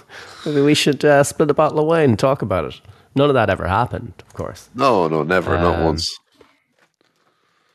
maybe 0.46 0.60
we 0.62 0.74
should 0.74 1.04
uh, 1.04 1.22
split 1.24 1.50
a 1.50 1.54
bottle 1.54 1.80
of 1.80 1.86
wine 1.86 2.10
and 2.10 2.18
talk 2.18 2.40
about 2.42 2.64
it. 2.64 2.80
None 3.14 3.28
of 3.30 3.34
that 3.34 3.50
ever 3.50 3.66
happened, 3.66 4.12
of 4.26 4.32
course. 4.34 4.70
no, 4.74 5.08
no, 5.08 5.22
never, 5.22 5.58
not 5.58 5.76
Um, 5.80 5.84
once. 5.84 6.18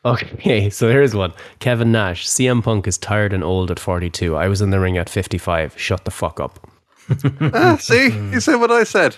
Okay, 0.06 0.70
so 0.72 0.90
here's 0.90 1.16
one. 1.16 1.34
Kevin 1.60 1.92
Nash. 1.92 2.28
CM 2.28 2.64
Punk 2.64 2.88
is 2.88 2.98
tired 2.98 3.34
and 3.34 3.44
old 3.44 3.72
at 3.72 3.80
42. 3.80 4.36
I 4.36 4.48
was 4.48 4.62
in 4.62 4.70
the 4.72 4.80
ring 4.80 4.98
at 4.98 5.10
55. 5.10 5.78
Shut 5.80 6.06
the 6.06 6.12
fuck 6.12 6.40
up. 6.40 6.60
ah, 7.54 7.78
see, 7.80 8.06
you 8.32 8.40
said 8.40 8.56
what 8.58 8.72
I 8.72 8.84
said. 8.84 9.16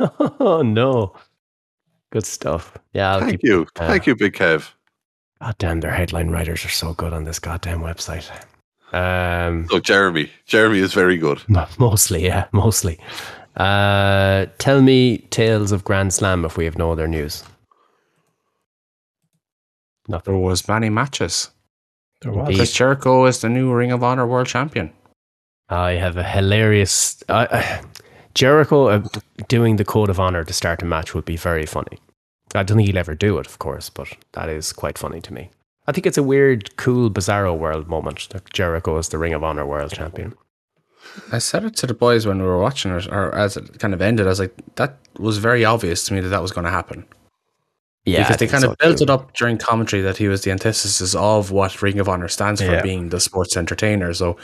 Oh 0.00 0.62
no. 0.64 1.14
Good 2.12 2.26
stuff. 2.26 2.76
Yeah, 2.92 3.14
I'll 3.14 3.20
Thank 3.20 3.32
keep, 3.32 3.40
you, 3.42 3.66
uh, 3.76 3.86
thank 3.88 4.06
you, 4.06 4.14
Big 4.14 4.34
Kev. 4.34 4.70
God 5.40 5.56
damn, 5.58 5.80
their 5.80 5.90
headline 5.92 6.28
writers 6.30 6.64
are 6.64 6.68
so 6.68 6.92
good 6.92 7.12
on 7.14 7.24
this 7.24 7.38
goddamn 7.38 7.80
website. 7.80 8.30
Um, 8.92 9.66
So 9.70 9.80
Jeremy, 9.80 10.30
Jeremy 10.44 10.78
is 10.80 10.92
very 10.92 11.16
good. 11.16 11.40
mostly, 11.78 12.24
yeah, 12.24 12.46
mostly. 12.52 13.00
Uh, 13.56 14.44
tell 14.58 14.82
me 14.82 15.18
tales 15.30 15.72
of 15.72 15.84
Grand 15.84 16.12
Slam 16.12 16.44
if 16.44 16.58
we 16.58 16.66
have 16.66 16.76
no 16.76 16.92
other 16.92 17.08
news. 17.08 17.42
There 20.06 20.16
Nothing. 20.18 20.42
was 20.42 20.68
many 20.68 20.90
matches. 20.90 21.50
There 22.20 22.32
was. 22.32 22.54
Chris 22.54 22.72
Jericho 22.74 23.24
is 23.24 23.40
the 23.40 23.48
new 23.48 23.72
Ring 23.72 23.90
of 23.90 24.02
Honor 24.02 24.26
World 24.26 24.48
Champion. 24.48 24.92
I 25.70 25.92
have 25.92 26.18
a 26.18 26.22
hilarious. 26.22 27.22
Uh, 27.28 27.80
Jericho 28.34 28.88
uh, 28.88 29.02
doing 29.48 29.76
the 29.76 29.84
code 29.84 30.08
of 30.10 30.18
honor 30.20 30.44
to 30.44 30.52
start 30.52 30.82
a 30.82 30.84
match 30.84 31.14
would 31.14 31.24
be 31.24 31.36
very 31.36 31.66
funny. 31.66 31.98
I 32.54 32.62
don't 32.62 32.76
think 32.76 32.86
he'll 32.88 32.98
ever 32.98 33.14
do 33.14 33.38
it, 33.38 33.46
of 33.46 33.58
course, 33.58 33.88
but 33.90 34.08
that 34.32 34.48
is 34.48 34.72
quite 34.72 34.98
funny 34.98 35.20
to 35.22 35.32
me. 35.32 35.50
I 35.86 35.92
think 35.92 36.06
it's 36.06 36.18
a 36.18 36.22
weird, 36.22 36.76
cool, 36.76 37.10
bizarro 37.10 37.56
world 37.58 37.88
moment 37.88 38.28
that 38.30 38.52
Jericho 38.52 38.96
is 38.98 39.08
the 39.08 39.18
Ring 39.18 39.34
of 39.34 39.42
Honor 39.42 39.66
World 39.66 39.92
Champion. 39.92 40.34
I 41.32 41.38
said 41.38 41.64
it 41.64 41.74
to 41.76 41.86
the 41.86 41.94
boys 41.94 42.26
when 42.26 42.38
we 42.38 42.44
were 42.46 42.60
watching 42.60 42.92
it, 42.94 43.08
or 43.08 43.34
as 43.34 43.56
it 43.56 43.78
kind 43.80 43.92
of 43.92 44.00
ended. 44.00 44.26
I 44.26 44.30
was 44.30 44.38
like, 44.38 44.54
that 44.76 44.98
was 45.18 45.38
very 45.38 45.64
obvious 45.64 46.04
to 46.04 46.14
me 46.14 46.20
that 46.20 46.28
that 46.28 46.42
was 46.42 46.52
going 46.52 46.64
to 46.64 46.70
happen. 46.70 47.04
Yeah, 48.04 48.22
because 48.22 48.36
they 48.38 48.46
kind 48.46 48.64
of 48.64 48.76
built 48.78 49.00
it 49.00 49.10
up 49.10 49.32
during 49.34 49.58
commentary 49.58 50.02
that 50.02 50.16
he 50.16 50.28
was 50.28 50.42
the 50.42 50.50
antithesis 50.50 51.14
of 51.14 51.50
what 51.50 51.82
Ring 51.82 51.98
of 52.00 52.08
Honor 52.08 52.28
stands 52.28 52.60
for, 52.60 52.72
Yeah. 52.72 52.82
being 52.82 53.08
the 53.08 53.20
sports 53.20 53.56
entertainer. 53.56 54.12
So 54.12 54.36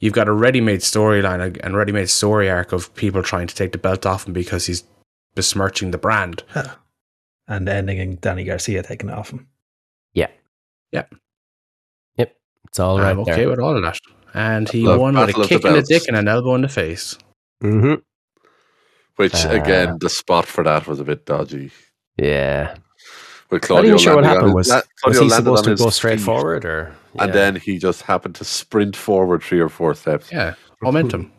you've 0.00 0.12
got 0.12 0.28
a 0.28 0.32
ready-made 0.32 0.80
storyline 0.80 1.58
and 1.62 1.76
ready-made 1.76 2.10
story 2.10 2.50
arc 2.50 2.72
of 2.72 2.94
people 2.94 3.22
trying 3.22 3.46
to 3.46 3.54
take 3.54 3.72
the 3.72 3.78
belt 3.78 4.06
off 4.06 4.26
him 4.26 4.32
because 4.32 4.66
he's 4.66 4.84
besmirching 5.34 5.90
the 5.90 5.98
brand. 5.98 6.42
and 7.48 7.68
ending 7.68 7.98
in 7.98 8.16
Danny 8.20 8.44
Garcia 8.44 8.82
taking 8.82 9.08
it 9.08 9.14
off 9.14 9.30
him. 9.30 9.48
Yeah, 10.14 10.28
yeah, 10.92 11.04
yep. 12.16 12.36
It's 12.68 12.78
all 12.78 12.98
right 12.98 13.10
I'm 13.10 13.20
okay 13.20 13.36
there. 13.36 13.50
with 13.50 13.58
all 13.60 13.76
of 13.76 13.82
that. 13.82 13.98
And 14.34 14.68
he 14.68 14.82
Love 14.82 15.00
won 15.00 15.14
with 15.14 15.22
a 15.34 15.40
of 15.40 15.48
the 15.48 15.48
kick 15.48 15.64
in 15.64 15.72
the 15.72 15.82
dick 15.82 16.02
and 16.08 16.16
an 16.16 16.28
elbow 16.28 16.54
in 16.54 16.62
the 16.62 16.68
face. 16.68 17.16
hmm 17.60 17.94
Which 19.16 19.34
Uh, 19.34 19.48
again, 19.50 19.96
the 20.00 20.10
spot 20.10 20.46
for 20.46 20.64
that 20.64 20.86
was 20.86 21.00
a 21.00 21.04
bit 21.04 21.24
dodgy. 21.24 21.70
Yeah. 22.18 22.76
With 23.50 23.62
Not 23.62 23.66
Claudio 23.68 23.88
even 23.90 23.98
sure 23.98 24.14
what 24.16 24.24
happened. 24.24 24.54
Was, 24.54 24.68
la- 24.68 24.80
was 25.06 25.18
he 25.18 25.28
supposed 25.30 25.64
to 25.64 25.76
go 25.76 25.90
straight 25.90 26.18
feet, 26.18 26.24
forward 26.24 26.64
or? 26.64 26.94
And 27.18 27.32
then 27.32 27.56
he 27.56 27.78
just 27.78 28.02
happened 28.02 28.34
to 28.36 28.44
sprint 28.44 28.96
forward 28.96 29.42
three 29.42 29.60
or 29.60 29.68
four 29.68 29.94
steps 29.94 30.30
Yeah, 30.32 30.54
momentum. 30.82 31.32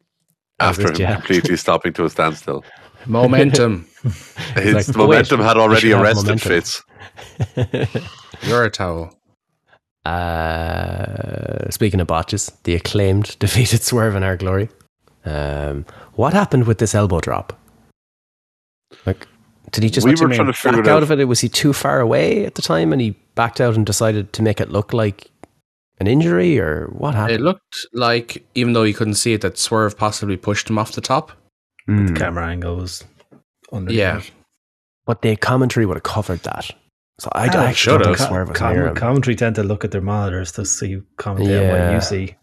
after 0.60 0.88
him 0.88 0.94
jab. 0.94 1.16
completely 1.18 1.56
stopping 1.56 1.92
to 1.94 2.04
a 2.04 2.10
standstill. 2.10 2.64
Momentum. 3.06 3.86
His 4.56 4.74
like, 4.74 4.88
"Oh, 4.96 5.06
momentum 5.06 5.38
wait, 5.40 5.46
had 5.46 5.56
already 5.56 5.92
arrested. 5.92 6.40
Fitz. 6.42 6.82
You're 8.42 8.64
a 8.64 8.70
towel. 8.70 9.16
Uh, 10.04 11.70
speaking 11.70 12.00
of 12.00 12.08
botches, 12.08 12.50
the 12.64 12.74
acclaimed 12.74 13.36
defeated 13.38 13.82
Swerve 13.82 14.16
in 14.16 14.22
our 14.24 14.36
glory. 14.36 14.68
Um, 15.24 15.84
what 16.14 16.32
happened 16.32 16.66
with 16.66 16.78
this 16.78 16.94
elbow 16.96 17.20
drop? 17.20 17.52
Like, 19.04 19.26
did 19.72 19.82
he 19.84 19.90
just 19.90 20.04
We 20.04 20.12
what 20.12 20.16
do 20.16 20.22
you 20.22 20.28
were 20.28 20.34
trying 20.34 20.46
to 20.46 20.52
figure 20.52 20.78
back 20.82 20.86
it 20.86 20.90
out 20.90 20.96
out. 20.98 21.02
of 21.10 21.20
it? 21.20 21.24
Was 21.24 21.40
he 21.40 21.48
too 21.48 21.72
far 21.72 22.00
away 22.00 22.44
at 22.46 22.54
the 22.54 22.62
time, 22.62 22.92
and 22.92 23.00
he 23.00 23.10
backed 23.34 23.60
out 23.60 23.74
and 23.74 23.84
decided 23.84 24.32
to 24.34 24.42
make 24.42 24.60
it 24.60 24.70
look 24.70 24.92
like 24.92 25.30
an 25.98 26.06
injury, 26.06 26.58
or 26.58 26.86
what 26.92 27.14
happened? 27.14 27.36
It 27.36 27.40
looked 27.42 27.76
like, 27.92 28.46
even 28.54 28.72
though 28.74 28.82
you 28.84 28.94
couldn't 28.94 29.14
see 29.14 29.32
it, 29.32 29.40
that 29.40 29.58
Swerve 29.58 29.96
possibly 29.96 30.36
pushed 30.36 30.68
him 30.70 30.78
off 30.78 30.92
the 30.92 31.00
top. 31.00 31.32
Hmm. 31.86 32.06
The 32.06 32.12
camera 32.12 32.46
angle 32.48 32.76
was 32.76 33.04
under. 33.72 33.92
Yeah. 33.92 34.20
But 35.06 35.22
the 35.22 35.36
commentary 35.36 35.86
would 35.86 35.96
have 35.96 36.02
covered 36.02 36.40
that. 36.42 36.70
So 37.18 37.30
I, 37.32 37.44
I 37.44 37.46
Ah, 37.46 37.66
actually 37.66 37.98
don't 37.98 38.04
should've. 38.04 38.16
think 38.18 38.28
Swerve 38.28 38.48
was 38.50 38.58
Com- 38.58 38.94
commentary 38.94 39.36
tend 39.36 39.54
to 39.56 39.62
look 39.62 39.84
at 39.84 39.90
their 39.90 40.00
monitors 40.02 40.52
to 40.52 40.64
see 40.66 41.00
commentate 41.16 41.70
what 41.70 41.94
you 41.94 42.00
see. 42.00 42.34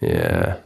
Yeah. 0.00 0.56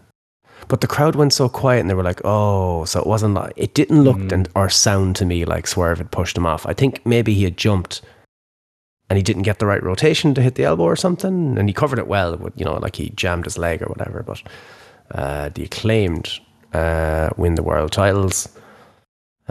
But 0.68 0.80
the 0.80 0.86
crowd 0.86 1.16
went 1.16 1.32
so 1.32 1.48
quiet 1.48 1.80
and 1.80 1.90
they 1.90 1.94
were 1.94 2.02
like, 2.02 2.20
oh, 2.24 2.84
so 2.84 3.00
it 3.00 3.06
wasn't 3.06 3.34
like, 3.34 3.52
it 3.56 3.74
didn't 3.74 4.02
look 4.02 4.16
Mm. 4.18 4.32
and, 4.32 4.48
or 4.54 4.68
sound 4.68 5.16
to 5.16 5.24
me 5.24 5.44
like 5.44 5.66
Swerve 5.66 5.98
had 5.98 6.10
pushed 6.10 6.36
him 6.36 6.46
off. 6.46 6.66
I 6.66 6.72
think 6.72 7.04
maybe 7.04 7.34
he 7.34 7.44
had 7.44 7.56
jumped 7.56 8.00
and 9.10 9.16
he 9.16 9.22
didn't 9.22 9.42
get 9.42 9.58
the 9.58 9.66
right 9.66 9.82
rotation 9.82 10.32
to 10.34 10.42
hit 10.42 10.54
the 10.54 10.64
elbow 10.64 10.84
or 10.84 10.96
something. 10.96 11.58
And 11.58 11.68
he 11.68 11.72
covered 11.74 11.98
it 11.98 12.06
well, 12.06 12.36
with, 12.36 12.54
you 12.56 12.64
know, 12.64 12.76
like 12.78 12.96
he 12.96 13.10
jammed 13.10 13.44
his 13.44 13.58
leg 13.58 13.82
or 13.82 13.86
whatever. 13.86 14.22
But 14.22 14.42
uh, 15.10 15.50
the 15.50 15.64
acclaimed 15.64 16.38
uh, 16.72 17.30
win 17.36 17.56
the 17.56 17.62
world 17.62 17.92
titles. 17.92 18.48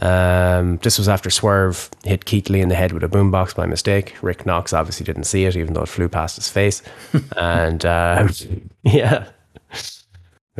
Um, 0.02 0.78
this 0.78 0.98
was 0.98 1.10
after 1.10 1.30
Swerve 1.30 1.90
hit 2.06 2.50
Lee 2.50 2.62
in 2.62 2.70
the 2.70 2.76
head 2.76 2.94
with 2.94 3.04
a 3.04 3.10
boombox 3.10 3.54
by 3.56 3.66
mistake. 3.68 4.16
Rick 4.22 4.46
Knox 4.46 4.74
obviously 4.74 5.06
didn't 5.06 5.26
see 5.26 5.44
it, 5.46 5.56
even 5.56 5.74
though 5.74 5.84
it 5.84 5.90
flew 5.90 6.08
past 6.10 6.38
his 6.38 6.50
face. 6.50 6.82
and 7.38 7.86
uh, 7.86 8.28
yeah, 8.84 9.28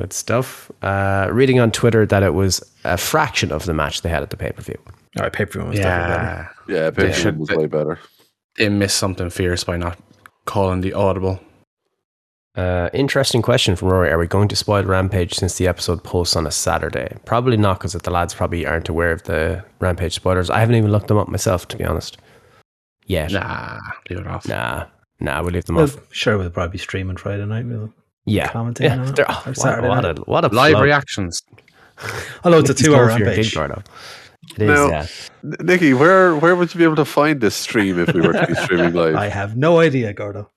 good 0.02 0.14
stuff. 0.14 0.72
Uh, 0.82 1.28
reading 1.32 1.60
on 1.60 1.72
Twitter 1.72 2.06
that 2.06 2.24
it 2.24 2.34
was 2.34 2.62
a 2.84 2.98
fraction 2.98 3.52
of 3.52 3.66
the 3.66 3.74
match 3.74 4.02
they 4.02 4.10
had 4.10 4.24
at 4.24 4.30
the 4.32 4.38
pay 4.38 4.52
per 4.52 4.62
view. 4.62 4.78
All 5.18 5.24
right, 5.24 5.32
pay 5.34 5.46
per 5.46 5.60
view 5.60 5.70
was 5.70 5.78
definitely 5.80 6.16
better. 6.18 6.50
Yeah. 6.68 6.76
Yeah, 6.76 6.90
They 6.90 7.08
Pay 7.08 7.14
should- 7.14 7.38
was 7.40 7.50
way 7.52 7.68
better. 7.68 8.00
They 8.58 8.70
missed 8.70 8.98
something 8.98 9.30
fierce 9.30 9.64
by 9.64 9.78
not 9.78 9.98
calling 10.46 10.82
the 10.82 10.94
audible. 10.94 11.40
Uh, 12.54 12.90
interesting 12.94 13.42
question 13.42 13.78
from 13.78 13.88
Rory. 13.88 14.12
Are 14.12 14.18
we 14.18 14.28
going 14.28 14.50
to 14.50 14.56
spoil 14.58 14.84
Rampage 14.84 15.36
since 15.36 15.58
the 15.58 15.68
episode 15.70 16.04
posts 16.04 16.36
on 16.36 16.46
a 16.46 16.52
Saturday? 16.52 17.16
Probably 17.26 17.56
not, 17.56 17.80
because 17.80 17.94
the 17.94 18.12
lads 18.12 18.34
probably 18.34 18.66
aren't 18.66 18.90
aware 18.90 19.14
of 19.14 19.24
the 19.24 19.64
Rampage 19.80 20.14
spoilers. 20.16 20.50
I 20.50 20.60
haven't 20.60 20.76
even 20.76 20.92
looked 20.92 21.08
them 21.08 21.18
up 21.18 21.30
myself, 21.30 21.68
to 21.70 21.78
be 21.78 21.86
honest. 21.86 22.18
Yet. 23.06 23.32
Nah, 23.32 23.80
leave 24.10 24.20
it 24.20 24.28
off. 24.28 24.46
Nah. 24.48 24.88
Nah, 25.22 25.42
we'll 25.44 25.52
leave 25.54 25.66
them 25.66 25.76
Well, 25.78 25.86
off. 25.86 25.98
sure, 26.12 26.38
we'll 26.38 26.50
probably 26.50 26.74
be 26.74 26.78
streaming 26.78 27.16
Friday 27.16 27.46
night. 27.46 27.66
We'll 27.66 27.94
Yeah. 28.26 28.50
commentate 28.50 28.82
Yeah. 28.82 28.98
on 29.00 29.08
it. 29.10 29.16
they're- 29.16 29.26
Or 29.26 29.32
oh, 29.32 29.42
what, 29.46 29.58
Saturday 29.58 29.88
what 29.88 30.02
night. 30.02 30.20
a, 30.20 30.22
what 30.22 30.46
a 30.46 30.48
Live 30.50 30.74
flow. 30.74 30.84
reactions. 30.84 31.42
Although 32.44 32.60
it's 32.60 32.70
a 32.70 32.74
two 32.84 32.96
hour 32.96 33.08
going 33.08 33.14
for 33.14 33.20
your 33.20 33.28
rampage. 33.30 33.46
gig, 33.52 33.56
Gordo. 33.56 33.84
It 34.58 34.62
is, 34.64 34.68
No. 34.68 34.90
yeah. 34.90 35.06
Nikki, 35.62 35.94
where 35.94 36.36
where 36.36 36.56
would 36.56 36.74
you 36.74 36.78
be 36.78 36.84
able 36.84 36.96
to 36.98 37.06
find 37.06 37.40
this 37.42 37.56
stream 37.56 38.00
if 38.00 38.14
we 38.14 38.22
were 38.22 38.34
to 38.34 38.48
be 38.48 38.56
streaming 38.56 38.94
live? 39.02 39.16
I 39.16 39.28
have 39.28 39.56
no 39.56 39.80
idea, 39.80 40.14
Gordo. 40.14 40.50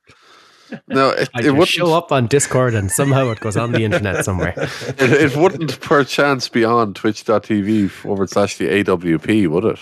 no, 0.89 1.11
it, 1.11 1.29
I 1.35 1.41
it 1.43 1.51
wouldn't. 1.51 1.69
show 1.69 1.93
up 1.95 2.11
on 2.11 2.27
Discord 2.27 2.75
and 2.75 2.91
somehow 2.91 3.29
it 3.31 3.39
goes 3.41 3.57
on 3.57 3.73
the 3.73 3.85
internet 3.85 4.25
somewhere. 4.25 4.55
It, 4.57 5.01
it 5.01 5.37
wouldn't 5.37 5.79
perchance 5.81 6.49
be 6.49 6.65
on 6.65 6.95
twitch.tv 6.95 7.91
forward 7.91 8.31
slash 8.31 8.57
the 8.57 8.69
AWP, 8.69 9.47
would 9.49 9.65
it? 9.65 9.73
it? 9.75 9.79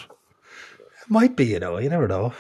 Might 1.09 1.37
be, 1.37 1.47
you 1.47 1.61
know. 1.61 1.79
You 1.79 1.89
never 1.89 2.09
know. 2.09 2.33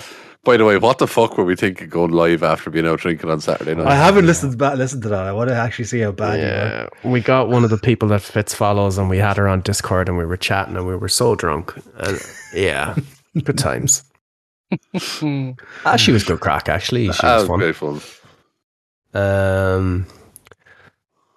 By 0.45 0.57
the 0.57 0.64
way, 0.64 0.76
what 0.76 0.99
the 0.99 1.07
fuck 1.07 1.38
were 1.38 1.45
we 1.45 1.55
thinking 1.55 1.88
going 1.88 2.11
live 2.11 2.43
after 2.43 2.68
being 2.68 2.86
out 2.86 2.99
drinking 2.99 3.30
on 3.30 3.40
Saturday 3.40 3.76
night? 3.76 3.86
I 3.86 3.95
haven't 3.95 4.26
listened 4.26 4.59
back, 4.59 4.76
listened 4.76 5.03
to 5.05 5.09
that. 5.11 5.24
I 5.24 5.32
want 5.32 5.51
to 5.51 5.55
actually 5.55 5.84
see 5.84 6.01
how 6.01 6.11
bad 6.11 6.40
you 6.40 6.47
were. 6.47 6.88
Yeah, 7.05 7.11
we 7.11 7.20
got 7.20 7.49
one 7.49 7.62
of 7.62 7.70
the 7.70 7.78
people 7.78 8.09
that 8.09 8.22
Fitz 8.22 8.53
follows, 8.53 8.99
and 8.99 9.09
we 9.09 9.18
had 9.18 9.36
her 9.36 9.47
on 9.47 9.61
Discord, 9.61 10.09
and 10.09 10.18
we 10.18 10.26
were 10.26 10.36
chatting, 10.36 10.76
and 10.76 10.84
we 10.84 10.97
were 10.97 11.09
so 11.09 11.36
drunk. 11.36 11.72
And 11.97 12.20
yeah, 12.53 12.97
good 13.45 13.57
times. 13.57 14.03
ah, 15.84 15.97
she 15.97 16.11
was 16.11 16.24
good 16.24 16.40
crack, 16.40 16.68
actually. 16.68 17.05
She 17.05 17.09
was 17.09 17.22
was 17.22 17.47
fun. 17.47 17.59
great 17.61 17.76
fun. 17.76 18.01
Um, 19.14 20.07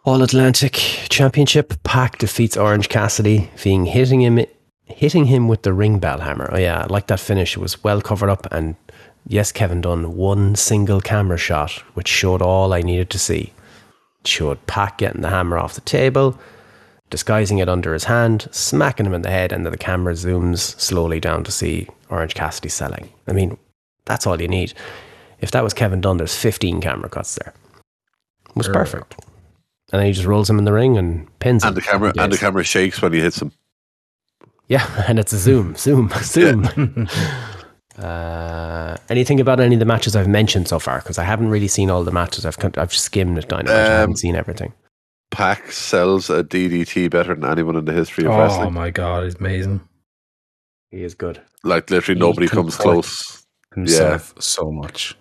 All 0.04 0.24
Atlantic 0.24 0.74
Championship. 0.74 1.76
Pac 1.84 2.18
defeats 2.18 2.58
Orange 2.58 2.90
Cassidy, 2.90 3.52
being 3.64 3.86
hitting 3.86 4.22
him 4.22 4.40
hitting 4.88 5.26
him 5.26 5.48
with 5.48 5.64
the 5.64 5.74
ring 5.74 6.00
bell 6.00 6.20
hammer. 6.20 6.50
Oh 6.52 6.58
yeah, 6.58 6.82
I 6.82 6.86
like 6.88 7.08
that 7.08 7.20
finish. 7.20 7.58
It 7.58 7.60
was 7.60 7.84
well 7.84 8.02
covered 8.02 8.30
up, 8.30 8.48
and 8.52 8.76
yes, 9.28 9.52
Kevin 9.52 9.82
Dunn 9.82 10.16
one 10.16 10.56
single 10.56 11.02
camera 11.02 11.38
shot, 11.38 11.72
which 11.94 12.08
showed 12.08 12.42
all 12.42 12.74
I 12.74 12.82
needed 12.82 13.10
to 13.12 13.20
see. 13.20 13.54
It 14.22 14.28
showed 14.28 14.66
Pac 14.68 14.98
getting 14.98 15.22
the 15.22 15.30
hammer 15.30 15.58
off 15.58 15.76
the 15.76 15.82
table, 15.82 16.40
disguising 17.10 17.60
it 17.60 17.70
under 17.70 17.94
his 17.94 18.06
hand, 18.06 18.48
smacking 18.52 19.06
him 19.06 19.14
in 19.14 19.22
the 19.22 19.30
head, 19.30 19.52
and 19.52 19.66
then 19.66 19.72
the 19.72 19.78
camera 19.78 20.14
zooms 20.14 20.80
slowly 20.80 21.20
down 21.20 21.44
to 21.44 21.52
see 21.52 21.88
Orange 22.10 22.34
Cassidy 22.34 22.70
selling. 22.70 23.10
I 23.28 23.34
mean, 23.34 23.58
that's 24.06 24.26
all 24.26 24.42
you 24.42 24.48
need. 24.48 24.74
If 25.42 25.52
that 25.52 25.64
was 25.64 25.74
Kevin 25.74 26.02
Dunn, 26.02 26.18
there's 26.18 26.36
15 26.36 26.82
camera 26.82 27.10
cuts 27.10 27.36
there. 27.36 27.54
It 28.50 28.56
was 28.56 28.68
perfect. 28.68 29.16
And 29.92 30.00
then 30.00 30.08
he 30.08 30.14
just 30.14 30.26
rolls 30.26 30.50
him 30.50 30.58
in 30.58 30.66
the 30.66 30.74
ring 30.74 30.98
and 30.98 31.28
pins 31.40 31.64
him. 31.64 31.70
And 31.70 31.78
the 31.78 31.82
camera 31.82 32.14
and 32.18 32.32
the 32.32 32.38
camera 32.38 32.64
shakes 32.64 33.02
when 33.02 33.14
he 33.14 33.20
hits 33.20 33.42
him. 33.42 33.52
Yeah, 34.68 34.86
and 35.08 35.20
it's 35.20 35.34
a 35.34 35.38
zoom, 35.38 35.76
zoom, 35.76 36.10
zoom. 36.22 37.08
uh, 38.00 38.98
anything 39.10 39.40
about 39.40 39.60
any 39.60 39.76
of 39.76 39.80
the 39.80 39.86
matches 39.86 40.16
I've 40.16 40.28
mentioned 40.28 40.68
so 40.68 40.80
far? 40.80 41.00
Because 41.00 41.18
I 41.18 41.24
haven't 41.24 41.50
really 41.50 41.68
seen 41.68 41.90
all 41.90 42.04
the 42.04 42.12
matches. 42.12 42.46
I've 42.46 42.58
I've 42.78 42.94
skimmed 42.94 43.38
it 43.38 43.48
down. 43.50 43.68
I 43.68 43.72
Um, 43.72 43.92
haven't 43.92 44.18
seen 44.20 44.36
everything. 44.36 44.74
Pac 45.32 45.72
sells 45.72 46.30
a 46.30 46.44
DDT 46.44 47.10
better 47.10 47.34
than 47.36 47.46
anyone 47.50 47.76
in 47.76 47.86
the 47.86 47.94
history 47.94 48.26
of 48.26 48.32
Oh 48.32 48.38
wrestling. 48.40 48.68
Oh 48.68 48.72
my 48.72 48.90
god, 48.92 49.24
it's 49.24 49.36
amazing. 49.40 49.82
He 50.92 51.04
is 51.04 51.14
good. 51.16 51.42
Like 51.64 51.90
literally 51.90 52.20
He 52.20 52.26
nobody 52.26 52.48
can 52.48 52.58
comes 52.58 52.76
close. 52.78 53.44
Himself 53.74 54.34
so 54.40 54.72
much. 54.72 55.18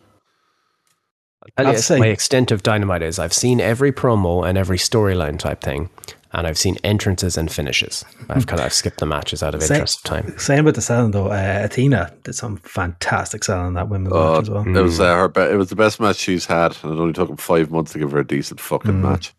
I'll 1.58 1.66
I'd 1.66 1.72
tell 1.72 1.82
say- 1.82 1.98
my 1.98 2.06
extent 2.08 2.50
of 2.52 2.62
dynamite 2.62 3.02
is 3.02 3.18
I've 3.18 3.32
seen 3.32 3.60
every 3.60 3.92
promo 3.92 4.46
and 4.48 4.56
every 4.56 4.78
storyline 4.78 5.38
type 5.38 5.60
thing, 5.60 5.90
and 6.34 6.46
I've 6.46 6.58
seen 6.58 6.76
entrances 6.84 7.36
and 7.38 7.50
finishes. 7.50 8.04
I've 8.28 8.46
kind 8.46 8.60
of 8.60 8.66
I've 8.66 8.72
skipped 8.72 8.98
the 9.00 9.06
matches 9.06 9.42
out 9.42 9.54
of 9.54 9.62
Say- 9.62 9.74
interest 9.76 9.98
of 9.98 10.04
time. 10.04 10.38
Same 10.38 10.64
with 10.64 10.74
the 10.74 10.82
selling 10.82 11.12
though. 11.12 11.28
Uh, 11.28 11.60
Athena 11.64 12.12
did 12.24 12.34
some 12.34 12.56
fantastic 12.58 13.44
selling 13.44 13.74
that 13.74 13.88
women's 13.88 14.12
Oh, 14.14 14.34
match 14.34 14.42
as 14.42 14.50
well. 14.50 14.66
It 14.68 14.82
was 14.82 15.00
uh, 15.00 15.14
her. 15.16 15.28
Be- 15.28 15.40
it 15.40 15.56
was 15.56 15.70
the 15.70 15.76
best 15.76 16.00
match 16.00 16.16
she's 16.16 16.46
had, 16.46 16.76
and 16.82 16.92
it 16.92 16.98
only 17.00 17.12
took 17.12 17.30
him 17.30 17.36
five 17.36 17.70
months 17.70 17.92
to 17.92 17.98
give 17.98 18.10
her 18.12 18.18
a 18.18 18.26
decent 18.26 18.60
fucking 18.60 18.92
Mm. 18.92 19.00
match. 19.02 19.32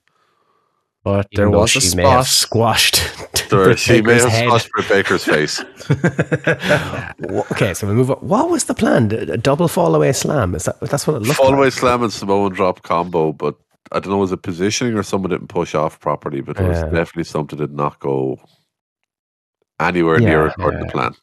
But 1.04 1.28
there 1.36 1.46
Even 1.46 1.52
though 1.52 1.60
was 1.60 1.76
a 1.76 1.82
she 1.82 1.96
may 1.96 2.02
have 2.02 2.26
spot. 2.28 2.48
squashed. 2.50 3.02
There, 3.48 3.66
Britt 3.66 3.78
she 3.78 4.02
may 4.02 4.16
Baker's 4.18 4.24
have 4.24 4.32
head. 4.32 4.46
squashed 4.48 4.70
Britt 4.72 4.90
Baker's 4.90 5.24
face. 5.24 5.64
Okay, 7.52 7.74
so 7.76 7.88
we 7.88 7.94
move 7.94 8.10
on. 8.10 8.18
What 8.18 8.50
was 8.50 8.64
the 8.66 8.74
plan? 8.74 9.12
A 9.12 9.34
a 9.34 9.38
double 9.38 9.68
fall 9.68 9.94
away 9.96 10.12
slam? 10.14 10.56
Is 10.56 10.66
that 10.66 10.80
that's 10.80 11.06
what 11.06 11.18
it 11.18 11.22
looked 11.22 11.36
Fall 11.38 11.54
away 11.54 11.66
like? 11.66 11.74
slam 11.74 12.02
and 12.04 12.12
Samoan 12.12 12.54
drop 12.54 12.82
combo, 12.82 13.32
but 13.34 13.56
I 13.92 14.00
don't 14.00 14.12
know 14.12 14.18
was 14.18 14.32
it 14.32 14.42
positioning 14.42 14.96
or 14.96 15.04
someone 15.04 15.32
didn't 15.32 15.48
push 15.48 15.76
off 15.76 16.00
properly, 16.00 16.42
but 16.42 16.60
it 16.60 16.68
was 16.68 16.80
Yeah. 16.80 16.90
definitely 16.90 17.26
something 17.26 17.60
that 17.60 17.68
did 17.68 17.76
not 17.78 18.00
go 18.00 18.40
anywhere 19.80 20.20
Yeah, 20.20 20.30
near 20.30 20.46
according 20.48 20.80
yeah. 20.82 20.86
to 20.88 20.92
plan. 20.92 21.16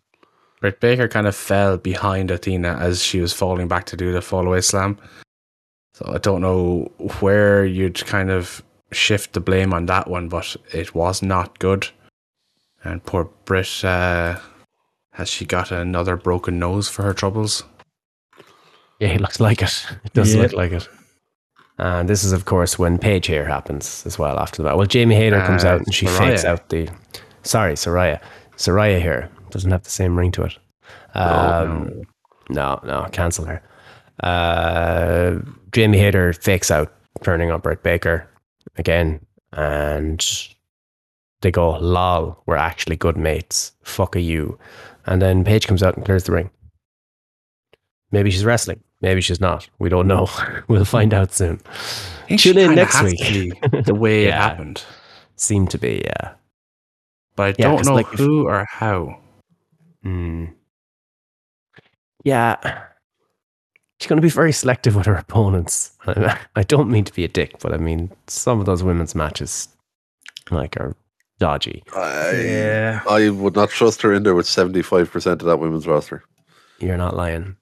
Britt 0.60 0.80
Baker 0.80 1.08
kind 1.08 1.26
of 1.26 1.34
fell 1.34 1.76
behind 1.76 2.30
Athena 2.30 2.76
as 2.78 3.02
she 3.02 3.20
was 3.20 3.32
falling 3.32 3.66
back 3.66 3.84
to 3.86 3.96
do 3.96 4.12
the 4.12 4.22
fall 4.22 4.46
away 4.46 4.60
slam. 4.60 4.96
So 5.94 6.10
I 6.14 6.18
don't 6.18 6.40
know 6.40 6.90
where 7.20 7.64
you'd 7.64 8.04
kind 8.06 8.30
of 8.30 8.62
shift 8.92 9.32
the 9.32 9.40
blame 9.40 9.72
on 9.74 9.86
that 9.86 10.08
one, 10.08 10.28
but 10.28 10.54
it 10.72 10.94
was 10.94 11.20
not 11.22 11.58
good. 11.58 11.88
And 12.84 13.04
poor 13.04 13.24
Britt, 13.44 13.84
uh, 13.84 14.38
has 15.12 15.28
she 15.28 15.44
got 15.44 15.72
another 15.72 16.16
broken 16.16 16.58
nose 16.58 16.88
for 16.88 17.02
her 17.02 17.12
troubles? 17.14 17.64
Yeah, 19.00 19.08
it 19.08 19.20
looks 19.20 19.40
like 19.40 19.62
it. 19.62 19.84
It 20.04 20.12
does 20.12 20.34
Yeah. 20.34 20.42
look 20.42 20.52
like 20.52 20.72
it. 20.72 20.88
And 21.78 22.08
this 22.08 22.22
is, 22.22 22.32
of 22.32 22.44
course, 22.44 22.78
when 22.78 22.98
Paige 22.98 23.26
here 23.26 23.46
happens 23.46 24.04
as 24.06 24.18
well 24.18 24.38
after 24.38 24.58
the 24.58 24.64
battle. 24.64 24.78
Well, 24.78 24.86
Jamie 24.86 25.14
Hayter 25.16 25.40
comes 25.40 25.64
Uh, 25.64 25.68
out 25.68 25.80
and 25.80 25.94
she 25.94 26.06
fakes 26.06 26.44
out 26.44 26.68
the. 26.68 26.88
Sorry, 27.42 27.72
Saraya. 27.74 28.20
Saraya 28.56 29.00
here 29.00 29.28
doesn't 29.50 29.70
have 29.70 29.82
the 29.82 29.90
same 29.90 30.16
ring 30.18 30.30
to 30.32 30.44
it. 30.44 30.58
Um, 31.14 32.02
no, 32.50 32.78
no, 32.84 33.08
cancel 33.12 33.46
her. 33.46 33.62
Uh, 34.22 35.38
Jamie 35.72 35.98
Hayter 35.98 36.32
fakes 36.32 36.70
out 36.70 36.92
turning 37.22 37.50
on 37.50 37.60
Britt 37.60 37.82
Baker 37.82 38.28
again, 38.76 39.24
and 39.52 40.24
they 41.40 41.50
go, 41.50 41.70
"Lol, 41.78 42.40
we're 42.46 42.56
actually 42.56 42.96
good 42.96 43.16
mates. 43.16 43.72
Fuck 43.82 44.14
you." 44.16 44.58
And 45.06 45.20
then 45.20 45.42
Paige 45.44 45.66
comes 45.66 45.82
out 45.82 45.96
and 45.96 46.04
clears 46.04 46.24
the 46.24 46.32
ring. 46.32 46.50
Maybe 48.12 48.30
she's 48.30 48.44
wrestling. 48.44 48.80
Maybe 49.02 49.20
she's 49.20 49.40
not. 49.40 49.68
We 49.78 49.88
don't 49.88 50.06
know. 50.06 50.28
we'll 50.68 50.84
find 50.84 51.12
out 51.12 51.32
soon. 51.34 51.60
Tune 52.38 52.56
in 52.58 52.74
next 52.76 53.02
week. 53.02 53.18
the 53.84 53.94
way 53.94 54.24
it 54.26 54.32
happened. 54.34 54.84
seemed 55.36 55.70
to 55.70 55.78
be, 55.78 56.02
yeah. 56.04 56.32
But 57.36 57.42
I 57.42 57.48
Yeah, 57.58 57.68
don't 57.68 57.76
'cause, 57.78 57.88
know 57.88 57.94
like, 57.94 58.12
if- 58.12 58.18
who 58.18 58.46
or 58.46 58.64
how. 58.70 59.18
Hmm. 60.02 60.46
Yeah. 62.24 62.56
She's 64.00 64.08
going 64.08 64.16
to 64.20 64.22
be 64.26 64.30
very 64.30 64.52
selective 64.52 64.96
with 64.96 65.06
her 65.06 65.14
opponents. 65.14 65.92
I 66.06 66.62
don't 66.64 66.90
mean 66.90 67.04
to 67.04 67.12
be 67.12 67.24
a 67.24 67.28
dick, 67.28 67.58
but 67.60 67.72
I 67.72 67.76
mean, 67.76 68.10
some 68.26 68.58
of 68.60 68.66
those 68.66 68.82
women's 68.82 69.14
matches, 69.14 69.68
like, 70.50 70.76
are 70.76 70.96
dodgy. 71.38 71.82
I, 71.94 72.30
Yeah. 72.32 73.00
I 73.08 73.30
would 73.30 73.54
not 73.54 73.70
trust 73.70 74.02
her 74.02 74.12
in 74.12 74.22
there 74.24 74.34
with 74.34 74.46
75% 74.46 75.26
of 75.26 75.38
that 75.42 75.58
women's 75.58 75.86
roster. 75.86 76.22
You're 76.80 76.96
not 76.96 77.14
lying. 77.16 77.56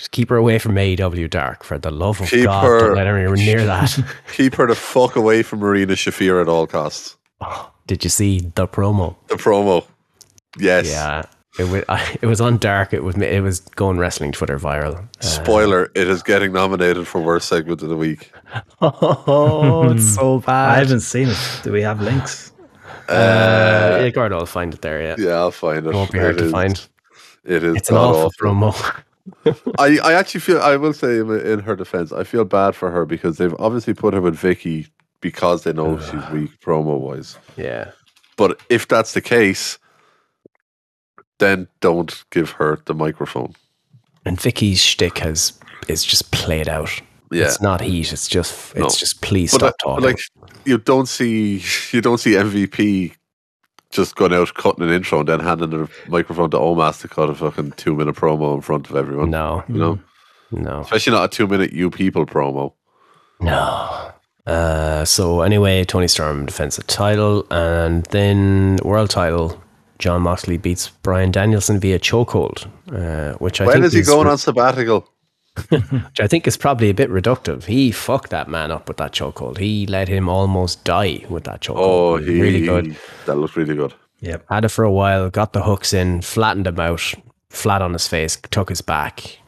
Just 0.00 0.12
keep 0.12 0.30
her 0.30 0.36
away 0.36 0.58
from 0.58 0.76
AEW 0.76 1.28
Dark, 1.28 1.62
for 1.62 1.76
the 1.76 1.90
love 1.90 2.22
of 2.22 2.30
Keep 2.30 2.44
God. 2.46 2.64
her- 2.64 2.78
Don't 2.80 2.94
let 2.96 3.06
her 3.06 3.18
anywhere 3.18 3.36
near 3.36 3.66
that. 3.66 4.02
Keep 4.32 4.54
her 4.54 4.66
the 4.66 4.74
fuck 4.74 5.14
away 5.14 5.42
from 5.42 5.58
Marina 5.58 5.92
Shafir 5.92 6.40
at 6.40 6.48
all 6.48 6.66
costs. 6.66 7.18
Did 7.86 8.02
you 8.02 8.08
see 8.08 8.40
the 8.54 8.66
promo? 8.66 9.14
The 9.28 9.34
promo. 9.34 9.84
Yes. 10.58 10.88
Yeah. 10.88 11.24
It 11.58 11.64
was, 11.68 11.84
it 12.22 12.26
was 12.26 12.40
on 12.40 12.56
dark. 12.56 12.94
It 12.94 13.04
was 13.04 13.14
it 13.18 13.42
was 13.42 13.60
going 13.60 13.98
wrestling 13.98 14.32
Twitter 14.32 14.58
viral. 14.58 15.06
Spoiler: 15.22 15.90
It 15.94 16.08
is 16.08 16.22
getting 16.22 16.52
nominated 16.54 17.06
for 17.06 17.20
worst 17.20 17.48
segment 17.48 17.82
of 17.82 17.90
the 17.90 17.96
week. 17.96 18.30
Oh, 18.80 19.90
it's 19.90 20.14
so 20.14 20.40
bad. 20.40 20.70
I 20.70 20.78
haven't 20.78 21.00
seen 21.00 21.28
it. 21.28 21.60
Do 21.62 21.72
we 21.72 21.82
have 21.82 22.00
links? 22.00 22.52
Uh, 23.06 23.98
yeah, 24.00 24.08
Gordon 24.08 24.38
will 24.38 24.46
find 24.46 24.72
it 24.72 24.80
there. 24.80 25.02
Yeah, 25.02 25.16
Yeah, 25.18 25.32
I'll 25.34 25.50
find 25.50 25.84
it. 25.86 25.90
it 25.90 25.94
won't 25.94 26.10
be 26.10 26.18
hard 26.18 26.36
It 26.36 26.38
to 26.38 26.44
is- 26.46 26.52
find. 26.52 26.88
It 27.44 27.62
is. 27.64 27.76
It's 27.76 27.90
an 27.90 27.96
awful 27.96 28.22
awful. 28.26 28.30
promo. 28.40 29.02
I, 29.78 29.98
I 30.02 30.12
actually 30.14 30.40
feel 30.40 30.60
I 30.60 30.76
will 30.76 30.92
say 30.92 31.18
in 31.18 31.30
in 31.40 31.60
her 31.60 31.76
defense, 31.76 32.12
I 32.12 32.24
feel 32.24 32.44
bad 32.44 32.74
for 32.74 32.90
her 32.90 33.04
because 33.06 33.36
they've 33.38 33.54
obviously 33.58 33.94
put 33.94 34.14
her 34.14 34.20
with 34.20 34.36
Vickie 34.36 34.88
because 35.20 35.64
they 35.64 35.72
know 35.72 35.98
she's 36.00 36.28
weak 36.30 36.58
promo 36.60 36.98
wise. 36.98 37.38
yeah, 37.56 37.90
But 38.36 38.58
if 38.70 38.88
that's 38.88 39.12
the 39.12 39.20
case, 39.20 39.78
then 41.38 41.68
don't 41.80 42.24
give 42.30 42.50
her 42.52 42.78
the 42.86 42.94
microphone. 42.94 43.54
and 44.24 44.38
Vickie's 44.38 44.80
shtick 44.82 45.18
has 45.18 45.58
is 45.88 46.04
just 46.04 46.30
played 46.30 46.68
out. 46.68 46.90
Yeah. 47.32 47.44
It's 47.44 47.60
not 47.60 47.80
heat. 47.80 48.12
It's 48.12 48.28
just 48.28 48.74
No. 48.76 48.84
it's 48.86 48.98
just 48.98 49.20
please 49.22 49.52
But, 49.52 49.58
stop 49.58 49.74
uh, 49.74 49.84
talking. 49.84 50.04
like 50.04 50.20
you 50.64 50.78
don't 50.78 51.06
see 51.08 51.62
you 51.92 52.00
don't 52.00 52.18
see 52.18 52.32
MVP 52.32 53.14
just 53.90 54.14
going 54.16 54.32
out 54.32 54.54
cutting 54.54 54.84
an 54.84 54.92
intro 54.92 55.20
and 55.20 55.28
then 55.28 55.40
handing 55.40 55.70
the 55.70 55.88
microphone 56.08 56.50
to 56.50 56.56
Omos 56.56 57.00
to 57.02 57.08
cut 57.08 57.28
a 57.30 57.34
fucking 57.34 57.72
two 57.72 57.94
minute 57.94 58.14
promo 58.16 58.54
in 58.54 58.60
front 58.60 58.88
of 58.88 58.96
everyone. 58.96 59.30
no, 59.30 59.64
You 59.68 59.74
know? 59.74 59.98
no, 60.52 60.80
Especially 60.80 61.12
not 61.12 61.24
a 61.24 61.28
two 61.28 61.46
minute 61.46 61.72
you 61.72 61.90
people 61.90 62.26
promo. 62.26 62.72
no. 63.40 64.12
Uh, 64.46 65.04
so 65.04 65.42
anyway, 65.42 65.84
Toni 65.84 66.08
Storm 66.08 66.46
defends 66.46 66.76
the 66.76 66.82
title, 66.84 67.46
and 67.50 68.04
then 68.06 68.78
world 68.82 69.10
title. 69.10 69.62
Jon 69.98 70.22
Moxley 70.22 70.56
beats 70.56 70.88
Bryan 70.88 71.30
Danielson 71.30 71.78
via 71.78 71.98
chokehold, 71.98 72.66
uh, 72.90 73.36
which 73.36 73.60
I 73.60 73.66
when 73.66 73.74
think 73.74 73.84
is 73.84 73.92
he 73.92 74.02
going 74.02 74.26
on 74.26 74.38
sabbatical? 74.38 75.06
which 75.68 76.20
I 76.20 76.26
think 76.26 76.46
is 76.46 76.56
probably 76.56 76.90
a 76.90 76.94
bit 76.94 77.10
reductive. 77.10 77.64
He 77.64 77.90
fucked 77.90 78.30
that 78.30 78.48
man 78.48 78.70
up 78.70 78.88
with 78.88 78.96
that 78.98 79.12
chokehold. 79.12 79.58
He 79.58 79.86
let 79.86 80.08
him 80.08 80.28
almost 80.28 80.84
die 80.84 81.24
with 81.28 81.44
that 81.44 81.60
chokehold. 81.60 81.76
Oh, 81.78 82.16
he, 82.16 82.40
really 82.40 82.64
good. 82.64 82.96
That 83.26 83.36
looked 83.36 83.56
really 83.56 83.74
good. 83.74 83.94
Yep. 84.20 84.44
Had 84.48 84.64
it 84.64 84.68
for 84.68 84.84
a 84.84 84.92
while, 84.92 85.30
got 85.30 85.52
the 85.52 85.62
hooks 85.62 85.92
in, 85.92 86.20
flattened 86.22 86.66
him 86.66 86.78
out, 86.78 87.14
flat 87.48 87.82
on 87.82 87.92
his 87.92 88.06
face, 88.06 88.36
took 88.50 88.68
his 88.68 88.80
back. 88.80 89.38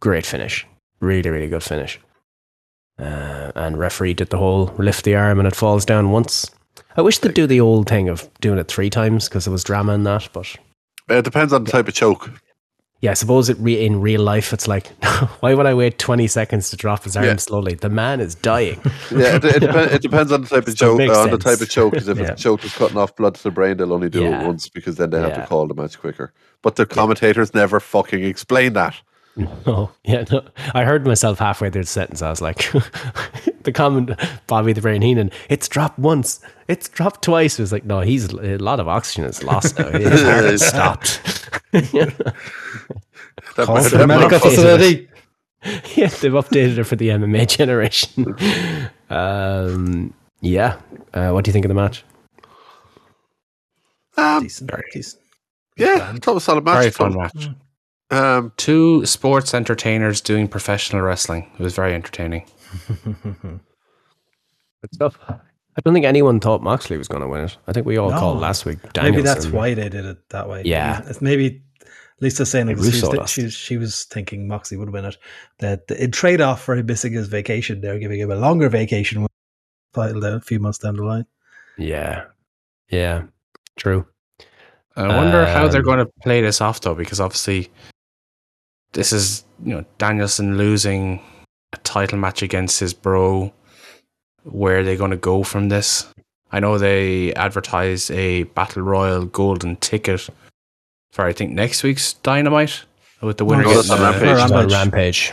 Great 0.00 0.24
finish. 0.24 0.66
Really, 1.00 1.30
really 1.30 1.48
good 1.48 1.62
finish. 1.62 1.98
Uh, 2.98 3.50
and 3.54 3.78
referee 3.78 4.14
did 4.14 4.30
the 4.30 4.38
whole 4.38 4.72
lift 4.78 5.04
the 5.04 5.16
arm 5.16 5.38
and 5.38 5.48
it 5.48 5.56
falls 5.56 5.84
down 5.84 6.10
once. 6.10 6.50
I 6.96 7.02
wish 7.02 7.18
they'd 7.18 7.34
do 7.34 7.46
the 7.46 7.60
old 7.60 7.88
thing 7.88 8.08
of 8.08 8.28
doing 8.40 8.58
it 8.58 8.68
three 8.68 8.90
times 8.90 9.28
because 9.28 9.44
there 9.44 9.52
was 9.52 9.64
drama 9.64 9.94
in 9.94 10.04
that. 10.04 10.28
But 10.32 10.56
It 11.08 11.24
depends 11.24 11.52
on 11.52 11.64
the 11.64 11.70
type 11.70 11.88
of 11.88 11.94
choke. 11.94 12.30
Yeah, 13.02 13.10
I 13.10 13.14
suppose 13.14 13.50
it 13.50 13.58
re- 13.58 13.84
in 13.84 14.00
real 14.00 14.22
life, 14.22 14.52
it's 14.54 14.66
like, 14.66 14.86
why 15.40 15.52
would 15.54 15.66
I 15.66 15.74
wait 15.74 15.98
20 15.98 16.26
seconds 16.28 16.70
to 16.70 16.76
drop 16.76 17.04
his 17.04 17.16
arm 17.16 17.26
Yeah. 17.26 17.36
slowly? 17.36 17.74
The 17.74 17.90
man 17.90 18.20
is 18.20 18.34
dying. 18.34 18.80
Yeah, 19.10 19.36
it, 19.36 19.44
it, 19.44 19.60
depends, 19.60 19.92
it 19.92 20.02
depends 20.02 20.32
on 20.32 20.40
the 20.42 20.48
type 20.48 20.66
of 20.66 20.76
choke. 20.82 21.00
Uh, 21.00 21.20
on 21.20 21.30
the 21.30 21.36
type 21.38 21.60
of 21.60 21.68
choke, 21.68 21.92
because 21.92 22.08
if 22.08 22.16
Yeah. 22.18 22.32
it's 22.32 22.42
choke 22.42 22.64
is 22.64 22.72
cutting 22.72 22.96
off 22.96 23.14
blood 23.16 23.34
to 23.34 23.42
the 23.42 23.50
brain, 23.50 23.76
they'll 23.76 23.92
only 23.92 24.08
do 24.08 24.22
Yeah. 24.22 24.42
it 24.42 24.46
once 24.46 24.68
because 24.68 24.96
then 24.96 25.10
they 25.10 25.20
have 25.20 25.34
to 25.34 25.44
call 25.46 25.66
the 25.66 25.74
match 25.74 25.98
quicker. 26.00 26.32
But 26.62 26.76
the 26.76 26.86
commentators 26.86 27.52
never 27.52 27.80
fucking 27.80 28.24
explain 28.24 28.72
that. 28.74 28.94
Oh, 29.66 29.90
yeah. 30.04 30.24
No. 30.30 30.42
I 30.74 30.84
heard 30.84 31.06
myself 31.06 31.38
halfway 31.38 31.70
through 31.70 31.82
the 31.82 31.86
sentence. 31.88 32.22
I 32.22 32.30
was 32.30 32.40
like, 32.40 32.70
the 33.64 33.72
comment, 33.72 34.10
Bobby 34.46 34.72
the 34.72 34.80
Brain 34.80 35.02
Heenan, 35.02 35.30
it's 35.48 35.68
dropped 35.68 35.98
once, 35.98 36.40
it's 36.68 36.88
dropped 36.88 37.22
twice. 37.22 37.58
It 37.58 37.62
was 37.62 37.72
like, 37.72 37.84
no, 37.84 38.00
he's 38.00 38.32
a 38.32 38.58
lot 38.58 38.80
of 38.80 38.88
oxygen 38.88 39.24
is 39.24 39.42
lost 39.42 39.78
now. 39.78 39.90
His 39.90 40.22
heart 40.22 40.44
has 40.44 40.66
stopped. 40.66 41.20
That, 43.56 43.66
Call 43.66 43.76
that 43.76 43.90
for 43.90 43.98
the 43.98 44.06
medical 44.06 44.38
facility. 44.38 45.08
yeah, 45.94 46.08
they've 46.08 46.32
updated 46.32 46.78
it 46.78 46.84
for 46.84 46.96
the 46.96 47.08
MMA 47.10 47.46
generation. 47.56 48.34
Um, 49.10 50.14
yeah. 50.40 50.78
Uh, 51.12 51.30
what 51.30 51.44
do 51.44 51.48
you 51.50 51.52
think 51.52 51.64
of 51.64 51.68
the 51.68 51.74
match? 51.74 52.04
um, 54.16 54.42
Decent. 54.42 54.70
Decent. 54.92 55.22
yeah, 55.76 56.10
I 56.14 56.18
thought 56.18 56.32
it 56.32 56.34
was 56.34 56.42
a 56.42 56.46
solid 56.46 56.64
match. 56.64 56.78
Very 56.78 56.90
fun 56.90 57.14
match. 57.16 57.48
Um, 58.10 58.52
Two 58.56 59.04
sports 59.06 59.54
entertainers 59.54 60.20
doing 60.20 60.48
professional 60.48 61.02
wrestling. 61.02 61.50
It 61.58 61.62
was 61.62 61.74
very 61.74 61.94
entertaining. 61.94 62.44
Good 64.82 64.94
stuff. 64.94 65.18
I 65.28 65.80
don't 65.84 65.94
think 65.94 66.04
anyone 66.06 66.40
thought 66.40 66.62
Moxley 66.62 66.98
was 66.98 67.08
going 67.08 67.22
to 67.22 67.28
win 67.28 67.44
it. 67.44 67.56
I 67.66 67.72
think 67.72 67.86
we 67.86 67.96
all 67.96 68.10
No. 68.10 68.18
called 68.18 68.40
last 68.40 68.64
week. 68.66 68.78
Maybe 69.00 69.22
that's 69.22 69.46
why 69.46 69.74
they 69.74 69.88
did 69.88 70.04
it 70.04 70.28
that 70.30 70.48
way. 70.48 70.62
Yeah. 70.64 71.02
Maybe 71.20 71.62
Lisa's 72.20 72.50
saying 72.50 72.68
it 72.68 72.76
Maybe 72.76 72.90
'cause 72.90 73.00
she, 73.00 73.16
was, 73.18 73.30
she, 73.30 73.48
she 73.50 73.76
was 73.78 74.04
thinking 74.04 74.46
Moxley 74.46 74.76
would 74.76 74.90
win 74.90 75.06
it. 75.06 75.16
That 75.60 75.90
in 75.90 76.10
trade 76.10 76.40
off 76.40 76.62
for 76.62 76.76
him 76.76 76.86
missing 76.86 77.12
his 77.14 77.28
vacation, 77.28 77.80
they're 77.80 77.98
giving 77.98 78.20
him 78.20 78.30
a 78.30 78.36
longer 78.36 78.68
vacation 78.68 79.22
with 79.22 79.30
title 79.94 80.22
a 80.24 80.40
few 80.40 80.58
months 80.60 80.78
down 80.78 80.96
the 80.96 81.04
line. 81.04 81.26
Yeah. 81.78 82.24
Yeah. 82.90 83.24
True. 83.76 84.06
I 84.94 85.06
wonder 85.08 85.46
how 85.46 85.68
they're 85.68 85.80
Um, 85.80 85.86
going 85.86 85.98
to 86.00 86.12
play 86.22 86.42
this 86.42 86.60
off 86.60 86.82
though, 86.82 86.94
because 86.94 87.18
obviously 87.18 87.70
this 88.92 89.10
is 89.10 89.44
you 89.64 89.74
know 89.74 89.84
Danielson 89.96 90.58
losing 90.58 91.22
a 91.72 91.76
title 91.78 92.18
match 92.18 92.42
against 92.42 92.80
his 92.80 92.94
bro. 92.94 93.52
Where 94.44 94.78
are 94.78 94.82
they 94.82 94.96
going 94.96 95.10
to 95.12 95.16
go 95.16 95.42
from 95.44 95.68
this? 95.68 96.06
I 96.50 96.60
know 96.60 96.76
they 96.78 97.32
advertised 97.34 98.10
a 98.10 98.42
battle 98.44 98.82
royal 98.82 99.24
golden 99.24 99.76
ticket 99.76 100.28
for 101.12 101.24
I 101.24 101.32
think 101.32 101.52
next 101.52 101.82
week's 101.82 102.14
Dynamite 102.14 102.82
with 103.20 103.38
the 103.38 103.44
winner 103.44 103.62
No, 103.62 103.74
that's 103.74 103.88
getting 103.88 104.04
on 104.04 104.12
Rampage. 104.12 104.36
Rampage. 104.50 104.72
Rampage. 104.72 105.32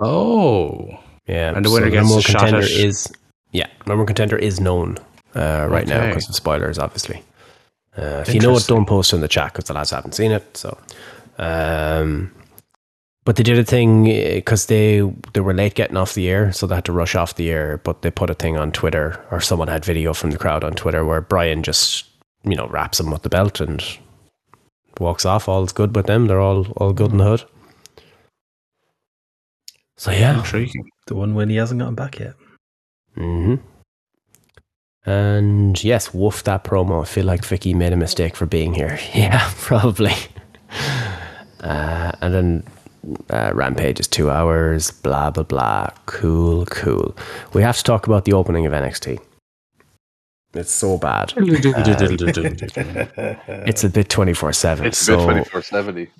Oh, 0.00 0.98
Yeah, 1.26 1.54
And 1.54 1.64
the 1.64 1.70
winner 1.70 1.86
so 1.86 1.90
gets 1.92 2.08
number 2.08 2.18
a 2.18 2.22
shot 2.22 2.38
contender 2.40 2.64
at- 2.64 2.70
is 2.70 3.12
yeah, 3.52 3.66
number 3.86 3.98
one 4.02 4.06
contender 4.06 4.36
is 4.36 4.60
known 4.60 4.98
uh, 5.34 5.66
right 5.70 5.86
now 5.86 6.06
because 6.08 6.28
of 6.28 6.34
spoilers, 6.34 6.78
obviously. 6.78 7.22
Uh, 7.96 8.24
if 8.26 8.34
you 8.34 8.40
know 8.40 8.54
it, 8.56 8.66
don't 8.66 8.86
post 8.86 9.12
it 9.12 9.16
in 9.16 9.22
the 9.22 9.28
chat 9.28 9.52
because 9.52 9.64
the 9.66 9.72
lads 9.74 9.90
haven't 9.90 10.12
seen 10.14 10.30
it. 10.32 10.56
So, 10.56 10.76
um, 11.38 12.30
but 13.28 13.36
they 13.36 13.42
did 13.42 13.58
a 13.58 13.62
thing 13.62 14.04
because 14.04 14.64
they 14.66 15.02
they 15.34 15.40
were 15.40 15.52
late 15.52 15.74
getting 15.74 15.98
off 15.98 16.14
the 16.14 16.30
air, 16.30 16.50
so 16.50 16.66
they 16.66 16.76
had 16.76 16.86
to 16.86 16.92
rush 16.92 17.14
off 17.14 17.34
the 17.34 17.50
air. 17.50 17.76
But 17.76 18.00
they 18.00 18.10
put 18.10 18.30
a 18.30 18.34
thing 18.34 18.56
on 18.56 18.72
Twitter, 18.72 19.22
or 19.30 19.38
someone 19.38 19.68
had 19.68 19.84
video 19.84 20.14
from 20.14 20.30
the 20.30 20.38
crowd 20.38 20.64
on 20.64 20.72
Twitter 20.72 21.04
where 21.04 21.20
Bryan 21.20 21.62
just 21.62 22.06
you 22.42 22.56
know 22.56 22.66
wraps 22.68 22.98
him 22.98 23.10
with 23.10 23.24
the 23.24 23.28
belt 23.28 23.60
and 23.60 23.84
walks 24.98 25.26
off. 25.26 25.46
All's 25.46 25.74
good 25.74 25.94
with 25.94 26.06
them. 26.06 26.26
They're 26.26 26.40
all 26.40 26.72
all 26.78 26.94
good 26.94 27.10
in 27.12 27.18
the 27.18 27.24
hood. 27.24 27.44
So 29.98 30.10
yeah, 30.10 30.38
intriguing. 30.38 30.88
The 31.06 31.14
one 31.14 31.34
win 31.34 31.50
he 31.50 31.56
hasn't 31.56 31.80
gotten 31.80 31.96
back 31.96 32.18
yet. 32.18 32.32
hmm 33.14 33.56
And 35.04 35.84
yes, 35.84 36.14
woof 36.14 36.44
that 36.44 36.64
promo. 36.64 37.02
I 37.02 37.04
feel 37.04 37.26
like 37.26 37.42
Vickie 37.42 37.74
made 37.74 37.92
a 37.92 37.96
mistake 37.96 38.36
for 38.36 38.46
being 38.46 38.72
here. 38.72 38.98
Yeah, 39.14 39.52
probably. 39.58 40.14
Uh, 41.60 42.12
and 42.20 42.32
then 42.32 42.62
uh, 43.30 43.52
Rampage 43.54 44.00
is 44.00 44.06
two 44.06 44.30
hours, 44.30 44.90
blah, 44.90 45.30
blah, 45.30 45.44
blah. 45.44 45.88
Cool, 46.06 46.66
cool. 46.66 47.16
We 47.52 47.62
have 47.62 47.76
to 47.76 47.82
talk 47.84 48.06
about 48.06 48.24
the 48.24 48.32
opening 48.32 48.66
of 48.66 48.72
NXT. 48.72 49.20
It's 50.54 50.72
so 50.72 50.96
bad. 50.98 51.32
It's 53.66 53.84
a 53.84 53.88
bit 53.90 54.08
24 54.08 54.52
7. 54.52 54.86
it's 54.86 55.08
a 55.08 55.16
bit 55.16 55.24
24 55.24 55.62
70. 55.62 56.10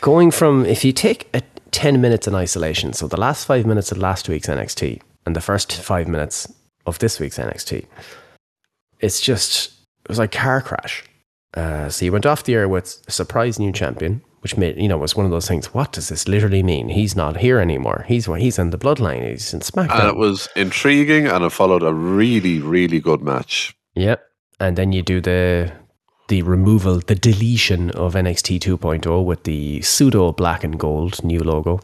going 0.00 0.30
from 0.30 0.64
if 0.66 0.84
you 0.84 0.92
take 0.92 1.28
a 1.34 1.42
10 1.72 2.00
minutes 2.00 2.28
in 2.28 2.34
isolation 2.34 2.92
so 2.92 3.08
the 3.08 3.18
last 3.18 3.44
five 3.46 3.66
minutes 3.66 3.90
of 3.90 3.98
last 3.98 4.28
week's 4.28 4.46
nxt 4.46 5.00
and 5.26 5.34
the 5.34 5.40
first 5.40 5.72
five 5.82 6.06
minutes 6.06 6.46
of 6.86 6.98
this 7.00 7.18
week's 7.18 7.38
nxt 7.38 7.84
it's 9.00 9.20
just 9.20 9.72
it 10.04 10.08
was 10.08 10.18
like 10.18 10.30
car 10.30 10.60
crash 10.60 11.02
uh, 11.54 11.88
so 11.88 12.04
you 12.04 12.12
went 12.12 12.26
off 12.26 12.44
the 12.44 12.54
air 12.54 12.68
with 12.68 13.02
a 13.08 13.10
surprise 13.10 13.58
new 13.58 13.72
champion 13.72 14.22
which 14.44 14.56
made 14.56 14.76
you 14.76 14.86
know 14.86 14.98
was 14.98 15.16
one 15.16 15.26
of 15.26 15.32
those 15.32 15.48
things 15.48 15.74
what 15.74 15.90
does 15.90 16.08
this 16.10 16.28
literally 16.28 16.62
mean 16.62 16.90
he's 16.90 17.16
not 17.16 17.38
here 17.38 17.58
anymore 17.58 18.04
he's 18.06 18.26
he's 18.26 18.58
in 18.58 18.70
the 18.70 18.78
bloodline 18.78 19.28
he's 19.28 19.52
in 19.52 19.60
SmackDown. 19.60 20.00
And 20.00 20.08
it 20.08 20.16
was 20.16 20.48
intriguing 20.56 21.26
and 21.26 21.44
it 21.44 21.50
followed 21.50 21.82
a 21.82 21.92
really, 21.92 22.58
really 22.60 23.00
good 23.00 23.22
match. 23.22 23.76
Yep. 23.94 24.24
And 24.60 24.76
then 24.76 24.92
you 24.92 25.02
do 25.02 25.20
the 25.20 25.72
the 26.28 26.42
removal, 26.42 27.00
the 27.00 27.14
deletion 27.14 27.90
of 27.90 28.14
NXT 28.14 28.58
2.0 28.58 29.24
with 29.24 29.44
the 29.44 29.82
pseudo 29.82 30.32
black 30.32 30.64
and 30.64 30.78
gold 30.78 31.22
new 31.22 31.40
logo. 31.40 31.80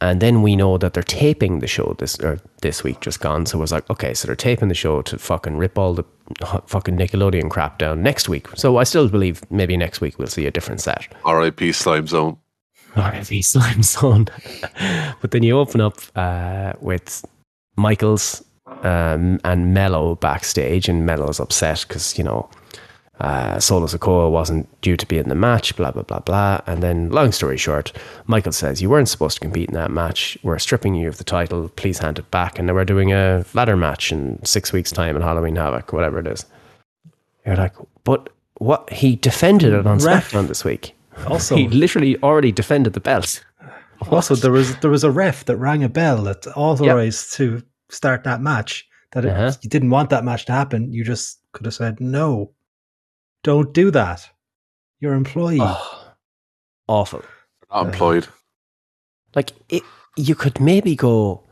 And 0.00 0.20
then 0.20 0.42
we 0.42 0.56
know 0.56 0.78
that 0.78 0.94
they're 0.94 1.02
taping 1.02 1.58
the 1.58 1.66
show 1.66 1.94
this 1.98 2.18
or 2.18 2.40
this 2.62 2.82
week 2.82 3.00
just 3.00 3.20
gone. 3.20 3.46
So 3.46 3.58
it 3.58 3.60
was 3.60 3.72
like, 3.72 3.88
okay, 3.90 4.14
so 4.14 4.26
they're 4.26 4.34
taping 4.34 4.68
the 4.68 4.74
show 4.74 5.02
to 5.02 5.18
fucking 5.18 5.58
rip 5.58 5.78
all 5.78 5.94
the 5.94 6.04
fucking 6.66 6.96
Nickelodeon 6.96 7.50
crap 7.50 7.78
down 7.78 8.02
next 8.02 8.28
week. 8.28 8.48
So 8.54 8.76
I 8.78 8.84
still 8.84 9.08
believe 9.08 9.42
maybe 9.50 9.76
next 9.76 10.00
week 10.00 10.18
we'll 10.18 10.28
see 10.28 10.46
a 10.46 10.50
different 10.50 10.80
set. 10.80 11.06
RIP 11.24 11.74
Slime 11.74 12.06
Zone. 12.06 12.38
R.I.P. 12.96 13.42
Slime 13.42 13.82
Zone. 13.82 14.26
but 15.20 15.30
then 15.30 15.42
you 15.42 15.58
open 15.58 15.80
up 15.80 15.98
uh, 16.14 16.74
with 16.80 17.24
Michaels 17.76 18.44
um, 18.82 19.40
and 19.44 19.72
Melo 19.74 20.16
backstage, 20.16 20.88
and 20.88 21.06
Melo's 21.06 21.40
upset 21.40 21.84
because, 21.88 22.18
you 22.18 22.24
know, 22.24 22.48
uh, 23.20 23.60
Solo 23.60 23.86
Sikoa 23.86 24.30
wasn't 24.30 24.66
due 24.80 24.96
to 24.96 25.06
be 25.06 25.18
in 25.18 25.28
the 25.28 25.34
match, 25.34 25.76
blah, 25.76 25.90
blah, 25.90 26.02
blah, 26.02 26.18
blah. 26.20 26.60
And 26.66 26.82
then, 26.82 27.10
long 27.10 27.30
story 27.30 27.56
short, 27.56 27.92
Michael 28.26 28.52
says, 28.52 28.82
You 28.82 28.90
weren't 28.90 29.08
supposed 29.08 29.36
to 29.36 29.40
compete 29.40 29.68
in 29.68 29.74
that 29.74 29.90
match. 29.90 30.36
We're 30.42 30.58
stripping 30.58 30.94
you 30.94 31.08
of 31.08 31.18
the 31.18 31.24
title. 31.24 31.68
Please 31.76 31.98
hand 31.98 32.18
it 32.18 32.30
back. 32.30 32.58
And 32.58 32.68
then 32.68 32.74
we're 32.74 32.84
doing 32.84 33.12
a 33.12 33.44
ladder 33.54 33.76
match 33.76 34.10
in 34.12 34.44
six 34.44 34.72
weeks' 34.72 34.90
time 34.90 35.14
in 35.14 35.22
Halloween 35.22 35.56
Havoc, 35.56 35.92
whatever 35.92 36.18
it 36.18 36.26
is. 36.26 36.46
You're 37.46 37.56
like, 37.56 37.74
But 38.04 38.28
what? 38.58 38.90
He 38.90 39.16
defended 39.16 39.72
it 39.72 39.86
on 39.86 39.98
Ref. 39.98 40.30
SmackDown 40.32 40.48
this 40.48 40.64
week. 40.64 40.94
Also, 41.26 41.54
He 41.60 41.68
literally 41.68 42.20
already 42.22 42.50
defended 42.50 42.94
the 42.94 43.00
belt. 43.00 43.44
also 44.10 44.34
there 44.34 44.50
was 44.50 44.74
there 44.78 44.90
was 44.90 45.04
a 45.04 45.10
ref 45.12 45.44
that 45.44 45.56
rang 45.58 45.84
a 45.84 45.88
bell 45.88 46.22
that 46.24 46.44
authorized 46.56 47.34
to 47.34 47.62
start 47.88 48.24
that 48.24 48.40
match. 48.40 48.88
That 49.12 49.24
it, 49.26 49.28
Uh-huh. 49.30 49.52
you 49.60 49.68
didn't 49.70 49.90
want 49.90 50.10
that 50.10 50.24
match 50.24 50.46
to 50.46 50.52
happen. 50.52 50.92
You 50.92 51.04
just 51.04 51.38
could 51.52 51.66
have 51.66 51.74
said 51.74 52.00
no. 52.00 52.50
Don't 53.42 53.72
do 53.72 53.90
that. 53.90 54.28
Your 55.00 55.14
employee. 55.14 55.58
Oh, 55.60 56.04
awful. 56.86 57.22
Not 57.72 57.86
employed. 57.86 58.28
Like 59.34 59.52
it, 59.68 59.82
you 60.16 60.34
could 60.34 60.60
maybe 60.60 60.94
go, 60.94 61.42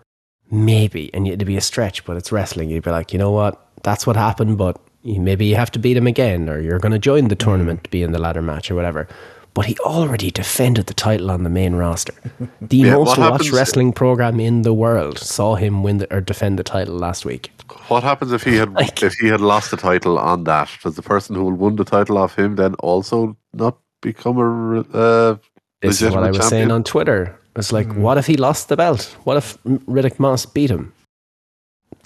maybe, 0.50 1.12
and 1.14 1.26
it'd 1.26 1.46
be 1.46 1.56
a 1.56 1.60
stretch, 1.60 2.04
but 2.04 2.16
it's 2.16 2.30
wrestling. 2.30 2.70
You'd 2.70 2.84
be 2.84 2.90
like, 2.90 3.12
you 3.12 3.18
know 3.18 3.30
what, 3.30 3.60
that's 3.82 4.06
what 4.06 4.16
happened, 4.16 4.58
but 4.58 4.78
maybe 5.02 5.46
you 5.46 5.56
have 5.56 5.70
to 5.72 5.78
beat 5.78 5.96
him 5.96 6.06
again, 6.06 6.48
or 6.48 6.60
you're 6.60 6.78
going 6.78 6.92
to 6.92 6.98
join 6.98 7.28
the 7.28 7.34
tournament 7.36 7.84
to 7.84 7.90
be 7.90 8.02
in 8.02 8.12
the 8.12 8.18
ladder 8.18 8.42
match 8.42 8.70
or 8.70 8.74
whatever. 8.74 9.08
But 9.54 9.66
he 9.66 9.76
already 9.78 10.30
defended 10.30 10.86
the 10.86 10.94
title 10.94 11.30
on 11.30 11.42
the 11.42 11.50
main 11.50 11.74
roster. 11.74 12.14
The 12.60 12.76
Yeah, 12.76 12.94
most 12.94 13.18
watched 13.18 13.50
wrestling 13.50 13.92
program 13.92 14.38
in 14.38 14.62
the 14.62 14.74
world 14.74 15.18
saw 15.18 15.56
him 15.56 15.82
win 15.82 15.98
the, 15.98 16.14
or 16.14 16.20
defend 16.20 16.56
the 16.58 16.62
title 16.62 16.94
last 16.94 17.24
week. 17.24 17.50
What 17.88 18.02
happens 18.02 18.32
if 18.32 18.42
he 18.44 18.56
had 18.56 18.72
Like- 18.74 19.02
if 19.02 19.14
he 19.14 19.28
had 19.28 19.40
lost 19.40 19.70
the 19.70 19.76
title 19.76 20.18
on 20.18 20.44
that? 20.44 20.70
Does 20.82 20.96
the 20.96 21.02
person 21.02 21.34
who 21.36 21.44
won 21.54 21.76
the 21.76 21.84
title 21.84 22.18
off 22.18 22.38
him 22.38 22.56
then 22.56 22.74
also 22.76 23.36
not 23.52 23.78
become 24.02 24.38
a 24.38 24.46
re- 24.46 24.84
uh, 24.92 25.36
This 25.82 26.02
is 26.02 26.12
what 26.12 26.24
I 26.24 26.30
was 26.30 26.48
saying 26.48 26.70
on 26.70 26.84
Twitter. 26.84 27.36
It's 27.56 27.72
like, 27.72 27.92
what 27.94 28.16
if 28.16 28.26
he 28.26 28.36
lost 28.36 28.68
the 28.68 28.76
belt? 28.76 29.16
What 29.24 29.36
if 29.36 29.60
Riddick 29.64 30.18
Moss 30.20 30.46
beat 30.46 30.70
him? 30.70 30.92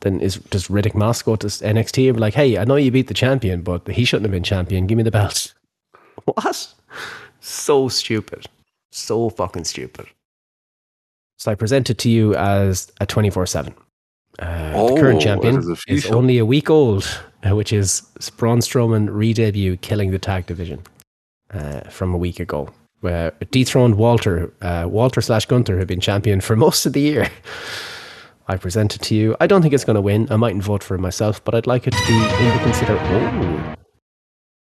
Then 0.00 0.20
is 0.20 0.36
does 0.36 0.68
Riddick 0.68 0.94
Moss 0.94 1.22
go 1.22 1.36
to 1.36 1.46
NXT 1.46 2.06
and 2.08 2.16
be 2.16 2.20
like, 2.20 2.34
hey, 2.34 2.58
I 2.58 2.64
know 2.64 2.76
you 2.76 2.90
beat 2.90 3.08
the 3.08 3.14
champion, 3.14 3.62
but 3.62 3.86
he 3.88 4.04
shouldn't 4.04 4.24
have 4.24 4.32
been 4.32 4.42
champion. 4.42 4.86
Give 4.86 4.96
me 4.96 5.02
the 5.04 5.10
belt. 5.10 5.52
What? 6.24 6.74
So 7.40 7.88
stupid. 7.88 8.46
So 8.90 9.28
fucking 9.28 9.64
stupid. 9.64 10.06
So 11.38 11.50
I 11.52 11.54
present 11.54 11.90
it 11.90 11.98
to 11.98 12.08
you 12.08 12.34
as 12.34 12.90
a 13.00 13.04
24 13.06 13.44
7. 13.46 13.74
Uh, 14.40 14.72
Oh, 14.74 14.94
the 14.94 15.00
current 15.00 15.20
champion 15.20 15.76
is 15.86 16.06
only 16.06 16.38
a 16.38 16.44
week 16.46 16.68
old, 16.70 17.04
uh, 17.48 17.54
which 17.54 17.72
is 17.72 18.02
Braun 18.36 18.58
Strowman 18.58 19.08
re-debut 19.10 19.76
killing 19.76 20.10
the 20.10 20.18
tag 20.18 20.46
division 20.46 20.82
uh, 21.52 21.80
from 21.90 22.12
a 22.14 22.18
week 22.18 22.40
ago. 22.40 22.68
Where 23.00 23.32
dethroned 23.50 23.96
Walter, 23.96 24.52
uh, 24.62 24.86
Walter 24.88 25.20
slash 25.20 25.44
Gunther, 25.46 25.78
had 25.78 25.86
been 25.86 26.00
champion 26.00 26.40
for 26.40 26.56
most 26.66 26.86
of 26.86 26.94
the 26.94 27.00
year. 27.00 27.30
I 28.48 28.56
present 28.56 28.94
it 28.94 29.02
to 29.02 29.14
you. 29.14 29.36
I 29.40 29.46
don't 29.46 29.62
think 29.62 29.72
it's 29.74 29.84
going 29.84 29.94
to 29.94 30.02
win. 30.02 30.26
I 30.30 30.36
mightn't 30.36 30.64
vote 30.64 30.82
for 30.82 30.94
it 30.94 31.00
myself, 31.00 31.42
but 31.44 31.54
I'd 31.54 31.66
like 31.66 31.86
it 31.86 31.92
to 31.92 32.06
be 32.06 32.14
in 32.14 32.56
the 32.56 32.62
consider. 32.64 32.96
Oh, 33.00 33.74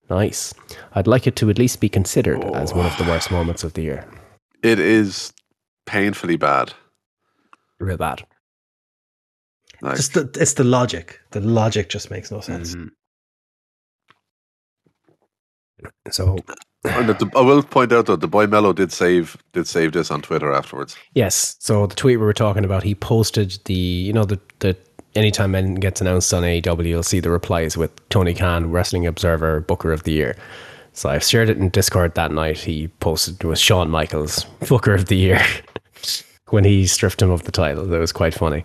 nice. 0.09 0.53
I'd 0.93 1.07
like 1.07 1.25
it 1.27 1.35
to 1.37 1.49
at 1.49 1.57
least 1.57 1.79
be 1.79 1.89
considered 1.89 2.43
as 2.55 2.73
one 2.73 2.85
of 2.85 2.97
the 2.97 3.03
worst 3.05 3.31
moments 3.31 3.63
of 3.63 3.73
the 3.73 3.81
year. 3.81 4.05
It 4.61 4.79
is 4.79 5.31
painfully 5.85 6.35
bad. 6.37 6.73
Real 7.79 7.97
bad. 7.97 8.25
Like, 9.83 9.97
Just 9.97 10.13
the, 10.13 10.29
it's 10.39 10.53
the 10.53 10.63
logic. 10.63 11.19
The 11.31 11.41
logic 11.41 11.89
just 11.89 12.09
makes 12.09 12.31
no 12.31 12.39
sense. 12.39 12.73
Mm-hmm. 12.73 12.87
So 16.09 16.37
and 16.85 17.09
the, 17.09 17.29
I 17.35 17.41
will 17.41 17.63
point 17.63 17.91
out 17.91 18.05
though, 18.05 18.15
the 18.15 18.27
boy 18.27 18.47
Melo 18.47 18.71
did 18.73 18.91
save 18.91 19.37
did 19.51 19.67
save 19.67 19.91
this 19.91 20.09
on 20.09 20.21
Twitter 20.21 20.53
afterwards. 20.53 20.95
Yes. 21.13 21.57
So 21.59 21.85
the 21.87 21.95
tweet 21.95 22.19
we 22.19 22.25
were 22.25 22.33
talking 22.33 22.63
about, 22.63 22.83
he 22.83 22.95
posted 22.95 23.59
the, 23.65 23.73
you 23.73 24.13
know, 24.13 24.23
the, 24.23 24.39
the 24.59 24.77
anytime 25.15 25.55
anything 25.55 25.75
gets 25.75 26.01
announced 26.01 26.33
on 26.33 26.43
AEW, 26.43 26.85
you'll 26.85 27.03
see 27.03 27.19
the 27.19 27.29
replies 27.29 27.77
with 27.77 27.91
Tony 28.09 28.33
Khan, 28.33 28.71
Wrestling 28.71 29.05
Observer, 29.05 29.61
Booker 29.61 29.91
of 29.91 30.03
the 30.03 30.11
Year. 30.11 30.35
So 30.93 31.09
I've 31.09 31.23
shared 31.23 31.49
it 31.49 31.57
in 31.57 31.69
Discord 31.69 32.15
that 32.15 32.31
night. 32.31 32.59
He 32.59 32.87
posted 32.87 33.43
with 33.43 33.59
Shawn 33.59 33.89
Michaels, 33.89 34.43
Booker 34.67 34.93
of 34.93 35.05
the 35.05 35.17
Year, 35.17 35.41
when 36.49 36.63
he 36.63 36.85
stripped 36.85 37.21
him 37.21 37.31
of 37.31 37.43
the 37.43 37.51
title. 37.51 37.85
That 37.85 37.99
was 37.99 38.11
quite 38.11 38.33
funny. 38.33 38.63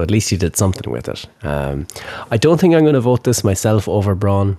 So 0.00 0.04
at 0.04 0.10
least 0.10 0.30
he 0.30 0.38
did 0.38 0.56
something 0.56 0.90
with 0.90 1.08
it. 1.10 1.26
Um, 1.42 1.86
I 2.30 2.38
don't 2.38 2.58
think 2.58 2.74
I'm 2.74 2.84
going 2.84 2.94
to 2.94 3.02
vote 3.02 3.24
this 3.24 3.44
myself 3.44 3.86
over 3.86 4.14
Braun, 4.14 4.56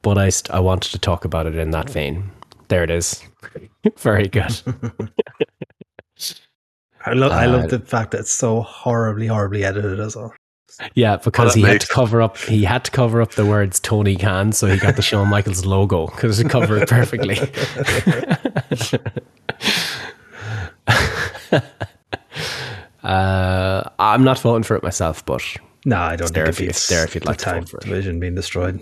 but 0.00 0.16
I, 0.16 0.30
st- 0.30 0.50
I 0.50 0.60
wanted 0.60 0.92
to 0.92 0.98
talk 0.98 1.26
about 1.26 1.44
it 1.44 1.56
in 1.56 1.72
that 1.72 1.90
vein. 1.90 2.30
There 2.68 2.82
it 2.82 2.88
is. 2.88 3.22
Very 3.98 4.28
good. 4.28 4.58
I 7.04 7.12
love 7.12 7.32
I 7.32 7.44
Uh, 7.44 7.50
love 7.50 7.68
the 7.68 7.80
fact 7.80 8.12
that 8.12 8.20
it's 8.20 8.30
so 8.32 8.62
horribly, 8.62 9.26
horribly 9.26 9.62
edited 9.62 10.00
as 10.00 10.16
well. 10.16 10.32
Yeah, 10.94 11.18
because 11.18 11.52
that 11.52 11.60
he 11.60 11.66
had 11.66 11.82
to 11.82 11.86
cover 11.88 12.22
up 12.22 12.38
he 12.38 12.64
had 12.64 12.82
to 12.84 12.90
cover 12.90 13.20
up 13.20 13.32
the 13.32 13.44
words 13.44 13.78
Tony 13.78 14.16
Khan, 14.16 14.52
so 14.52 14.68
he 14.68 14.78
got 14.78 14.96
the 14.96 15.02
Shawn 15.02 15.28
Michaels 15.36 15.66
logo 15.66 16.06
because 16.06 16.40
it 16.40 16.48
covered 16.48 16.80
it 16.80 16.88
perfectly. 16.88 17.36
Uh, 23.02 23.82
I'm 23.98 24.24
not 24.24 24.38
voting 24.40 24.62
for 24.62 24.76
it 24.76 24.82
myself, 24.82 25.24
but 25.24 25.42
No, 25.84 25.96
I 25.96 26.16
don't 26.16 26.22
It's 26.26 26.30
there 26.32 26.44
think 26.46 26.54
if 26.56 26.60
you- 26.60 26.66
it 26.66 26.70
it's 26.70 26.78
beats 26.80 26.88
there 26.88 27.04
if 27.04 27.14
you'd 27.14 27.26
like 27.26 27.38
the 27.38 27.44
to 27.44 27.50
vote 27.50 27.56
tag 27.60 27.68
for 27.68 27.76
it. 27.78 27.84
division 27.84 28.20
being 28.20 28.34
destroyed. 28.34 28.80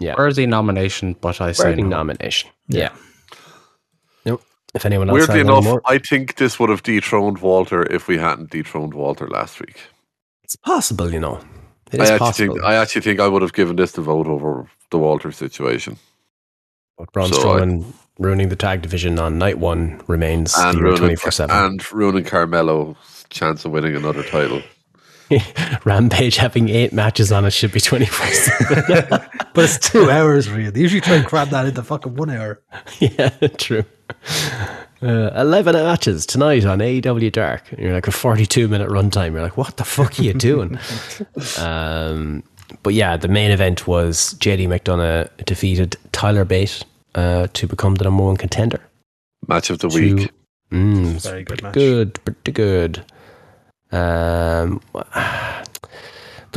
yeah, 0.00 0.14
Worthy 0.18 0.46
nomination, 0.46 1.14
but 1.20 1.40
I 1.40 1.52
say 1.52 1.64
worthy 1.70 1.82
no. 1.82 1.88
nomination. 1.98 2.50
Yeah. 2.68 2.90
Nope. 4.24 4.42
If 4.74 4.84
anyone 4.86 5.08
else 5.10 5.18
Weirdly 5.18 5.40
enough, 5.40 5.64
more, 5.64 5.82
I 5.86 5.98
think 5.98 6.36
this 6.36 6.58
would 6.58 6.70
have 6.70 6.82
dethroned 6.82 7.38
Walter 7.38 7.82
if 7.92 8.08
we 8.08 8.18
hadn't 8.18 8.50
dethroned 8.50 8.94
Walter 8.94 9.28
last 9.28 9.60
week. 9.60 9.78
it's 10.44 10.56
possible, 10.56 11.12
you 11.12 11.20
know. 11.20 11.40
It 11.92 12.00
I 12.00 12.04
is 12.04 12.10
actually 12.10 12.18
possible. 12.18 12.54
think 12.54 12.64
I 12.64 12.74
actually 12.76 13.02
think 13.02 13.20
I 13.20 13.28
would 13.28 13.42
have 13.42 13.52
given 13.52 13.76
this 13.76 13.92
the 13.92 14.00
vote 14.00 14.26
over 14.26 14.66
the 14.90 14.98
Walter 14.98 15.30
situation. 15.30 15.98
but 16.98 17.12
Braun 17.12 17.28
so 17.32 17.36
I- 17.36 17.60
Strowman 17.60 17.84
ruining 18.18 18.48
the 18.48 18.56
tag 18.56 18.82
division 18.82 19.18
on 19.18 19.38
night 19.38 19.58
one 19.58 20.00
remains 20.06 20.54
And 20.58 20.78
the 20.78 20.82
ruining, 20.82 20.98
twenty 20.98 21.16
four 21.16 21.30
seven. 21.30 21.54
and 21.56 21.92
ruining 21.92 22.24
Carmelo's 22.24 22.96
chance 23.32 23.64
of 23.64 23.72
winning 23.72 23.96
another 23.96 24.22
title. 24.22 24.62
Rampage 25.84 26.36
having 26.36 26.68
eight 26.68 26.92
matches 26.92 27.32
on 27.32 27.44
it 27.44 27.50
should 27.52 27.72
be 27.72 27.80
24 27.80 28.26
7. 28.26 29.06
But 29.54 29.64
it's 29.66 29.78
two 29.78 30.10
hours 30.10 30.46
for 30.46 30.58
you. 30.58 30.70
They 30.70 30.80
usually 30.80 31.02
try 31.02 31.16
and 31.16 31.26
cram 31.26 31.50
that 31.50 31.66
into 31.66 31.82
fucking 31.82 32.14
one 32.16 32.30
hour. 32.30 32.62
yeah, 33.00 33.28
true. 33.58 33.84
Uh, 35.02 35.30
11 35.36 35.74
matches 35.74 36.24
tonight 36.24 36.64
on 36.64 36.78
AEW 36.78 37.30
Dark. 37.32 37.70
And 37.72 37.80
you're 37.80 37.92
like 37.92 38.06
a 38.08 38.12
42 38.12 38.66
minute 38.68 38.88
runtime. 38.88 39.32
You're 39.32 39.42
like, 39.42 39.58
what 39.58 39.76
the 39.76 39.84
fuck 39.84 40.18
are 40.18 40.22
you 40.22 40.32
doing? 40.32 40.78
um, 41.58 42.42
but 42.82 42.94
yeah, 42.94 43.16
the 43.18 43.28
main 43.28 43.50
event 43.50 43.86
was 43.86 44.34
JD 44.34 44.68
McDonagh 44.68 45.28
defeated 45.44 45.96
Tyler 46.12 46.46
Bate 46.46 46.82
uh, 47.14 47.48
to 47.52 47.66
become 47.66 47.96
the 47.96 48.04
number 48.04 48.22
one 48.24 48.36
contender. 48.38 48.80
Match 49.48 49.68
of 49.70 49.80
the 49.80 49.88
To- 49.90 49.94
week. 50.14 50.30
Mm, 50.70 51.20
Very 51.22 51.44
good 51.44 51.46
pretty 51.60 51.62
match. 51.64 51.74
good, 51.74 52.24
pretty 52.24 52.52
good. 52.52 53.04
Um, 53.92 54.80
there 54.92 55.64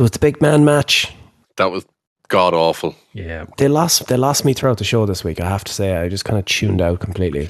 was 0.04 0.10
the 0.10 0.18
big 0.18 0.40
man 0.40 0.64
match. 0.64 1.12
That 1.56 1.70
was 1.70 1.84
god 2.28 2.54
awful. 2.54 2.94
Yeah. 3.12 3.46
They 3.58 3.68
lost. 3.68 4.08
They 4.08 4.16
lost 4.16 4.44
me 4.44 4.52
throughout 4.52 4.78
the 4.78 4.84
show 4.84 5.06
this 5.06 5.22
week. 5.24 5.40
I 5.40 5.48
have 5.48 5.64
to 5.64 5.72
say, 5.72 5.96
I 5.96 6.08
just 6.08 6.24
kind 6.24 6.38
of 6.38 6.44
tuned 6.44 6.80
out 6.80 7.00
completely. 7.00 7.48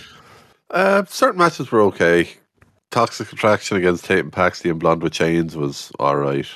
Uh, 0.71 1.05
certain 1.07 1.39
matches 1.39 1.71
were 1.71 1.81
okay. 1.83 2.29
Toxic 2.91 3.33
Attraction 3.33 3.77
against 3.77 4.05
Tate 4.05 4.21
and 4.21 4.33
Paxley 4.33 4.71
and 4.71 4.79
Blonde 4.81 5.03
with 5.03 5.13
Chains 5.13 5.57
was 5.57 5.91
all 5.99 6.17
right. 6.17 6.47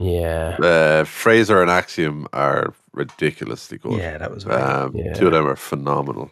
Yeah, 0.00 0.56
Uh, 0.62 1.04
Frazer 1.04 1.60
and 1.60 1.68
Axiom 1.70 2.28
are 2.32 2.72
ridiculously 2.92 3.78
good. 3.78 3.98
Yeah, 3.98 4.16
that 4.18 4.32
was 4.32 4.44
very 4.44 4.62
Um, 4.62 4.92
Yeah. 4.94 5.12
Two 5.14 5.26
of 5.26 5.32
them 5.32 5.46
are 5.46 5.56
phenomenal. 5.56 6.30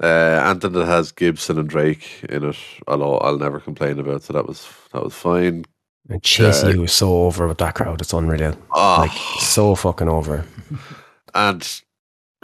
Uh, 0.00 0.40
anything 0.48 0.72
that 0.72 0.86
has 0.86 1.10
Gibson 1.10 1.58
and 1.58 1.68
Drake 1.68 2.24
in 2.28 2.44
it, 2.44 2.56
I'll 2.86 3.18
I'll 3.20 3.38
never 3.38 3.58
complain 3.60 3.98
about. 3.98 4.22
So 4.22 4.32
that 4.32 4.46
was 4.46 4.68
that 4.92 5.02
was 5.02 5.14
fine. 5.14 5.64
and 6.08 6.22
Chase 6.22 6.62
Yeah. 6.62 6.70
U 6.70 6.84
is 6.84 6.92
so 6.92 7.22
over 7.24 7.48
with 7.48 7.58
that 7.58 7.74
crowd. 7.74 8.00
It's 8.00 8.12
unreal. 8.12 8.54
Oh, 8.72 8.96
Like 9.00 9.10
so 9.42 9.74
fucking 9.74 10.08
over. 10.08 10.44
and 11.34 11.80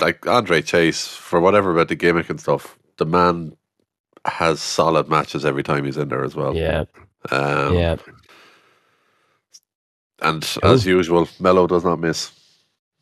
like 0.01 0.27
Andre 0.27 0.63
Chase, 0.63 1.07
for 1.07 1.41
whatever 1.41 1.71
about 1.71 1.87
the 1.89 1.95
gimmick 1.95 2.29
and 2.29 2.41
stuff, 2.41 2.77
the 2.97 3.07
man 3.07 3.57
has 4.27 4.61
solid 4.61 5.09
matches 5.09 5.45
every 5.45 5.63
time 5.63 5.85
he's 5.85 5.97
in 5.97 6.09
there 6.09 6.25
as 6.25 6.35
well. 6.35 6.57
Yeah, 6.57 6.85
Um, 7.31 7.75
yeah. 7.75 7.97
And 10.21 10.43
Cool. 10.63 10.73
as 10.73 10.87
usual, 10.87 11.29
Melo 11.41 11.67
does 11.67 11.85
not 11.85 12.01
miss. 12.01 12.33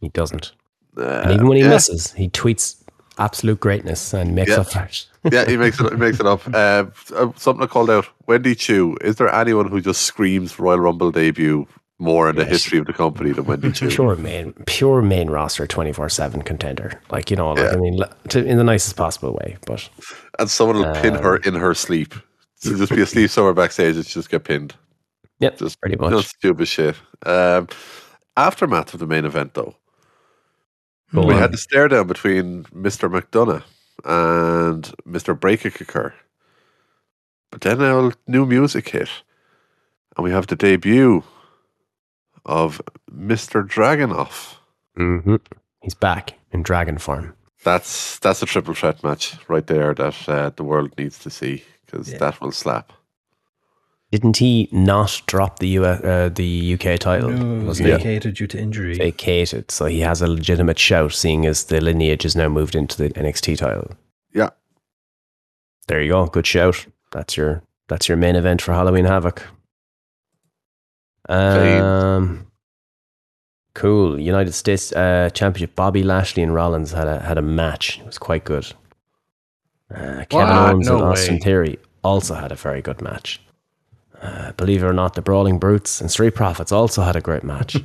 He 0.01 0.09
doesn't. 0.09 0.53
Uh, 0.97 1.23
And 1.25 1.33
even 1.33 1.47
when 1.49 1.57
he 1.57 1.63
yeah, 1.63 1.71
misses, 1.71 2.13
he 2.13 2.29
tweets 2.29 2.82
absolute 3.19 3.61
greatness 3.61 4.13
and 4.15 4.35
makes 4.35 4.51
Yeah. 4.51 4.61
up 4.61 4.71
for 4.73 4.83
it. 4.83 5.07
yeah, 5.33 5.45
he 5.49 5.57
makes 5.57 5.81
it. 5.81 5.91
He 5.93 5.97
makes 5.99 6.19
it 6.21 6.27
up. 6.27 6.43
Uh, 6.53 6.87
uh, 7.15 7.31
something 7.37 7.63
I 7.63 7.67
called 7.67 7.91
out: 7.91 8.09
Wendy 8.27 8.55
Choo. 8.55 8.97
Is 9.03 9.17
there 9.17 9.33
anyone 9.33 9.69
who 9.69 9.81
just 9.81 10.03
screams 10.03 10.59
Royal 10.59 10.81
Rumble 10.81 11.11
debut 11.13 11.67
more 11.99 12.29
in 12.29 12.35
the 12.35 12.45
history 12.45 12.79
of 12.79 12.87
the 12.87 12.93
company 12.93 13.31
than 13.31 13.45
Wendy 13.45 13.71
Choo. 13.71 13.89
pure 13.89 14.17
main, 14.17 14.53
pure 14.67 15.03
main 15.03 15.31
roster, 15.31 15.67
twenty 15.69 15.93
four 15.93 16.09
seven 16.09 16.43
contender. 16.43 17.01
Like 17.11 17.31
you 17.31 17.37
know, 17.37 17.53
like 17.53 17.73
I 17.73 17.77
mean, 17.77 18.01
to, 18.31 18.45
in 18.45 18.57
the 18.59 18.65
nicest 18.65 18.97
possible 18.97 19.33
way. 19.35 19.57
But 19.67 19.89
And 20.41 20.51
someone 20.51 20.79
will 20.79 20.95
pin 21.01 21.15
her 21.15 21.37
in 21.37 21.55
her 21.55 21.75
sleep. 21.75 22.15
So 22.57 22.77
just 22.77 22.93
be 22.93 23.03
asleep 23.03 23.31
somewhere 23.31 23.55
backstage 23.55 23.97
and 23.97 24.05
she 24.07 24.15
just 24.15 24.31
get 24.31 24.45
pinned. 24.45 24.75
yep, 25.41 25.59
Just 25.59 25.81
pretty 25.81 25.97
much. 25.97 26.11
Just 26.13 26.31
stupid 26.31 26.67
shit. 26.69 26.97
Um, 27.27 27.69
aftermath 28.37 28.95
of 28.95 29.01
the 29.01 29.07
main 29.07 29.25
event, 29.25 29.55
though, 29.55 29.75
Go 31.15 31.27
we 31.27 31.35
on. 31.35 31.41
had 31.41 31.53
the 31.53 31.59
stare 31.59 31.89
down 31.89 32.07
between 32.07 32.65
Mr. 32.75 33.09
McDonagh 33.11 33.63
and 34.05 34.85
Mr. 35.07 35.39
Breakakicker. 35.39 36.13
But 37.51 37.61
then 37.61 37.83
our 37.83 38.13
new 38.27 38.47
music 38.47 38.89
hit, 38.89 39.11
and 40.17 40.25
we 40.25 40.31
have 40.31 40.47
the 40.47 40.57
debut 40.57 41.23
of 42.47 42.81
Mr. 43.11 43.67
Dragunov. 43.67 44.57
hmm 44.97 45.37
He's 45.83 45.95
back 45.95 46.35
in 46.53 46.63
dragon 46.63 46.99
form. 46.99 47.35
That's 47.65 48.19
that's 48.19 48.43
a 48.43 48.47
triple 48.47 48.75
threat 48.75 49.03
match 49.05 49.35
right 49.49 49.67
there 49.67 49.95
that 49.95 50.29
uh, 50.29 50.51
the 50.57 50.65
world 50.65 50.93
needs 50.99 51.19
to 51.21 51.31
see 51.31 51.63
because 51.87 52.11
Yeah. 52.11 52.19
that 52.19 52.41
will 52.41 52.53
slap. 52.53 52.93
Didn't 54.13 54.37
he 54.37 54.69
not 54.71 55.23
drop 55.27 55.59
the 55.59 55.69
U- 55.69 55.85
uh, 55.87 56.29
the 56.29 56.75
UK 56.75 56.99
title? 57.01 57.31
No, 57.31 57.65
wasn't 57.65 57.89
he? 57.89 57.95
vacated 57.95 58.35
due 58.35 58.47
to 58.47 58.59
injury. 58.61 58.95
Vacated, 58.95 59.71
so 59.71 59.87
he 59.87 60.01
has 60.01 60.21
a 60.21 60.27
legitimate 60.29 60.79
shout, 60.79 61.13
seeing 61.13 61.47
as 61.47 61.65
the 61.65 61.81
lineage 61.81 62.27
is 62.27 62.37
now 62.37 62.49
moved 62.51 62.75
into 62.77 62.99
the 62.99 63.09
NXT 63.15 63.57
title. 63.57 63.91
Yeah. 64.35 64.51
There 65.89 66.03
you 66.03 66.13
go. 66.13 66.27
Good 66.27 66.47
shout. 66.47 66.85
That's 67.11 67.39
your 67.39 67.63
that's 67.89 68.07
your 68.07 68.19
main 68.19 68.37
event 68.37 68.61
for 68.61 68.73
Halloween 68.75 69.07
Havoc. 69.07 69.43
Um, 71.29 72.47
cool. 73.75 74.21
United 74.21 74.53
States 74.53 74.93
uh, 74.93 75.31
Championship. 75.33 75.75
Bobby 75.75 76.03
Lashley 76.03 76.43
and 76.43 76.55
Rollins 76.55 76.93
had 76.93 77.09
a 77.09 77.21
had 77.21 77.39
a 77.39 77.43
match. 77.43 77.99
It 77.99 78.07
was 78.07 78.19
quite 78.19 78.45
good. 78.45 78.67
Uh, 79.91 80.25
Kevin 80.29 80.49
What? 80.49 80.71
Owens 80.75 80.87
No 80.87 80.97
and 80.97 81.05
Austin 81.05 81.35
way. 81.37 81.41
Theory 81.41 81.79
also 82.05 82.35
had 82.35 82.53
a 82.53 82.57
very 82.57 82.83
good 82.83 83.01
match. 83.01 83.41
Uh, 84.23 84.53
believe 84.53 84.83
it 84.83 84.87
or 84.87 84.93
not, 84.93 85.15
the 85.15 85.21
Brawling 85.23 85.59
Brutes 85.59 86.01
and 86.01 86.09
Street 86.11 86.35
Profits 86.37 86.71
also 86.71 87.03
had 87.03 87.17
a 87.17 87.21
great 87.21 87.43
match. 87.43 87.77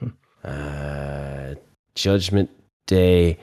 uh, 0.44 1.54
Judgment 1.94 2.48
Day 2.86 3.38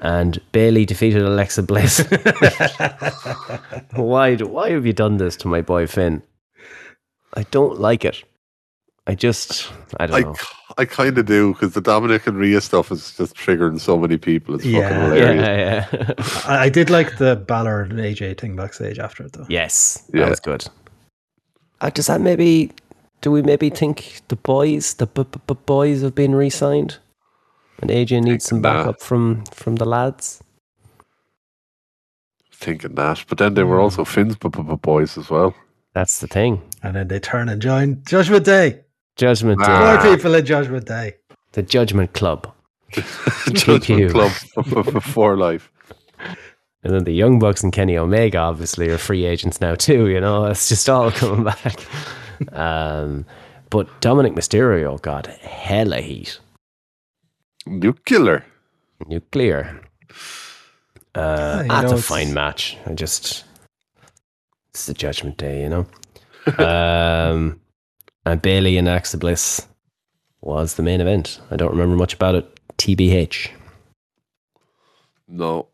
and 0.00 0.40
Bayley 0.52 0.84
defeated 0.84 1.22
Alexa 1.22 1.62
Bliss. 1.62 2.00
why? 3.94 4.34
do- 4.34 4.46
Why 4.46 4.70
have 4.70 4.86
you 4.86 4.92
done 4.92 5.16
this 5.18 5.36
to 5.36 5.48
my 5.48 5.62
boy 5.62 5.86
Finn? 5.86 6.22
I 7.34 7.44
don't 7.50 7.78
like 7.80 8.04
it. 8.04 8.22
I 9.06 9.14
just, 9.14 9.70
I 10.00 10.06
don't 10.06 10.16
I, 10.16 10.20
know. 10.20 10.34
I 10.78 10.84
kind 10.86 11.18
of 11.18 11.26
do 11.26 11.52
because 11.52 11.74
the 11.74 11.80
Dominic 11.82 12.26
and 12.26 12.38
Rhea 12.38 12.60
stuff 12.60 12.90
is 12.90 13.14
just 13.16 13.36
triggering 13.36 13.78
so 13.78 13.98
many 13.98 14.16
people. 14.16 14.54
It's 14.54 14.64
Yeah. 14.64 14.88
fucking 14.88 15.22
Yeah, 15.22 15.32
hilarious. 15.32 15.86
yeah. 15.92 16.14
I, 16.46 16.64
I 16.64 16.68
did 16.70 16.88
like 16.90 17.18
the 17.18 17.36
Balor 17.36 17.82
and 17.82 17.92
AJ 17.98 18.38
thing 18.40 18.56
backstage 18.56 18.98
after 18.98 19.24
it 19.24 19.32
though. 19.34 19.46
yes, 19.48 20.08
Yeah. 20.14 20.20
that 20.22 20.30
was 20.30 20.40
good. 20.40 20.66
Uh, 21.80 21.90
does 21.90 22.06
that 22.06 22.20
maybe? 22.20 22.70
Do 23.20 23.30
we 23.30 23.42
maybe 23.42 23.70
think 23.70 24.20
the 24.28 24.36
boys, 24.36 24.94
the 24.94 25.06
b- 25.06 25.24
b- 25.30 25.40
b- 25.46 25.56
boys, 25.66 26.02
have 26.02 26.14
been 26.14 26.34
re-signed, 26.34 26.98
and 27.80 27.90
AJ 27.90 28.22
needs 28.22 28.44
some 28.44 28.60
Nah. 28.60 28.74
backup 28.84 29.00
from 29.02 29.44
from 29.46 29.76
the 29.76 29.86
lads? 29.86 30.42
Thinking 32.52 32.94
that, 32.94 33.24
but 33.28 33.38
then 33.38 33.54
they 33.54 33.64
were 33.64 33.80
also 33.80 34.04
Finn's 34.04 34.36
b- 34.36 34.48
b- 34.48 34.62
b- 34.62 34.76
boys 34.76 35.18
as 35.18 35.28
well. 35.30 35.54
That's 35.94 36.20
the 36.20 36.26
thing. 36.26 36.62
And 36.82 36.94
then 36.96 37.08
they 37.08 37.18
turn 37.20 37.48
and 37.48 37.60
join 37.60 38.02
Judgment 38.06 38.44
Day. 38.44 38.80
Judgment 39.16 39.58
Day, 39.60 39.66
Ah. 39.68 40.00
More 40.02 40.14
people 40.16 40.34
in 40.34 40.44
Judgment 40.44 40.86
Day. 40.86 41.14
the 41.52 41.62
Judgment 41.62 42.12
Club, 42.14 42.52
Judgment 43.52 44.10
Club 44.12 44.32
for 45.02 45.36
life. 45.36 45.70
And 46.84 46.92
then 46.92 47.04
the 47.04 47.12
Young 47.12 47.38
Bucks 47.38 47.62
and 47.62 47.72
Kenny 47.72 47.96
Omega 47.96 48.38
obviously 48.38 48.90
are 48.90 48.98
free 48.98 49.24
agents 49.24 49.60
now 49.60 49.74
too. 49.74 50.06
You 50.08 50.20
know, 50.20 50.44
it's 50.50 50.68
just 50.68 50.88
all 50.88 51.10
coming 51.10 51.44
back. 51.44 51.80
um, 52.52 53.24
but 53.70 53.88
Dominic 54.00 54.34
Mysterio 54.34 55.00
got 55.00 55.26
hella 55.26 56.00
heat. 56.00 56.38
Nuclear. 57.66 58.44
Nuclear. 59.06 59.80
Uh, 61.14 61.60
you 61.62 61.68
that's 61.68 61.84
know, 61.84 61.90
a 61.90 61.98
it's- 61.98 62.04
fine 62.06 62.34
match. 62.34 62.76
I 62.86 62.92
just 62.94 63.44
it's 64.70 64.86
the 64.86 64.94
Judgment 64.94 65.36
Day, 65.38 65.62
you 65.62 65.68
know. 65.70 65.86
um, 66.64 67.58
and 68.26 68.42
Bayley 68.42 68.76
and 68.76 68.86
Alexa 68.88 69.16
Bliss 69.16 69.66
was 70.42 70.74
the 70.74 70.82
main 70.82 71.00
event. 71.00 71.40
I 71.50 71.56
don't 71.56 71.70
remember 71.70 71.96
much 71.96 72.12
about 72.12 72.34
it. 72.34 72.50
TBH. 72.76 73.48
No. 75.28 75.68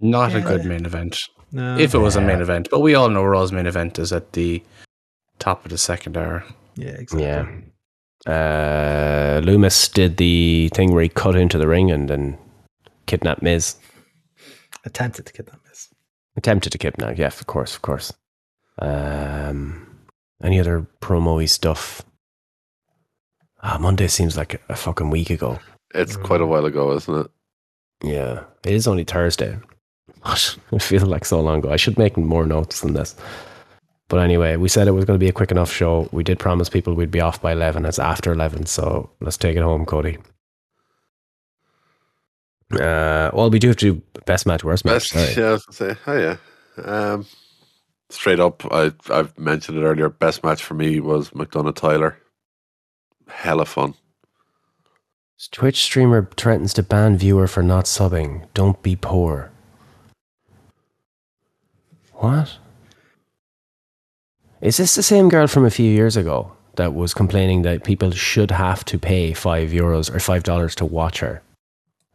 Not 0.00 0.34
a 0.34 0.40
good 0.40 0.64
main 0.64 0.84
event. 0.84 1.18
No. 1.52 1.76
If 1.78 1.94
it 1.94 1.98
was 1.98 2.16
a 2.16 2.20
main 2.20 2.40
event, 2.40 2.68
but 2.70 2.80
we 2.80 2.94
all 2.94 3.08
know 3.08 3.24
Raw's 3.24 3.52
main 3.52 3.66
event 3.66 3.98
is 3.98 4.12
at 4.12 4.32
the 4.32 4.62
top 5.38 5.64
of 5.64 5.70
the 5.70 5.78
second 5.78 6.16
hour. 6.16 6.44
yeah, 6.76 6.88
exactly. 6.90 7.24
Yeah. 7.26 7.46
Uh, 8.26 9.40
Lumis 9.42 9.92
did 9.92 10.16
the 10.16 10.68
thing 10.74 10.92
where 10.92 11.02
he 11.02 11.08
cut 11.08 11.36
into 11.36 11.58
the 11.58 11.68
ring 11.68 11.90
and 11.90 12.10
then 12.10 12.36
kidnapped 13.06 13.42
Miz. 13.42 13.76
Attempted 14.84 15.26
to 15.26 15.32
kidnap 15.32 15.60
Miz. 15.68 15.88
Attempted 16.36 16.70
to 16.72 16.78
kidnap, 16.78 17.16
yeah, 17.18 17.28
of 17.28 17.46
course, 17.46 17.76
of 17.76 17.82
course. 17.82 18.12
Um, 18.80 20.06
any 20.42 20.58
other 20.60 20.86
promo 21.00 21.48
stuff? 21.48 22.02
Ah, 23.62 23.78
Monday 23.78 24.08
seems 24.08 24.36
like 24.36 24.60
a 24.68 24.76
fucking 24.76 25.10
week 25.10 25.30
ago. 25.30 25.58
It's 25.94 26.16
quite 26.16 26.40
a 26.40 26.46
while 26.46 26.66
ago, 26.66 26.92
isn't 26.96 27.14
it? 27.26 27.30
Yeah, 28.02 28.44
it 28.64 28.72
is 28.72 28.86
only 28.86 29.04
Thursday. 29.04 29.58
What? 30.26 30.56
It 30.72 30.82
feels 30.82 31.04
like 31.04 31.24
so 31.24 31.40
long 31.40 31.58
ago. 31.60 31.72
I 31.72 31.76
should 31.76 31.98
make 31.98 32.16
more 32.16 32.46
notes 32.46 32.80
than 32.80 32.94
this. 32.94 33.14
But 34.08 34.18
anyway, 34.18 34.56
we 34.56 34.68
said 34.68 34.86
it 34.86 34.92
was 34.92 35.04
going 35.04 35.18
to 35.18 35.24
be 35.24 35.28
a 35.28 35.32
quick 35.32 35.50
enough 35.50 35.72
show. 35.72 36.08
We 36.12 36.22
did 36.22 36.38
promise 36.38 36.68
people 36.68 36.94
we'd 36.94 37.10
be 37.10 37.20
off 37.20 37.40
by 37.40 37.52
11. 37.52 37.84
It's 37.84 37.98
after 37.98 38.32
11, 38.32 38.66
so 38.66 39.10
let's 39.20 39.36
take 39.36 39.56
it 39.56 39.62
home, 39.62 39.84
Cody. 39.84 40.18
Uh, 42.72 43.30
well, 43.32 43.50
we 43.50 43.58
do 43.58 43.68
have 43.68 43.76
to 43.78 43.94
do 43.94 44.02
best 44.26 44.46
match, 44.46 44.64
worst 44.64 44.84
match. 44.84 45.12
Best, 45.12 45.36
yeah, 45.36 45.48
I 45.48 45.52
was 45.52 45.64
gonna 45.66 45.94
say, 45.94 46.00
oh 46.06 46.18
yeah. 46.18 46.36
Um, 46.84 47.26
straight 48.10 48.40
up, 48.40 48.64
I 48.72 48.92
I've 49.08 49.38
mentioned 49.38 49.78
it 49.78 49.82
earlier. 49.82 50.08
Best 50.08 50.42
match 50.42 50.64
for 50.64 50.74
me 50.74 50.98
was 50.98 51.30
McDonagh 51.30 51.76
Tyler. 51.76 52.18
Hella 53.28 53.66
fun. 53.66 53.94
Twitch 55.52 55.82
streamer 55.82 56.28
threatens 56.36 56.74
to 56.74 56.82
ban 56.82 57.16
viewer 57.16 57.46
for 57.46 57.62
not 57.62 57.84
subbing. 57.84 58.46
Don't 58.54 58.82
be 58.82 58.96
poor. 58.96 59.52
What? 62.26 62.58
Is 64.60 64.78
this 64.78 64.94
the 64.96 65.02
same 65.02 65.28
girl 65.28 65.46
from 65.46 65.64
a 65.64 65.70
few 65.70 65.88
years 65.88 66.16
ago 66.16 66.52
that 66.74 66.92
was 66.92 67.14
complaining 67.14 67.62
that 67.62 67.84
people 67.84 68.10
should 68.10 68.50
have 68.50 68.84
to 68.86 68.98
pay 68.98 69.32
five 69.32 69.70
euros 69.70 70.12
or 70.12 70.18
five 70.18 70.42
dollars 70.42 70.74
to 70.76 70.84
watch 70.84 71.20
her? 71.20 71.42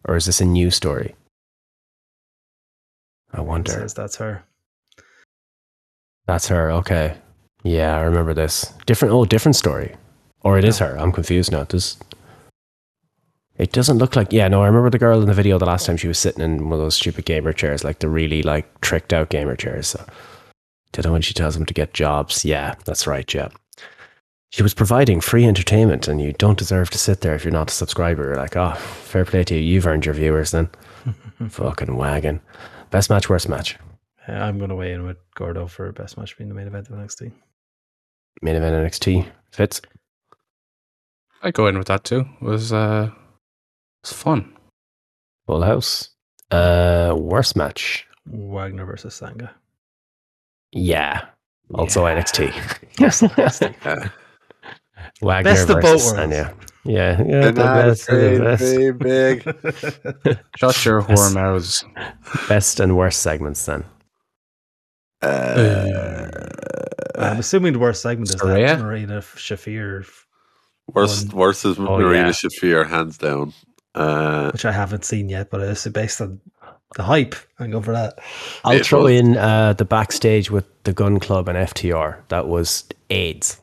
Or 0.05 0.17
is 0.17 0.25
this 0.25 0.41
a 0.41 0.45
new 0.45 0.69
story? 0.69 1.15
I 3.33 3.39
It 3.39 3.45
wonder. 3.45 3.71
says 3.71 3.93
that's 3.93 4.17
her. 4.17 4.43
That's 6.27 6.47
her. 6.49 6.71
Okay. 6.71 7.15
Yeah, 7.63 7.97
I 7.97 8.01
remember 8.01 8.33
this. 8.33 8.73
Different. 8.85 9.13
Oh, 9.13 9.23
different 9.25 9.55
story. 9.55 9.95
Or 10.41 10.57
it 10.57 10.65
is 10.65 10.79
her. 10.79 10.97
I'm 10.97 11.11
confused 11.11 11.51
now. 11.51 11.63
Does 11.63 11.97
it 13.61 13.71
doesn't 13.73 13.99
look 13.99 14.15
like? 14.15 14.33
Yeah, 14.33 14.47
no. 14.47 14.63
I 14.63 14.65
remember 14.65 14.89
the 14.89 14.97
girl 14.97 15.21
in 15.21 15.27
the 15.27 15.35
video 15.35 15.59
the 15.59 15.67
last 15.67 15.85
time 15.85 15.95
she 15.95 16.07
was 16.07 16.17
sitting 16.17 16.43
in 16.43 16.63
one 16.63 16.73
of 16.73 16.79
those 16.79 16.95
stupid 16.95 17.25
gamer 17.25 17.53
chairs, 17.53 17.83
like 17.83 17.99
the 17.99 18.09
really 18.09 18.41
like 18.41 18.81
tricked 18.81 19.13
out 19.13 19.29
gamer 19.29 19.55
chairs. 19.55 19.89
So, 19.89 20.03
did 20.93 21.05
when 21.05 21.21
she 21.21 21.35
tells 21.35 21.53
them 21.53 21.67
to 21.67 21.73
get 21.73 21.93
jobs? 21.93 22.43
Yeah, 22.43 22.73
that's 22.85 23.05
right. 23.05 23.31
Yeah. 23.31 23.49
She 24.49 24.63
was 24.63 24.73
providing 24.73 25.21
free 25.21 25.45
entertainment, 25.45 26.07
and 26.07 26.19
you 26.19 26.33
don't 26.33 26.57
deserve 26.57 26.89
to 26.89 26.97
sit 26.97 27.21
there 27.21 27.35
if 27.35 27.45
you're 27.45 27.53
not 27.53 27.69
a 27.69 27.73
subscriber. 27.73 28.23
You're 28.23 28.35
like, 28.35 28.57
oh, 28.57 28.73
fair 28.73 29.25
play 29.25 29.43
to 29.43 29.55
you. 29.55 29.61
You've 29.61 29.85
earned 29.85 30.05
your 30.05 30.15
viewers 30.15 30.49
then. 30.49 30.67
Fucking 31.49 31.95
wagon. 31.95 32.41
Best 32.89 33.11
match, 33.11 33.29
worst 33.29 33.47
match. 33.47 33.77
I'm 34.27 34.57
going 34.57 34.69
to 34.69 34.75
weigh 34.75 34.91
in 34.91 35.05
with 35.05 35.17
Gordo 35.35 35.67
for 35.67 35.91
best 35.91 36.17
match 36.17 36.35
being 36.35 36.49
the 36.49 36.55
main 36.55 36.67
event 36.67 36.89
of 36.89 36.95
NXT. 36.95 37.31
Main 38.41 38.55
event 38.55 38.75
NXT. 38.75 39.27
Fitz. 39.51 39.81
I 41.43 41.51
go 41.51 41.67
in 41.67 41.77
with 41.77 41.87
that 41.87 42.03
too. 42.03 42.25
It 42.41 42.45
was 42.45 42.73
uh, 42.73 43.11
it 44.03 44.07
was 44.09 44.13
fun. 44.13 44.53
Full 45.47 45.61
house. 45.63 46.09
Uh, 46.49 47.15
worst 47.17 47.55
match. 47.55 48.07
Wagner 48.25 48.85
versus 48.85 49.13
Sanga. 49.15 49.53
Yeah. 50.71 51.25
Also 51.73 52.05
Yeah. 52.07 52.21
NXT. 52.21 52.89
yes. 52.99 53.21
Yeah. 53.85 54.09
Wagner 55.21 55.51
Best 55.51 55.69
of 55.69 55.81
both 55.81 55.83
versus 56.01 56.13
worlds. 56.13 56.33
Sanga. 56.33 56.55
Yeah. 56.83 57.21
yeah 57.23 57.51
the 57.51 57.53
best 57.53 58.07
the 58.07 58.39
best. 58.41 58.97
big. 60.25 60.37
Shut 60.57 60.83
your 60.85 61.01
whore 61.03 61.33
mouths. 61.33 61.83
Best 62.49 62.79
and 62.79 62.97
worst 62.97 63.21
segments 63.21 63.65
then. 63.65 63.83
Uh, 65.21 66.27
I'm 67.19 67.37
assuming 67.39 67.73
the 67.73 67.79
worst 67.79 68.01
segment 68.01 68.29
is 68.29 68.35
Saraya? 68.35 68.77
that 68.77 68.79
Marina 68.79 69.19
Shafir 69.19 70.07
Worst, 70.87 71.33
worst 71.33 71.65
is 71.65 71.77
Oh, 71.77 71.99
Marina 71.99 72.25
yeah. 72.27 72.31
Shafir, 72.31 72.87
hands 72.89 73.17
down. 73.19 73.53
Uh, 73.93 74.51
which 74.51 74.63
I 74.65 74.71
haven't 74.71 75.03
seen 75.05 75.27
yet, 75.29 75.49
but 75.49 75.59
it's 75.61 75.85
based 75.87 76.21
on 76.21 76.39
the 76.95 77.03
hype. 77.03 77.35
I 77.59 77.67
go 77.67 77.81
for 77.81 77.91
that. 77.91 78.19
I'll 78.63 78.77
It 78.77 78.85
throw 78.85 79.03
was- 79.03 79.11
in 79.13 79.37
uh, 79.37 79.73
the 79.73 79.85
backstage 79.85 80.49
with 80.49 80.65
the 80.83 80.93
gun 80.93 81.19
club 81.19 81.49
and 81.49 81.57
FTR. 81.57 82.17
That 82.29 82.47
was 82.47 82.85
AIDS, 83.09 83.59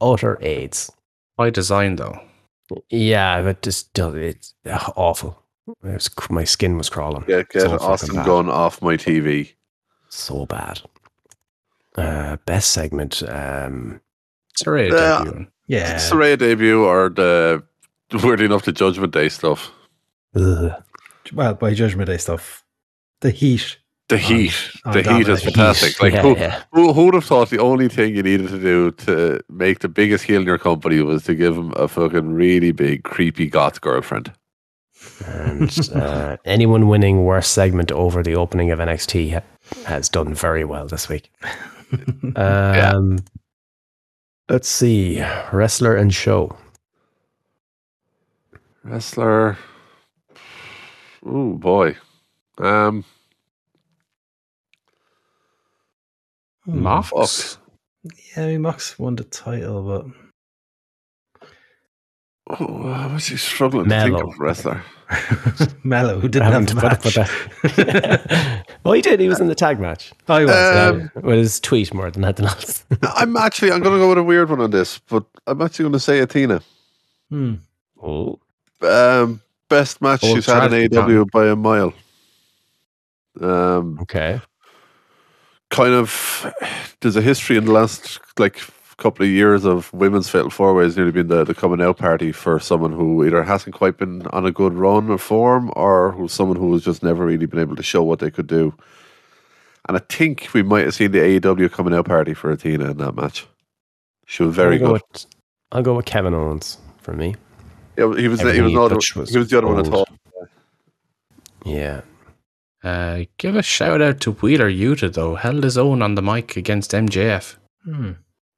utter 0.00 0.38
AIDS. 0.40 0.92
By 1.36 1.50
design, 1.50 1.96
though. 1.96 2.20
Yeah, 2.88 3.42
but 3.42 3.62
just 3.62 3.98
it's 3.98 4.54
uh, 4.64 4.90
awful. 4.96 5.42
It 5.82 5.92
was, 5.94 6.10
my 6.30 6.44
skin 6.44 6.76
was 6.78 6.88
crawling. 6.88 7.24
Yeah, 7.26 7.42
get 7.42 7.62
So 7.62 7.70
fucking 7.70 7.86
Austin. 7.86 8.22
Gun 8.24 8.48
off 8.48 8.80
my 8.80 8.96
TV. 8.96 9.52
So 10.08 10.46
bad. 10.46 10.80
Uh, 11.96 12.36
best 12.46 12.70
segment. 12.70 13.22
Um, 13.28 14.00
Sorry, 14.56 14.88
Yeah. 14.88 15.24
debut. 15.24 15.46
Yeah, 15.66 15.94
Saray 15.96 16.38
debut 16.38 16.84
or 16.84 17.08
the 17.08 17.64
weirdly 18.22 18.46
enough 18.46 18.64
the 18.64 18.72
Judgment 18.72 19.12
Day 19.12 19.28
stuff. 19.28 19.70
ugh. 20.36 20.72
well, 21.32 21.54
by 21.54 21.74
Judgment 21.74 22.08
Day 22.08 22.18
stuff, 22.18 22.64
the 23.20 23.30
heat. 23.30 23.78
The 24.10 24.18
heat, 24.18 24.52
on 24.84 24.92
the 24.92 24.98
heat 25.02 25.26
is 25.28 25.40
Dominic. 25.40 25.42
fantastic. 25.44 26.02
Like 26.02 26.12
Yeah, 26.12 26.20
who, 26.22 26.36
yeah. 26.36 26.62
who, 26.72 26.92
who 26.92 27.06
would 27.06 27.14
have 27.14 27.24
thought 27.24 27.48
the 27.48 27.58
only 27.58 27.88
thing 27.88 28.14
you 28.14 28.22
needed 28.22 28.48
to 28.48 28.60
do 28.60 28.90
to 28.90 29.40
make 29.48 29.78
the 29.78 29.88
biggest 29.88 30.24
heel 30.24 30.42
in 30.42 30.46
your 30.46 30.58
company 30.58 31.00
was 31.00 31.24
to 31.24 31.34
give 31.34 31.56
him 31.56 31.72
a 31.76 31.88
fucking 31.88 32.34
really 32.34 32.70
big 32.70 33.04
creepy 33.04 33.46
goth 33.46 33.80
girlfriend? 33.80 34.30
And 35.24 35.74
uh, 35.94 36.36
anyone 36.44 36.88
winning 36.88 37.24
worst 37.24 37.54
segment 37.54 37.90
over 37.92 38.22
the 38.22 38.34
opening 38.36 38.70
of 38.70 38.78
NXT 38.78 39.32
ha- 39.32 39.42
has 39.86 40.10
done 40.10 40.34
very 40.34 40.64
well 40.64 40.86
this 40.86 41.08
week. 41.08 41.30
Um, 42.36 43.18
Let's 44.48 44.68
see. 44.68 45.24
Wrestler 45.52 45.94
and 45.96 46.12
show. 46.12 46.56
Wrestler. 48.84 49.56
Oh 51.24 51.52
boy. 51.54 51.96
Um. 52.58 53.04
Mox? 56.66 57.54
Fuck. 57.54 57.60
Yeah, 58.36 58.44
I 58.44 58.46
mean, 58.48 58.62
Mox 58.62 58.98
won 58.98 59.16
the 59.16 59.24
title, 59.24 59.82
but 59.82 60.06
Oh, 62.60 62.88
I 62.88 63.06
was 63.12 63.26
just 63.28 63.46
struggling 63.46 63.84
to 63.84 63.88
Melo. 63.88 64.18
think 64.18 64.34
of 64.34 64.38
wrestler. 64.38 64.82
Melo, 65.84 66.20
who 66.20 66.28
didn't 66.28 66.42
I 66.42 66.50
have 66.50 66.68
haven't 66.68 66.74
the 66.74 66.80
put- 66.80 67.14
match. 67.24 67.74
put 67.74 67.76
that- 67.86 68.66
oh, 68.84 68.92
he 68.92 69.00
did. 69.00 69.18
He 69.18 69.28
was 69.28 69.40
in 69.40 69.46
the 69.46 69.54
tag 69.54 69.80
match. 69.80 70.12
oh, 70.28 70.38
he 70.40 70.44
was. 70.44 70.54
Um, 70.54 71.10
Yeah, 71.14 71.20
with 71.22 71.38
his 71.38 71.58
tweet 71.60 71.94
more 71.94 72.10
than 72.10 72.22
anything 72.22 72.44
else. 72.46 72.84
I'm 73.02 73.34
actually 73.38 73.72
I'm 73.72 73.80
going 73.82 73.96
to 73.96 74.00
go 74.02 74.10
with 74.10 74.18
a 74.18 74.22
weird 74.22 74.50
one 74.50 74.60
on 74.60 74.70
this, 74.70 74.98
but 74.98 75.24
I'm 75.46 75.62
actually 75.62 75.84
going 75.84 75.92
to 75.94 76.00
say 76.00 76.18
Athena. 76.20 76.60
hmm. 77.30 77.54
oh, 78.02 78.38
Um, 78.80 79.40
best 79.68 80.02
match 80.02 80.22
Old 80.24 80.36
she's 80.36 80.46
had 80.46 80.72
in 80.72 80.96
AW 80.96 81.24
by 81.32 81.46
a 81.46 81.56
mile. 81.56 81.92
Um, 83.40 83.98
okay. 84.02 84.40
kind 85.70 85.92
of 85.92 86.52
there's 87.00 87.16
a 87.16 87.20
history 87.20 87.56
in 87.56 87.64
the 87.64 87.72
last 87.72 88.20
like 88.38 88.60
couple 88.96 89.24
of 89.24 89.30
years 89.30 89.64
of 89.64 89.92
women's 89.92 90.28
fatal 90.28 90.50
four 90.50 90.72
ways 90.72 90.96
nearly 90.96 91.10
been 91.10 91.26
the, 91.26 91.44
the 91.44 91.54
coming 91.54 91.82
out 91.82 91.98
party 91.98 92.30
for 92.30 92.60
someone 92.60 92.92
who 92.92 93.24
either 93.24 93.42
hasn't 93.42 93.74
quite 93.74 93.96
been 93.96 94.26
on 94.28 94.46
a 94.46 94.52
good 94.52 94.72
run 94.72 95.10
or 95.10 95.18
form 95.18 95.72
or 95.74 96.12
who's 96.12 96.32
someone 96.32 96.56
who 96.56 96.72
has 96.72 96.84
just 96.84 97.02
never 97.02 97.26
really 97.26 97.46
been 97.46 97.58
able 97.58 97.74
to 97.76 97.82
show 97.82 98.02
what 98.02 98.20
they 98.20 98.30
could 98.30 98.46
do. 98.46 98.72
And 99.88 99.96
I 99.96 100.00
think 100.08 100.48
we 100.54 100.62
might 100.62 100.84
have 100.84 100.94
seen 100.94 101.10
the 101.10 101.18
AEW 101.18 101.70
coming 101.72 101.92
out 101.92 102.06
party 102.06 102.34
for 102.34 102.50
Athena 102.50 102.90
in 102.90 102.96
that 102.98 103.16
match. 103.16 103.46
She 104.26 104.42
was 104.42 104.54
very 104.54 104.76
I'll 104.76 104.80
go 104.80 104.86
good. 104.92 105.02
With, 105.12 105.26
I'll 105.72 105.82
go 105.82 105.94
with 105.96 106.06
Kevin 106.06 106.34
Owens 106.34 106.78
for 106.98 107.12
me. 107.12 107.34
Yeah, 107.96 108.14
he 108.16 108.28
was 108.28 108.40
the, 108.40 108.52
he 108.52 108.60
was, 108.60 108.72
not, 108.72 108.92
was 108.92 109.30
he 109.30 109.38
was 109.38 109.50
the 109.50 109.58
other 109.58 109.66
one 109.68 109.78
at 109.78 109.90
gold. 109.90 110.08
all. 110.08 110.48
Yeah. 111.64 112.02
Uh, 112.82 113.24
give 113.38 113.56
a 113.56 113.62
shout 113.62 114.02
out 114.02 114.20
to 114.20 114.32
Wheeler 114.32 114.70
Yuta, 114.70 115.12
though. 115.12 115.34
Held 115.36 115.64
his 115.64 115.78
own 115.78 116.02
on 116.02 116.14
the 116.16 116.22
mic 116.22 116.56
against 116.56 116.90
MJF. 116.92 117.56
Hmm. 117.84 118.12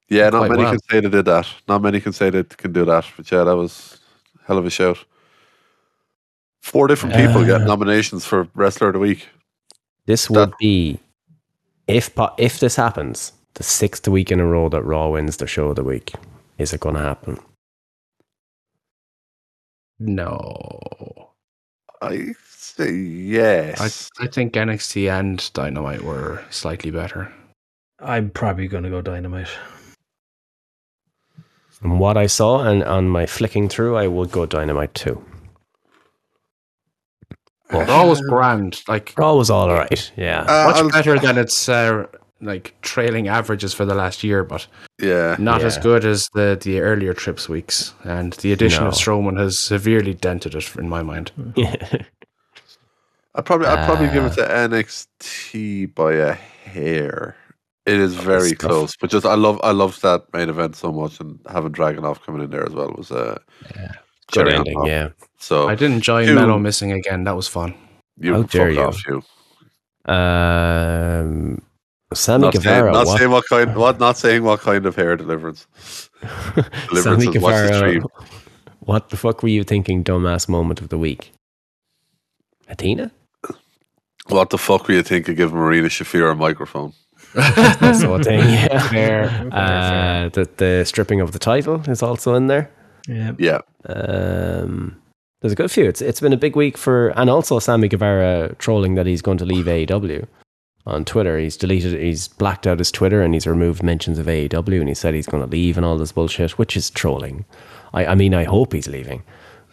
Yeah, 0.09 0.31
not 0.31 0.39
Quite 0.39 0.51
many 0.51 0.63
well. 0.63 0.71
can 0.73 0.81
say 0.91 1.01
they 1.01 1.09
did 1.09 1.25
that. 1.27 1.49
Not 1.69 1.83
many 1.83 2.01
can 2.01 2.13
say 2.13 2.31
they 2.31 2.43
can 2.45 2.73
do 2.73 2.85
that. 2.85 3.05
But 3.17 3.31
yeah, 3.31 3.45
that 3.45 3.57
was 3.57 3.99
a 4.41 4.47
hell 4.47 4.59
of 4.59 4.67
a 4.67 4.71
shout. 4.71 4.99
Four 6.61 6.89
different 6.89 7.15
people 7.15 7.45
get 7.45 7.63
Uh, 7.63 7.65
nominations 7.65 8.25
for 8.25 8.49
Wrestler 8.55 8.89
of 8.89 8.95
the 8.95 8.99
Week. 8.99 9.29
This 10.07 10.29
would 10.31 10.53
be 10.59 10.99
if 11.87 12.11
if 12.39 12.59
this 12.61 12.77
happens, 12.77 13.33
the 13.55 13.63
sixth 13.63 14.09
week 14.09 14.31
in 14.33 14.41
a 14.41 14.47
row 14.47 14.69
that 14.69 14.83
Raw 14.83 15.09
wins 15.11 15.37
the 15.37 15.47
show 15.47 15.69
of 15.69 15.77
the 15.77 15.85
week. 15.85 16.13
Is 16.59 16.73
it 16.73 16.81
going 16.81 16.95
to 16.97 17.03
happen? 17.03 17.39
No. 19.99 21.31
I 22.03 22.35
say 22.49 22.93
yes. 22.93 24.11
I, 24.19 24.25
I 24.25 24.29
think 24.29 24.53
NXT 24.53 25.11
and 25.11 25.51
Dynamite 25.55 26.03
were 26.03 26.45
slightly 26.51 26.91
better. 26.91 27.33
I'm 27.99 28.31
probably 28.31 28.69
going 28.69 28.85
to 28.85 28.91
go 28.91 29.01
Dynamite. 29.01 29.49
From 31.69 31.99
what 31.99 32.17
I 32.17 32.27
saw 32.27 32.67
and 32.67 32.83
on 32.85 33.09
my 33.09 33.27
flicking 33.27 33.69
through, 33.69 33.97
I 33.97 34.07
would 34.07 34.31
go 34.31 34.45
Dynamite 34.47 34.95
too. 34.95 35.25
But 37.71 37.89
Raw 37.89 38.07
was 38.07 38.21
grand. 38.21 38.83
Like, 38.87 39.13
Raw 39.17 39.35
was 39.35 39.51
all 39.51 39.73
right. 39.73 40.13
Yeah. 40.17 40.43
Uh, 40.43 40.67
much 40.69 40.77
I'll- 40.77 40.91
better 40.91 41.19
than 41.19 41.37
its 41.39 41.69
uh, 41.69 42.07
like 42.41 42.75
trailing 42.83 43.29
averages 43.29 43.73
for 43.73 43.85
the 43.85 43.95
last 43.95 44.23
year, 44.23 44.45
but 44.45 44.67
yeah. 45.01 45.37
not 45.39 45.63
as 45.63 45.79
good 45.79 46.05
as 46.05 46.29
the, 46.35 46.59
the 46.61 46.81
earlier 46.81 47.15
trips 47.15 47.49
weeks. 47.49 47.95
And 48.05 48.33
the 48.35 48.53
addition 48.53 48.85
of 48.87 48.93
No. 48.93 48.99
Strowman 48.99 49.39
has 49.39 49.59
severely 49.59 50.13
dented 50.15 50.55
it, 50.55 50.77
in 50.77 50.89
my 50.89 51.03
mind. 51.03 51.33
I'd 53.35 53.45
probably 53.45 53.67
I'd 53.67 53.87
probably 53.87 54.09
give 54.09 54.25
Uh, 54.25 54.29
it 54.29 54.35
to 54.37 54.43
NXT 54.49 55.95
by 55.95 56.13
a 56.15 56.33
hair. 56.33 57.37
It 57.85 58.01
is 58.01 58.15
very 58.15 58.53
close, 58.55 58.97
but 58.97 59.11
just 59.11 59.25
I 59.27 59.35
love 59.35 59.61
I 59.63 59.71
loved 59.71 60.03
that 60.03 60.25
main 60.33 60.49
event 60.49 60.75
so 60.75 60.91
much, 60.91 61.21
and 61.21 61.39
having 61.49 61.73
Dragunov 61.73 62.21
coming 62.23 62.43
in 62.43 62.51
there 62.51 62.65
as 62.67 62.73
well 62.73 62.93
was 62.97 63.13
uh, 63.13 63.39
Good 64.33 64.49
ending. 64.49 64.75
top. 64.75 64.87
Yeah. 64.89 65.09
So 65.39 65.69
I 65.69 65.75
did 65.77 65.93
enjoy 65.93 66.27
Two. 66.27 66.35
Melo 66.35 66.59
missing 66.59 66.93
again. 66.93 67.25
That 67.25 67.37
was 67.37 67.47
fun. 67.47 67.75
you 68.19 68.33
How 68.35 68.43
fuck 68.43 68.51
dare 68.51 68.71
you. 68.71 68.81
off, 68.81 69.07
you. 69.07 69.23
Um, 70.13 71.63
Sammy 72.15 72.43
Not, 72.45 72.55
saying, 72.63 72.85
not 72.87 73.07
what- 73.07 73.19
saying 73.19 73.31
what 73.31 73.45
kind, 73.49 73.77
what 73.77 73.99
not 73.99 74.17
saying 74.17 74.43
what 74.45 74.61
kind 74.61 74.87
of 74.87 74.95
hair 74.97 75.17
deliverance. 75.17 75.67
Deliverance 76.89 77.03
Sammy 77.03 77.37
is 77.37 77.43
what's 77.43 77.61
the 77.63 78.01
Guevara. 78.01 78.01
What 78.81 79.09
the 79.11 79.17
fuck 79.17 79.43
were 79.43 79.49
you 79.49 79.65
thinking? 79.65 80.05
Dumbass 80.05 80.49
moment 80.49 80.81
of 80.81 80.89
the 80.91 80.99
week. 80.99 81.33
Athena. 82.69 83.11
What 84.29 84.51
the 84.51 84.59
fuck 84.59 84.87
were 84.89 84.95
you 84.95 85.03
thinking? 85.03 85.33
of 85.33 85.37
giving 85.37 85.57
Marina 85.59 85.89
Shafir 85.89 86.31
a 86.33 86.35
microphone? 86.35 86.93
That 87.35 87.97
sort 87.97 88.21
of 88.21 88.27
thing. 88.27 88.41
Yeah. 88.49 88.79
Fair. 88.89 89.29
fair, 89.29 89.51
fair. 89.51 89.53
Uh, 89.53 90.29
the 90.31 90.49
the 90.57 90.85
stripping 90.85 91.21
of 91.21 91.33
the 91.33 91.39
title 91.39 91.83
is 91.89 92.03
also 92.03 92.35
in 92.35 92.47
there. 92.47 92.71
Yeah. 93.09 93.33
Yeah, 93.39 93.61
Um, 93.89 94.97
there's 95.41 95.53
a 95.53 95.57
good 95.57 95.71
few. 95.71 95.85
It's 95.85 96.01
it's 96.01 96.21
been 96.21 96.33
a 96.33 96.37
big 96.37 96.57
week 96.57 96.77
for, 96.77 97.09
and 97.11 97.31
also 97.31 97.59
Sammy 97.61 97.89
Guevara 97.89 98.55
trolling 98.59 98.95
that 98.97 99.07
he's 99.07 99.23
going 99.23 99.39
to 99.39 99.45
leave 99.45 99.67
AEW 99.67 100.27
on 100.87 101.05
Twitter. 101.05 101.39
He's 101.39 101.57
deleted, 101.57 102.01
he's 102.01 102.29
blacked 102.29 102.67
out 102.67 102.79
his 102.79 102.91
Twitter, 102.93 103.23
and 103.23 103.35
he's 103.35 103.47
removed 103.47 103.83
mentions 103.83 104.19
of 104.19 104.27
AEW, 104.27 104.81
and 104.81 104.89
he 104.89 104.95
said 104.95 105.15
he's 105.15 105.27
going 105.27 105.43
to 105.43 105.49
leave 105.51 105.77
and 105.77 105.85
all 105.85 105.97
this 105.99 106.13
bullshit, 106.13 106.53
which 106.59 106.77
is 106.77 106.91
trolling. 106.91 107.45
I, 107.95 108.07
I 108.07 108.15
mean, 108.15 108.35
I 108.35 108.45
hope 108.45 108.73
he's 108.73 108.89
leaving, 108.89 109.23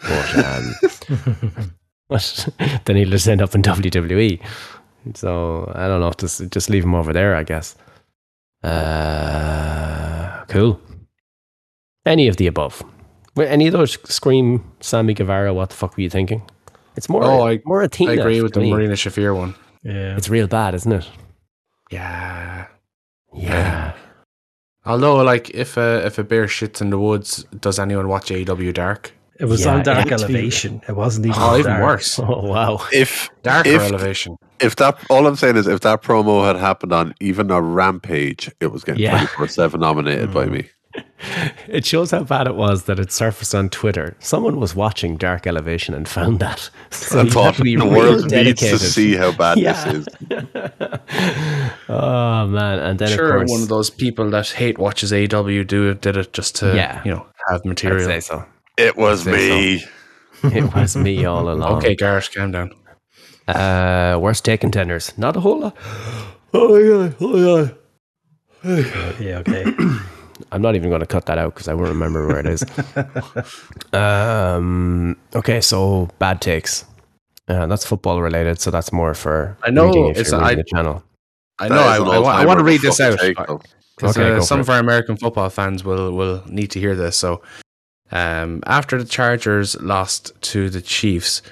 but 0.02 0.38
um, 0.46 0.74
but 2.10 2.50
then 2.86 2.96
he'll 2.96 3.10
just 3.10 3.28
end 3.28 3.42
up 3.42 3.54
in 3.56 3.62
WWE. 3.62 4.42
So 5.16 5.72
I 5.76 5.88
don't 5.88 6.00
know. 6.00 6.08
If 6.08 6.18
just 6.18 6.50
just 6.50 6.70
leave 6.70 6.84
him 6.84 6.96
over 6.96 7.12
there, 7.14 7.36
I 7.36 7.44
guess. 7.44 7.76
Uh, 8.64 10.44
cool. 10.48 10.80
Any 12.06 12.28
of 12.28 12.38
the 12.38 12.48
above. 12.48 12.84
Any 13.38 13.68
of 13.68 13.74
those 13.74 13.98
scream 14.10 14.64
Sammy 14.80 15.14
Guevara? 15.14 15.54
What 15.54 15.70
the 15.72 15.76
fuck 15.76 15.98
were 15.98 16.04
you 16.04 16.10
thinking? 16.10 16.44
It's 16.96 17.10
more. 17.10 17.24
Oh, 17.24 17.48
I- 17.48 17.62
more 17.66 17.82
Athena. 17.82 18.12
I 18.12 18.16
agree 18.16 18.42
with 18.42 18.54
the 18.54 18.60
me. 18.62 18.72
Marina 18.72 18.94
Shafir 18.94 19.36
one. 19.36 19.56
Yeah. 19.84 20.16
It's 20.18 20.30
real 20.30 20.48
bad, 20.48 20.74
isn't 20.76 20.92
it? 20.92 21.10
Yeah. 21.92 22.68
Yeah. 23.34 23.94
Although, 24.86 25.18
like, 25.24 25.50
if 25.52 25.78
a 25.78 26.06
if 26.06 26.18
a 26.18 26.24
bear 26.24 26.46
shits 26.46 26.82
in 26.82 26.90
the 26.90 27.00
woods, 27.00 27.44
does 27.60 27.80
anyone 27.80 28.08
watch 28.08 28.32
AW 28.32 28.72
Dark? 28.72 29.14
It 29.40 29.46
was 29.46 29.66
Yeah, 29.66 29.76
on 29.76 29.84
Dark 29.84 30.06
it's- 30.06 30.22
Elevation. 30.22 30.82
It 30.88 30.96
wasn't 30.96 31.26
even. 31.26 31.42
Oh, 31.42 31.46
on 31.54 31.60
even 31.60 31.72
Dark. 31.72 31.84
worse. 31.84 32.20
Oh 32.20 32.42
wow. 32.46 32.80
if 32.92 33.30
Dark 33.44 33.66
If- 33.66 33.82
elevation. 33.82 34.36
if 34.60 34.76
that 34.78 34.98
all 35.10 35.26
I'm 35.26 35.36
saying 35.36 35.58
is 35.58 35.68
if 35.68 35.80
that 35.82 36.02
promo 36.02 36.46
had 36.46 36.56
happened 36.58 36.94
on 36.94 37.14
even 37.20 37.50
a 37.52 37.62
rampage, 37.62 38.52
it 38.60 38.68
was 38.68 38.84
getting 38.84 39.04
Yeah. 39.04 39.12
twenty 39.12 39.28
four 39.28 39.48
seven 39.48 39.80
nominated 39.82 40.34
by 40.34 40.46
Mm. 40.46 40.52
me. 40.52 40.70
It 41.70 41.86
shows 41.86 42.12
how 42.12 42.24
bad 42.24 42.48
it 42.48 42.56
was 42.56 42.84
that 42.84 43.00
it 43.00 43.12
surfaced 43.12 43.56
on 43.56 43.70
Twitter. 43.70 44.16
Someone 44.20 44.60
was 44.60 44.76
watching 44.76 45.16
Dark 45.16 45.48
Elevation 45.48 45.96
and 45.96 46.08
found 46.08 46.40
that. 46.40 46.70
So 46.92 47.20
I 47.20 47.24
you 47.24 47.30
thought 47.32 47.46
have 47.46 47.58
to 47.58 47.64
be 47.64 47.76
the 47.78 47.86
real 47.86 47.94
world 47.98 48.30
needs 48.32 48.60
to 48.60 48.78
see 48.78 49.16
how 49.16 49.32
bad 49.32 49.58
Yeah. 49.58 49.74
this 49.92 50.06
is. 50.06 50.08
oh 51.90 52.48
man! 52.48 52.80
And 52.80 53.00
then 53.00 53.10
sure, 53.10 53.32
of 53.32 53.40
course, 53.40 53.52
one 53.52 53.62
of 53.64 53.70
those 53.70 53.90
people 53.90 54.30
that 54.32 54.50
hate 54.50 54.78
watches 54.78 55.12
AW 55.14 55.64
do 55.64 55.94
did 55.96 56.18
it 56.18 56.34
just 56.34 56.56
to 56.58 56.76
Yeah. 56.76 57.02
you 57.06 57.12
know 57.12 57.26
have 57.48 57.62
I'd 57.62 57.66
material. 57.70 58.06
say 58.06 58.20
so. 58.20 58.46
It 58.78 58.98
was 58.98 59.24
Say 59.24 59.32
me. 59.32 59.84
It 60.56 60.74
was 60.76 60.96
me 60.98 61.26
all 61.26 61.50
along. 61.50 61.78
Okay, 61.78 61.96
Garrett, 61.96 62.30
calm 62.36 62.52
down. 62.52 62.72
Uh, 63.48 64.18
worst 64.22 64.44
take 64.46 64.62
contenders. 64.62 65.18
Not 65.18 65.36
a 65.38 65.40
whole 65.40 65.60
lot. 65.62 65.78
Oh 66.54 66.76
yeah, 66.78 67.12
oh 67.22 67.38
yeah. 68.64 69.10
Yeah, 69.20 69.38
okay. 69.40 69.66
I'm 70.52 70.62
not 70.62 70.76
even 70.76 70.90
going 70.90 71.02
to 71.02 71.08
cut 71.08 71.26
that 71.28 71.38
out 71.38 71.54
because 71.54 71.68
I 71.68 71.74
won't 71.74 71.90
remember 71.90 72.28
where 72.28 72.40
it 72.40 72.46
is. 72.48 72.64
um, 73.94 75.18
okay, 75.36 75.62
so 75.62 76.10
bad 76.20 76.42
takes. 76.42 76.86
Uh, 77.48 77.66
that's 77.68 77.86
football 77.86 78.22
related, 78.22 78.60
so 78.60 78.72
that's 78.72 78.92
more 78.94 79.14
for 79.14 79.58
I 79.64 79.70
know, 79.70 79.88
reading 79.88 80.06
if 80.08 80.18
it's- 80.18 80.32
you're 80.32 80.40
reading 80.42 80.60
I- 80.60 80.62
the 80.62 80.64
channel. 80.64 81.04
I 81.60 81.68
know. 81.70 81.76
I, 81.76 81.96
is 81.98 82.28
I, 82.28 82.42
I 82.42 82.46
want 82.46 82.58
to 82.60 82.64
read 82.66 82.82
this 82.82 83.00
out 83.00 83.20
take, 83.20 83.40
uh, 83.40 83.46
though. 83.46 83.62
'cause, 84.00 84.18
Okay, 84.18 84.38
uh, 84.38 84.42
some 84.42 84.58
for 84.58 84.62
of 84.62 84.70
our 84.72 84.80
American 84.80 85.16
football 85.18 85.50
fans 85.52 85.84
will 85.84 86.12
will 86.12 86.42
need 86.48 86.72
to 86.72 86.80
hear 86.80 86.96
this. 86.96 87.16
So, 87.16 87.44
um, 88.12 88.64
after 88.66 88.98
the 88.98 89.08
Chargers 89.08 89.80
lost 89.82 90.32
to 90.42 90.70
the 90.72 90.82
Chiefs, 90.82 91.44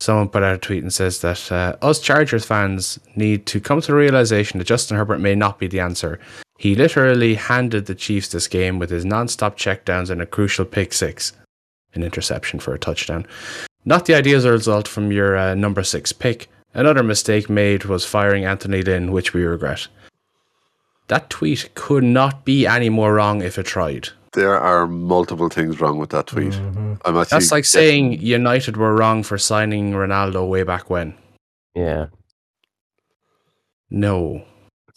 someone 0.00 0.28
put 0.28 0.42
out 0.42 0.54
a 0.54 0.58
tweet 0.58 0.82
and 0.82 0.92
says 0.92 1.22
that 1.22 1.50
uh, 1.50 1.76
us 1.80 1.98
Chargers 1.98 2.44
fans 2.44 2.98
need 3.16 3.46
to 3.46 3.58
come 3.58 3.80
to 3.80 3.86
the 3.88 3.94
realization 3.94 4.58
that 4.58 4.66
Justin 4.66 4.98
Herbert 4.98 5.18
may 5.18 5.34
not 5.34 5.58
be 5.58 5.66
the 5.66 5.80
answer. 5.80 6.20
He 6.58 6.74
literally 6.74 7.36
handed 7.36 7.86
the 7.86 7.94
Chiefs 7.94 8.28
this 8.28 8.48
game 8.48 8.80
with 8.80 8.90
his 8.90 9.04
non-stop 9.04 9.56
checkdowns 9.56 10.10
and 10.10 10.20
a 10.20 10.26
crucial 10.26 10.64
pick 10.64 10.92
six, 10.92 11.32
an 11.94 12.02
interception 12.02 12.58
for 12.58 12.74
a 12.74 12.78
touchdown. 12.78 13.26
Not 13.84 14.06
the 14.06 14.14
ideal 14.14 14.42
result 14.50 14.88
from 14.88 15.12
your 15.12 15.36
uh, 15.36 15.54
number 15.54 15.84
six 15.84 16.12
pick. 16.12 16.48
Another 16.74 17.04
mistake 17.04 17.48
made 17.48 17.84
was 17.84 18.04
firing 18.04 18.44
Anthony 18.44 18.82
Lynn, 18.82 19.12
which 19.12 19.32
we 19.32 19.44
regret. 19.44 19.86
That 21.06 21.30
tweet 21.30 21.70
could 21.74 22.02
not 22.02 22.44
be 22.44 22.66
any 22.66 22.88
more 22.88 23.14
wrong 23.14 23.40
if 23.40 23.56
it 23.56 23.66
tried. 23.66 24.08
There 24.32 24.58
are 24.58 24.88
multiple 24.88 25.48
things 25.48 25.80
wrong 25.80 25.98
with 25.98 26.10
that 26.10 26.26
tweet. 26.26 26.54
I'm 26.54 26.98
That's 27.14 27.52
like 27.52 27.64
saying 27.64 28.20
United 28.20 28.76
were 28.76 28.96
wrong 28.96 29.22
for 29.22 29.38
signing 29.38 29.92
Ronaldo 29.92 30.46
way 30.48 30.64
back 30.64 30.90
when. 30.90 31.14
Yeah, 31.76 32.06
No. 33.90 34.44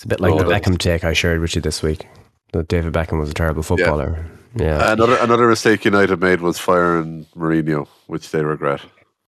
It's 0.02 0.06
a 0.06 0.08
bit 0.08 0.20
like 0.20 0.34
Oh, 0.34 0.40
the 0.40 0.46
that's- 0.46 0.62
Beckham 0.68 0.80
take 0.80 1.04
I 1.04 1.14
shared 1.14 1.42
with 1.42 1.56
you 1.56 1.62
this 1.62 1.84
week. 1.84 2.08
That 2.54 2.68
David 2.68 2.92
Beckham 2.92 3.20
was 3.20 3.30
a 3.30 3.36
terrible 3.36 3.62
footballer. 3.62 4.26
Yeah, 4.56 4.94
Another 4.94 5.16
another 5.18 5.48
mistake 5.48 5.86
United 5.86 6.20
made 6.20 6.42
was 6.42 6.58
firing 6.58 7.28
Mourinho, 7.38 7.88
which 8.08 8.32
they 8.32 8.44
regret. 8.44 8.82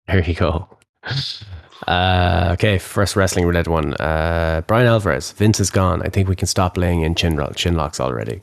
there 0.09 0.25
you 0.25 0.35
go. 0.35 0.69
Uh, 1.87 2.49
okay, 2.55 2.79
first 2.79 3.15
wrestling 3.15 3.47
related 3.47 3.71
one. 3.71 3.95
Uh, 3.95 4.63
Bryan 4.67 4.89
Alvarez, 4.89 5.31
Vince 5.31 5.61
is 5.61 5.71
gone. 5.71 6.03
I 6.03 6.09
think 6.09 6.29
we 6.29 6.35
can 6.35 6.49
stop 6.49 6.77
laying 6.77 7.03
in 7.03 7.15
chin, 7.15 7.41
chin 7.55 7.77
locks 7.77 8.01
already. 8.01 8.43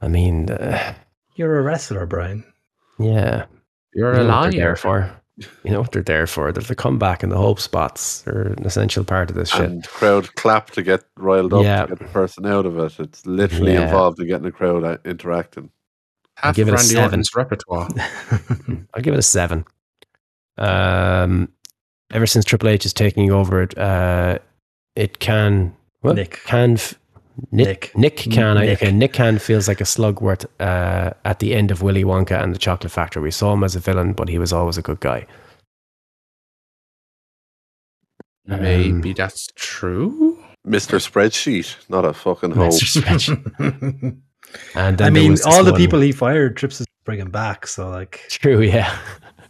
I 0.00 0.08
mean, 0.08 0.50
uh, 0.50 0.94
You're 1.36 1.58
a 1.58 1.62
wrestler, 1.62 2.06
Bryan. 2.06 2.42
yeah. 2.98 3.44
You're 3.94 4.14
You 4.14 4.20
a 4.22 4.24
know 4.24 4.28
what 4.40 4.54
they're 5.38 5.46
there 5.46 5.48
liar. 5.48 5.60
for. 5.62 5.68
You 5.68 5.72
know 5.74 5.80
what 5.80 5.92
they're 5.92 6.02
there 6.02 6.26
for. 6.26 6.52
They're 6.52 6.62
the 6.62 6.74
comeback 6.74 7.22
and 7.22 7.30
the 7.32 7.36
hope 7.36 7.60
spots. 7.60 8.22
They're 8.22 8.48
an 8.56 8.64
essential 8.66 9.04
part 9.04 9.30
of 9.30 9.36
this 9.36 9.50
shit. 9.50 9.60
And 9.70 9.84
crowd 9.88 10.34
clap 10.36 10.70
to 10.72 10.82
get 10.82 11.04
riled 11.16 11.52
up 11.54 11.64
Yeah. 11.64 11.82
to 11.82 11.88
get 11.88 11.98
the 11.98 12.04
person 12.06 12.46
out 12.46 12.66
of 12.66 12.78
it. 12.78 12.98
It's 13.00 13.24
literally 13.26 13.72
Yeah. 13.72 13.84
involved 13.84 14.20
in 14.20 14.26
getting 14.28 14.44
the 14.44 14.52
crowd 14.52 14.84
uh, 14.84 14.98
interacting. 15.04 15.70
Half 16.36 16.56
give 16.56 16.68
of 16.68 16.74
it 16.74 16.76
a 16.76 16.80
Randy 16.80 16.94
seven. 16.94 17.04
Orton's 17.20 17.34
repertoire. 17.36 17.88
I'll 18.94 19.02
give 19.02 19.14
it 19.14 19.18
a 19.18 19.22
seven. 19.22 19.64
Um, 20.58 21.48
ever 22.12 22.26
since 22.26 22.44
Triple 22.44 22.68
H 22.68 22.84
is 22.86 22.92
taking 22.92 23.30
over 23.30 23.62
it, 23.62 23.76
uh, 23.78 24.38
it 24.96 25.18
can 25.18 25.74
what? 26.00 26.16
Nick. 26.16 26.40
can 26.44 26.74
f- 26.74 26.94
Nick 27.50 27.92
Nick. 27.96 27.96
Nick 27.96 28.34
Khan 28.34 28.56
Nick. 28.58 28.82
okay 28.82 28.92
Nick 28.92 29.14
Khan 29.14 29.38
feels 29.38 29.68
like 29.68 29.80
a 29.80 29.84
slugworth 29.84 30.44
uh, 30.60 31.12
at 31.24 31.38
the 31.38 31.54
end 31.54 31.70
of 31.70 31.82
Willy 31.82 32.04
Wonka 32.04 32.42
and 32.42 32.54
the 32.54 32.58
Chocolate 32.58 32.92
Factory. 32.92 33.22
We 33.22 33.30
saw 33.30 33.52
him 33.54 33.64
as 33.64 33.74
a 33.76 33.80
villain, 33.80 34.12
but 34.12 34.28
he 34.28 34.38
was 34.38 34.52
always 34.52 34.78
a 34.78 34.82
good 34.82 35.00
guy. 35.00 35.26
Maybe 38.46 39.10
Um, 39.10 39.14
that's 39.16 39.48
true. 39.54 40.38
Mr. 40.66 40.98
Spreadsheet, 41.00 41.76
not 41.88 42.04
a 42.04 42.12
fucking 42.12 42.50
hope. 42.52 42.72
Master 42.72 42.86
Stretch. 42.86 43.30
And 44.74 44.98
then 44.98 45.06
I 45.06 45.10
mean, 45.10 45.30
was 45.30 45.42
this 45.44 45.54
all 45.54 45.64
the 45.64 45.72
people 45.72 46.00
he 46.00 46.12
fired, 46.12 46.56
Trips 46.58 46.80
is 46.80 46.86
bringing 47.04 47.30
back. 47.30 47.66
So, 47.66 47.88
like, 47.88 48.20
True, 48.28 48.60
yeah. 48.60 48.94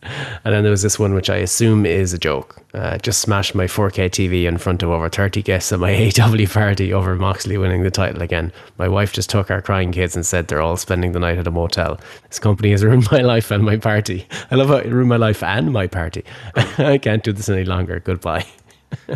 And 0.02 0.52
then 0.52 0.62
there 0.62 0.70
was 0.70 0.82
this 0.82 0.98
one 0.98 1.14
which 1.14 1.30
I 1.30 1.36
assume 1.36 1.86
is 1.86 2.12
a 2.12 2.18
joke. 2.18 2.60
Uh, 2.74 2.98
just 2.98 3.20
smashed 3.20 3.54
my 3.54 3.66
4K 3.66 4.10
TV 4.10 4.44
in 4.44 4.58
front 4.58 4.82
of 4.82 4.90
over 4.90 5.08
30 5.08 5.42
guests 5.42 5.72
at 5.72 5.78
my 5.78 6.10
AW 6.20 6.46
party 6.46 6.92
over 6.92 7.14
Moxley 7.14 7.56
winning 7.56 7.82
the 7.82 7.90
title 7.90 8.22
again. 8.22 8.52
My 8.78 8.88
wife 8.88 9.12
just 9.12 9.30
took 9.30 9.50
our 9.50 9.62
crying 9.62 9.92
kids 9.92 10.16
and 10.16 10.26
said 10.26 10.48
they're 10.48 10.60
all 10.60 10.76
spending 10.76 11.12
the 11.12 11.20
night 11.20 11.38
at 11.38 11.46
a 11.46 11.50
motel. 11.50 12.00
This 12.28 12.38
company 12.38 12.70
has 12.72 12.82
ruined 12.82 13.08
my 13.12 13.20
life 13.32 13.50
and 13.50 13.62
my 13.62 13.76
party. 13.76 14.26
I 14.50 14.56
love 14.56 14.68
how 14.68 14.76
it 14.76 14.86
ruined 14.86 15.08
my 15.10 15.16
life 15.16 15.42
and 15.42 15.72
my 15.72 15.86
party. 15.86 16.24
I 16.78 16.98
can't 16.98 17.22
do 17.22 17.32
this 17.32 17.48
any 17.48 17.64
longer. 17.64 18.00
Goodbye. 18.00 18.46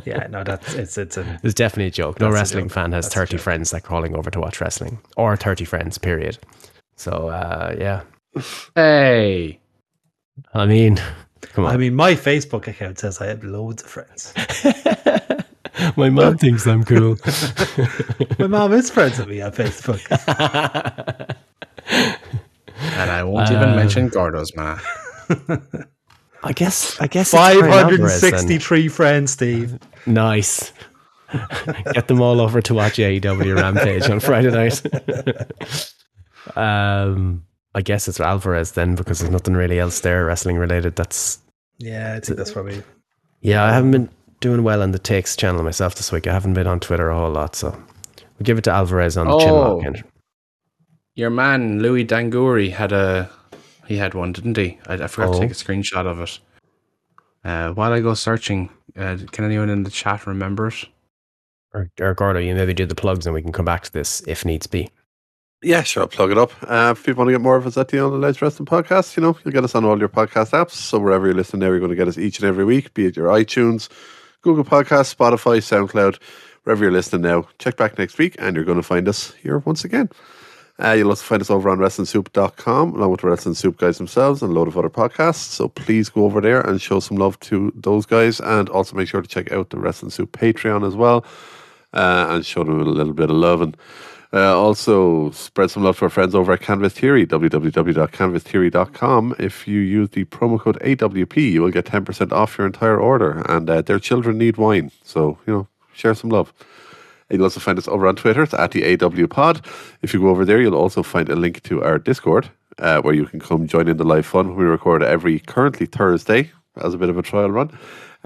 yeah, 0.05 0.27
no, 0.31 0.43
that's 0.45 0.75
it's 0.75 0.97
it's 0.97 1.17
a 1.17 1.41
It's 1.43 1.53
definitely 1.53 1.89
a 1.89 1.91
joke. 1.91 2.21
No 2.21 2.31
wrestling 2.31 2.67
joke. 2.67 2.73
fan 2.73 2.93
has 2.93 3.07
That's 3.07 3.15
30 3.15 3.37
friends 3.39 3.71
that 3.73 3.79
are 3.79 3.87
calling 3.87 4.17
over 4.17 4.31
to 4.31 4.41
watch 4.41 4.61
wrestling 4.61 4.99
or 5.17 5.37
30 5.37 5.65
friends, 5.65 5.99
period. 5.99 6.39
So, 6.97 7.29
uh, 7.29 7.75
yeah. 7.79 8.03
Hey. 8.75 9.61
I 10.55 10.67
mean, 10.67 10.97
come 11.41 11.65
on. 11.67 11.73
I 11.75 11.77
mean, 11.77 11.95
my 11.95 12.15
Facebook 12.15 12.67
account 12.69 12.99
says 12.99 13.21
I 13.21 13.27
have 13.27 13.43
loads 13.45 13.83
of 13.83 13.89
friends. 13.91 14.33
My 15.97 16.09
mom 16.09 16.39
thinks 16.39 16.67
I'm 16.67 16.85
cool. 16.85 17.17
My 18.39 18.47
mom 18.47 18.73
is 18.73 18.89
friends 18.91 19.19
with 19.19 19.29
me 19.29 19.43
on 19.43 19.53
Facebook. 19.53 20.01
And 21.87 23.11
I 23.11 23.23
won't 23.23 23.51
even 23.51 23.71
Uh, 23.71 23.77
mention 23.77 24.09
Gordo's 24.09 24.55
ma. 24.57 24.79
I 26.43 26.53
guess. 26.55 26.99
I 27.01 27.07
guess. 27.09 27.29
it's 27.29 27.33
Bryan 27.35 27.61
Five 27.61 27.71
Alvarez 27.71 27.83
hundred 27.85 28.01
then. 28.09 28.19
sixty-three 28.21 28.89
friends, 28.89 29.33
Steve. 29.33 29.79
Nice. 30.07 30.73
Get 31.93 32.09
them 32.09 32.21
all 32.23 32.41
over 32.41 32.63
to 32.63 32.75
watch 32.75 32.95
AEW 32.97 33.57
Rampage 33.57 34.09
on 34.09 34.21
Friday 34.21 34.51
night. 34.51 34.83
um, 36.57 37.45
I 37.77 37.83
guess 37.83 38.09
it's 38.09 38.19
Alvarez 38.21 38.73
then 38.73 38.95
because 38.97 39.19
there's 39.21 39.31
nothing 39.31 39.55
really 39.55 39.79
else 39.79 40.01
there 40.01 40.25
wrestling 40.25 40.57
related. 40.57 40.97
That's 40.97 41.39
Yeah, 41.79 42.15
I 42.17 42.21
think 42.21 42.39
that's 42.39 42.51
probably. 42.53 42.83
yeah. 43.43 43.63
I 43.65 43.73
haven't 43.73 43.91
been 43.93 44.09
doing 44.41 44.63
well 44.65 44.83
on 44.83 44.91
the 44.93 44.99
takes 44.99 45.37
channel 45.37 45.63
myself 45.63 45.95
this 45.95 46.11
week. 46.11 46.27
I 46.27 46.33
haven't 46.33 46.55
been 46.55 46.67
on 46.67 46.81
Twitter 46.81 47.11
a 47.11 47.17
whole 47.19 47.31
lot, 47.31 47.55
so 47.55 47.79
we 48.39 48.45
give 48.45 48.59
it 48.59 48.65
to 48.65 48.73
Alvarez 48.73 49.17
on 49.17 49.29
the 49.29 49.39
chin 49.39 49.51
Oh. 49.51 49.77
lock. 49.77 49.85
end. 49.87 50.05
Your 51.15 51.31
man 51.31 51.81
Louis 51.83 52.05
Dangoor 52.05 52.59
had 52.73 52.93
a 52.93 53.31
he 53.87 53.99
had 53.99 54.15
one, 54.15 54.33
didn't 54.33 54.57
he? 54.57 54.79
I, 54.89 54.95
I 54.95 55.07
forgot 55.07 55.29
Oh. 55.31 55.33
to 55.35 55.41
take 55.41 55.51
a 55.51 55.55
screenshot 55.55 56.07
of 56.07 56.21
it. 56.21 56.39
Uh, 57.45 57.73
while 57.75 57.93
I 57.93 58.01
go 58.01 58.15
searching, 58.15 58.71
uh, 58.97 59.19
can 59.31 59.45
anyone 59.45 59.71
in 59.71 59.85
the 59.85 59.91
chat 59.91 60.27
remember 60.27 60.67
it? 60.69 60.87
Or, 61.73 61.91
or 62.01 62.15
Gordo, 62.15 62.41
you 62.41 62.55
maybe 62.55 62.73
do 62.75 62.87
the 62.87 62.95
plugs 62.95 63.27
and 63.27 63.35
we 63.35 63.43
can 63.43 63.53
come 63.53 63.65
back 63.67 63.83
to 63.85 63.93
this 63.93 64.23
if 64.27 64.45
needs 64.47 64.67
be. 64.67 64.91
Yeah, 65.63 65.83
sure, 65.83 66.03
I'll 66.03 66.09
plug 66.09 66.31
it 66.31 66.39
up. 66.39 66.53
Uh, 66.63 66.95
if 66.97 67.07
you 67.07 67.15
want 67.15 67.29
to 67.29 67.33
get 67.33 67.41
more 67.41 67.57
of 67.57 67.67
us 67.67 67.79
at 67.79 67.89
the 67.89 67.99
Alleged 67.99 68.43
Wrestling 68.43 68.67
Podcast, 68.67 69.17
you 69.17 69.23
know, 69.23 69.39
you'll 69.43 69.53
get 69.53 69.65
us 69.65 69.75
on 69.75 69.85
all 69.87 69.99
your 69.99 70.09
podcast 70.09 70.51
apps. 70.51 70.73
So 70.73 70.99
wherever 70.99 71.27
you're 71.27 71.35
listening 71.35 71.61
now, 71.61 71.69
you're 71.69 71.79
going 71.79 71.91
to 71.91 71.97
get 71.97 72.09
us 72.09 72.19
each 72.19 72.39
and 72.39 72.47
every 72.47 72.65
week, 72.65 72.93
be 72.93 73.07
it 73.07 73.17
your 73.17 73.29
iTunes, 73.29 73.89
Google 74.43 74.65
Podcasts, 74.65 75.15
Spotify, 75.15 75.59
SoundCloud, 75.59 76.21
wherever 76.65 76.85
you're 76.85 76.93
listening 76.93 77.23
now. 77.23 77.49
Check 77.59 77.79
back 77.79 77.99
next 77.99 78.19
week 78.19 78.37
and 78.39 78.55
you're 78.55 78.67
going 78.67 78.77
to 78.77 78.83
find 78.83 79.09
us 79.09 79.33
here 79.35 79.59
once 79.59 79.83
again. 79.83 80.11
Uh, 80.79 80.93
you'll 80.93 81.09
also 81.09 81.25
find 81.25 81.41
us 81.41 81.51
over 81.51 81.71
on 81.71 81.79
WrestlingSoup.com, 81.79 82.95
along 82.95 83.11
with 83.11 83.23
the 83.23 83.27
Wrestling 83.27 83.55
Soup 83.55 83.79
guys 83.79 83.97
themselves 83.97 84.43
and 84.43 84.53
a 84.53 84.55
load 84.55 84.69
of 84.69 84.77
other 84.77 84.91
podcasts. 84.91 85.37
So 85.37 85.69
please 85.69 86.11
go 86.11 86.27
over 86.27 86.43
there 86.43 86.61
and 86.61 86.83
show 86.83 87.01
some 87.01 87.17
love 87.17 87.41
to 87.41 87.73
those 87.75 88.05
guys. 88.05 88.41
And 88.41 88.69
also 88.69 88.95
make 88.95 89.09
sure 89.09 89.23
to 89.23 89.29
check 89.29 89.51
out 89.53 89.71
the 89.71 89.79
Wrestling 89.79 90.11
Soup 90.11 90.31
Patreon 90.31 90.87
as 90.87 90.95
well 90.95 91.25
uh, 91.95 92.27
and 92.29 92.45
show 92.45 92.63
them 92.63 92.79
a 92.79 92.85
little 92.85 93.15
bit 93.15 93.31
of 93.31 93.37
love. 93.37 93.63
And 93.63 93.75
uh, 94.33 94.59
also 94.59 95.31
spread 95.31 95.71
some 95.71 95.85
love 95.85 95.99
to 95.99 96.07
our 96.07 96.11
friends 96.11 96.35
over 96.35 96.53
at 96.53 96.61
Canvas 96.61 96.95
Theory, 96.95 97.25
www.canvastheory.com. 97.27 99.37
If 99.39 99.69
you 99.69 99.81
use 99.81 100.11
the 100.11 100.25
promo 100.27 100.61
code 100.61 100.79
AWP, 100.81 101.53
you 101.53 101.63
will 101.63 101.71
get 101.71 101.87
10% 101.87 102.33
off 102.33 102.59
your 102.59 102.67
entire 102.67 102.99
order. 102.99 103.45
And 103.49 103.71
uh, 103.71 103.83
their 103.83 103.99
children 103.99 104.39
need 104.39 104.57
wine. 104.57 104.91
So, 105.03 105.39
you 105.47 105.53
know, 105.53 105.69
share 105.93 106.15
some 106.15 106.31
love. 106.31 106.55
You'll 107.31 107.45
also 107.45 107.61
find 107.61 107.79
us 107.79 107.89
over 107.89 108.07
on 108.07 108.17
Twitter. 108.17 108.43
It's 108.43 108.55
at 108.55 108.71
the 108.71 109.03
AW 109.03 109.27
Pod. 109.27 109.65
If 110.03 110.15
you 110.15 110.21
go 110.21 110.29
over 110.29 110.45
there, 110.45 110.61
you'll 110.61 110.77
also 110.77 111.03
find 111.03 111.29
a 111.29 111.37
link 111.37 111.63
to 111.65 111.83
our 111.83 111.99
Discord 111.99 112.51
uh, 112.79 113.01
where 113.01 113.15
you 113.15 113.27
can 113.27 113.41
come 113.41 113.67
join 113.67 113.89
in 113.89 113.97
the 113.97 114.05
live 114.05 114.27
fun. 114.27 114.55
We 114.55 114.65
record 114.65 115.03
every 115.03 115.41
currently 115.41 115.87
Thursday 115.87 116.53
as 116.77 116.95
a 116.95 116.99
bit 116.99 117.09
of 117.09 117.19
a 117.19 117.23
trial 117.23 117.51
run. 117.51 117.77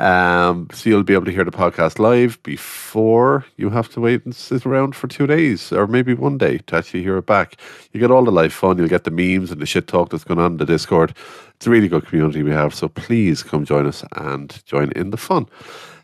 Um, 0.00 0.66
so 0.72 0.88
you'll 0.88 1.02
be 1.02 1.12
able 1.12 1.26
to 1.26 1.30
hear 1.30 1.44
the 1.44 1.50
podcast 1.50 1.98
live 1.98 2.42
before 2.42 3.44
you 3.58 3.68
have 3.68 3.90
to 3.90 4.00
wait 4.00 4.24
and 4.24 4.34
sit 4.34 4.64
around 4.64 4.96
for 4.96 5.08
two 5.08 5.26
days 5.26 5.72
or 5.74 5.86
maybe 5.86 6.14
one 6.14 6.38
day 6.38 6.56
to 6.68 6.76
actually 6.76 7.02
hear 7.02 7.18
it 7.18 7.26
back. 7.26 7.56
You 7.92 8.00
get 8.00 8.10
all 8.10 8.24
the 8.24 8.32
live 8.32 8.54
fun, 8.54 8.78
you'll 8.78 8.88
get 8.88 9.04
the 9.04 9.10
memes 9.10 9.50
and 9.50 9.60
the 9.60 9.66
shit 9.66 9.88
talk 9.88 10.08
that's 10.08 10.24
going 10.24 10.40
on 10.40 10.52
in 10.52 10.56
the 10.56 10.64
Discord. 10.64 11.14
It's 11.56 11.66
a 11.66 11.70
really 11.70 11.86
good 11.86 12.06
community 12.06 12.42
we 12.42 12.50
have, 12.50 12.74
so 12.74 12.88
please 12.88 13.42
come 13.42 13.66
join 13.66 13.86
us 13.86 14.02
and 14.16 14.64
join 14.64 14.90
in 14.92 15.10
the 15.10 15.18
fun. 15.18 15.46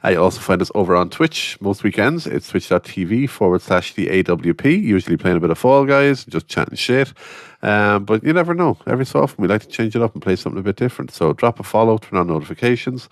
Uh, 0.05 0.11
you 0.11 0.23
also 0.23 0.41
find 0.41 0.61
us 0.61 0.71
over 0.75 0.95
on 0.95 1.09
Twitch 1.09 1.59
most 1.63 1.83
weekends. 1.83 2.27
It's 2.27 2.51
twitch.tv 2.51 3.31
forward 3.31 3.63
slash 3.63 3.95
the 3.95 4.09
AWP, 4.09 4.83
usually 4.83 5.17
playing 5.17 5.39
a 5.39 5.41
bit 5.41 5.49
of 5.49 5.57
Fall 5.57 5.87
Guys, 5.87 6.27
just 6.27 6.49
chatting 6.49 6.77
shit. 6.77 7.15
Um, 7.63 8.05
but 8.05 8.23
you 8.23 8.35
never 8.35 8.53
know. 8.53 8.77
Every 8.87 9.07
so 9.07 9.23
often 9.23 9.41
we 9.41 9.49
like 9.49 9.63
to 9.63 9.69
change 9.69 9.97
it 9.97 10.03
up 10.03 10.13
and 10.13 10.23
play 10.23 10.37
something 10.37 10.61
a 10.61 10.63
bit 10.63 10.77
different. 10.77 11.13
So 11.13 11.33
drop 11.33 11.59
a 11.61 11.63
follow, 11.63 11.97
turn 11.97 12.19
on 12.19 12.27
notifications, 12.27 13.09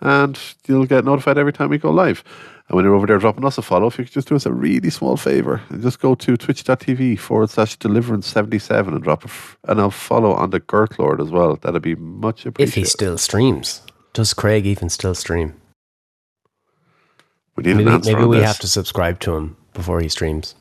and 0.00 0.38
you'll 0.66 0.86
get 0.86 1.04
notified 1.04 1.38
every 1.38 1.52
time 1.52 1.70
we 1.70 1.78
go 1.78 1.90
live. 1.90 2.22
And 2.68 2.74
when 2.76 2.84
you're 2.84 2.94
over 2.96 3.06
there 3.06 3.18
dropping 3.18 3.44
us 3.44 3.58
a 3.58 3.62
follow, 3.62 3.86
if 3.86 3.96
you 3.98 4.04
could 4.04 4.12
just 4.12 4.26
do 4.28 4.34
us 4.34 4.44
a 4.44 4.52
really 4.52 4.90
small 4.90 5.16
favor 5.16 5.62
and 5.68 5.82
just 5.82 6.00
go 6.00 6.16
to 6.16 6.36
twitch.tv 6.36 7.18
forward 7.18 7.50
slash 7.50 7.78
deliverance77 7.78 8.88
and 8.88 9.02
drop 9.04 9.22
a, 9.24 9.28
f- 9.28 9.56
and 9.64 9.80
I'll 9.80 9.90
follow 9.92 10.32
on 10.32 10.50
the 10.50 10.58
Gert 10.58 10.98
Lord 10.98 11.20
as 11.20 11.30
well. 11.30 11.56
That'd 11.56 11.80
be 11.82 11.94
much 11.94 12.44
appreciated. 12.44 12.68
If 12.70 12.74
he 12.74 12.84
still 12.84 13.18
streams. 13.18 13.82
Does 14.14 14.34
Craig 14.34 14.66
even 14.66 14.88
still 14.88 15.14
stream? 15.14 15.54
we 17.54 17.62
need 17.62 17.76
Maybe, 17.76 17.88
an 17.88 17.94
answer 17.94 18.12
maybe 18.12 18.24
we 18.26 18.36
this. 18.38 18.46
have 18.46 18.58
to 18.58 18.68
subscribe 18.68 19.20
to 19.20 19.34
him 19.36 19.56
before 19.72 20.00
he 20.00 20.08
streams. 20.08 20.54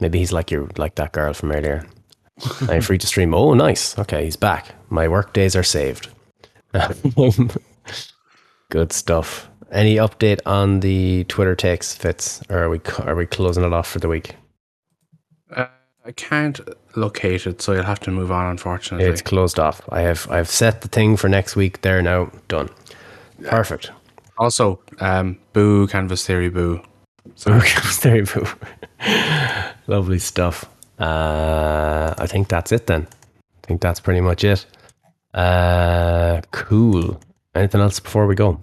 Maybe 0.00 0.18
he's 0.18 0.32
like 0.32 0.50
you 0.50 0.68
like 0.76 0.94
that 0.96 1.12
girl 1.12 1.32
from 1.34 1.52
earlier. 1.52 1.86
I'm 2.68 2.80
free 2.82 2.98
to 2.98 3.06
stream. 3.06 3.34
Oh, 3.34 3.54
nice. 3.54 3.98
Okay, 3.98 4.24
he's 4.24 4.36
back. 4.36 4.74
My 4.90 5.06
work 5.06 5.32
days 5.34 5.54
are 5.54 5.62
saved. 5.62 6.08
Good 8.70 8.92
stuff. 8.92 9.48
Any 9.70 9.96
update 9.96 10.40
on 10.46 10.80
the 10.80 11.24
Twitter 11.24 11.54
takes, 11.54 11.94
Fitz? 11.94 12.42
Or 12.48 12.58
are 12.64 12.70
we 12.70 12.80
are 13.00 13.14
we 13.14 13.26
closing 13.26 13.64
it 13.64 13.72
off 13.72 13.88
for 13.88 13.98
the 13.98 14.08
week? 14.08 14.34
Uh, 15.54 15.66
I 16.04 16.12
can't 16.12 16.60
locate 16.96 17.46
it, 17.46 17.60
so 17.62 17.72
you'll 17.72 17.82
have 17.84 18.00
to 18.00 18.10
move 18.10 18.30
on. 18.30 18.46
Unfortunately, 18.50 19.06
It's 19.06 19.22
closed 19.22 19.58
off. 19.58 19.80
I 19.90 20.00
have 20.02 20.28
I've 20.30 20.48
set 20.48 20.82
the 20.82 20.88
thing 20.88 21.16
for 21.16 21.28
next 21.28 21.56
week. 21.56 21.82
There 21.82 22.00
now, 22.02 22.30
done. 22.48 22.68
Perfect. 23.44 23.90
also 24.38 24.80
um, 25.00 25.38
boo 25.52 25.86
canvas 25.88 26.24
theory 26.26 26.48
boo. 26.48 26.80
So 27.34 27.60
canvas 27.60 27.98
theory, 27.98 28.22
boo. 28.22 28.46
Lovely 29.88 30.18
stuff. 30.18 30.64
Uh, 30.98 32.14
I 32.18 32.26
think 32.26 32.48
that's 32.48 32.72
it 32.72 32.86
then. 32.86 33.06
I 33.62 33.66
think 33.66 33.80
that's 33.80 34.00
pretty 34.00 34.20
much 34.20 34.42
it. 34.44 34.64
Uh, 35.34 36.40
cool. 36.52 37.20
Anything 37.56 37.80
else 37.80 37.98
before 38.00 38.26
we 38.26 38.34
go? 38.34 38.60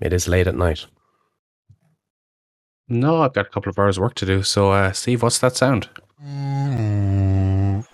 It 0.00 0.14
is 0.14 0.26
late 0.26 0.46
at 0.46 0.56
night. 0.56 0.86
No, 2.88 3.20
I've 3.20 3.34
got 3.34 3.46
a 3.46 3.50
couple 3.50 3.68
of 3.68 3.78
hours 3.78 4.00
work 4.00 4.14
to 4.14 4.24
do. 4.24 4.42
So, 4.42 4.70
uh, 4.72 4.92
Steve, 4.92 5.22
what's 5.22 5.38
that 5.40 5.56
sound? 5.56 5.88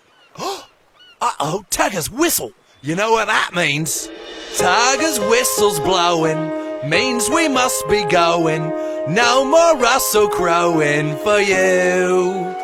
Uh 1.19 1.33
oh, 1.41 1.65
Tiger's 1.71 2.11
whistle. 2.11 2.53
You 2.83 2.95
know 2.95 3.13
what 3.13 3.27
that 3.27 3.53
means? 3.55 4.11
Tiger's 4.59 5.19
whistle's 5.19 5.81
blowing, 5.81 6.91
means 6.91 7.31
we 7.31 7.49
must 7.49 7.89
be 7.89 8.05
going. 8.05 8.69
No 9.09 9.43
more 9.45 9.79
Russell 9.79 10.29
crowing 10.29 11.17
for 11.19 11.41
you. 11.41 12.55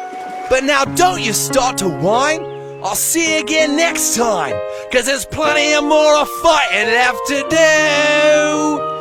But 0.50 0.64
now 0.64 0.84
don't 0.84 1.22
you 1.22 1.32
start 1.32 1.78
to 1.78 1.88
whine. 1.88 2.51
I'll 2.84 2.96
see 2.96 3.36
you 3.36 3.40
again 3.42 3.76
next 3.76 4.16
time, 4.16 4.54
cause 4.92 5.06
there's 5.06 5.24
plenty 5.24 5.72
of 5.74 5.84
more 5.84 6.26
fighting 6.42 6.88
left 6.88 7.20
to 7.28 7.38
do. 7.48 8.92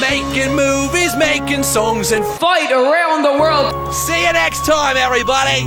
Making 0.00 0.54
movies, 0.54 1.16
making 1.16 1.62
songs, 1.64 2.12
and 2.12 2.24
Fight 2.24 2.70
around 2.70 3.22
the 3.22 3.32
world. 3.32 3.92
see 3.92 4.24
you 4.26 4.32
next 4.32 4.64
time, 4.64 4.96
everybody. 4.96 5.64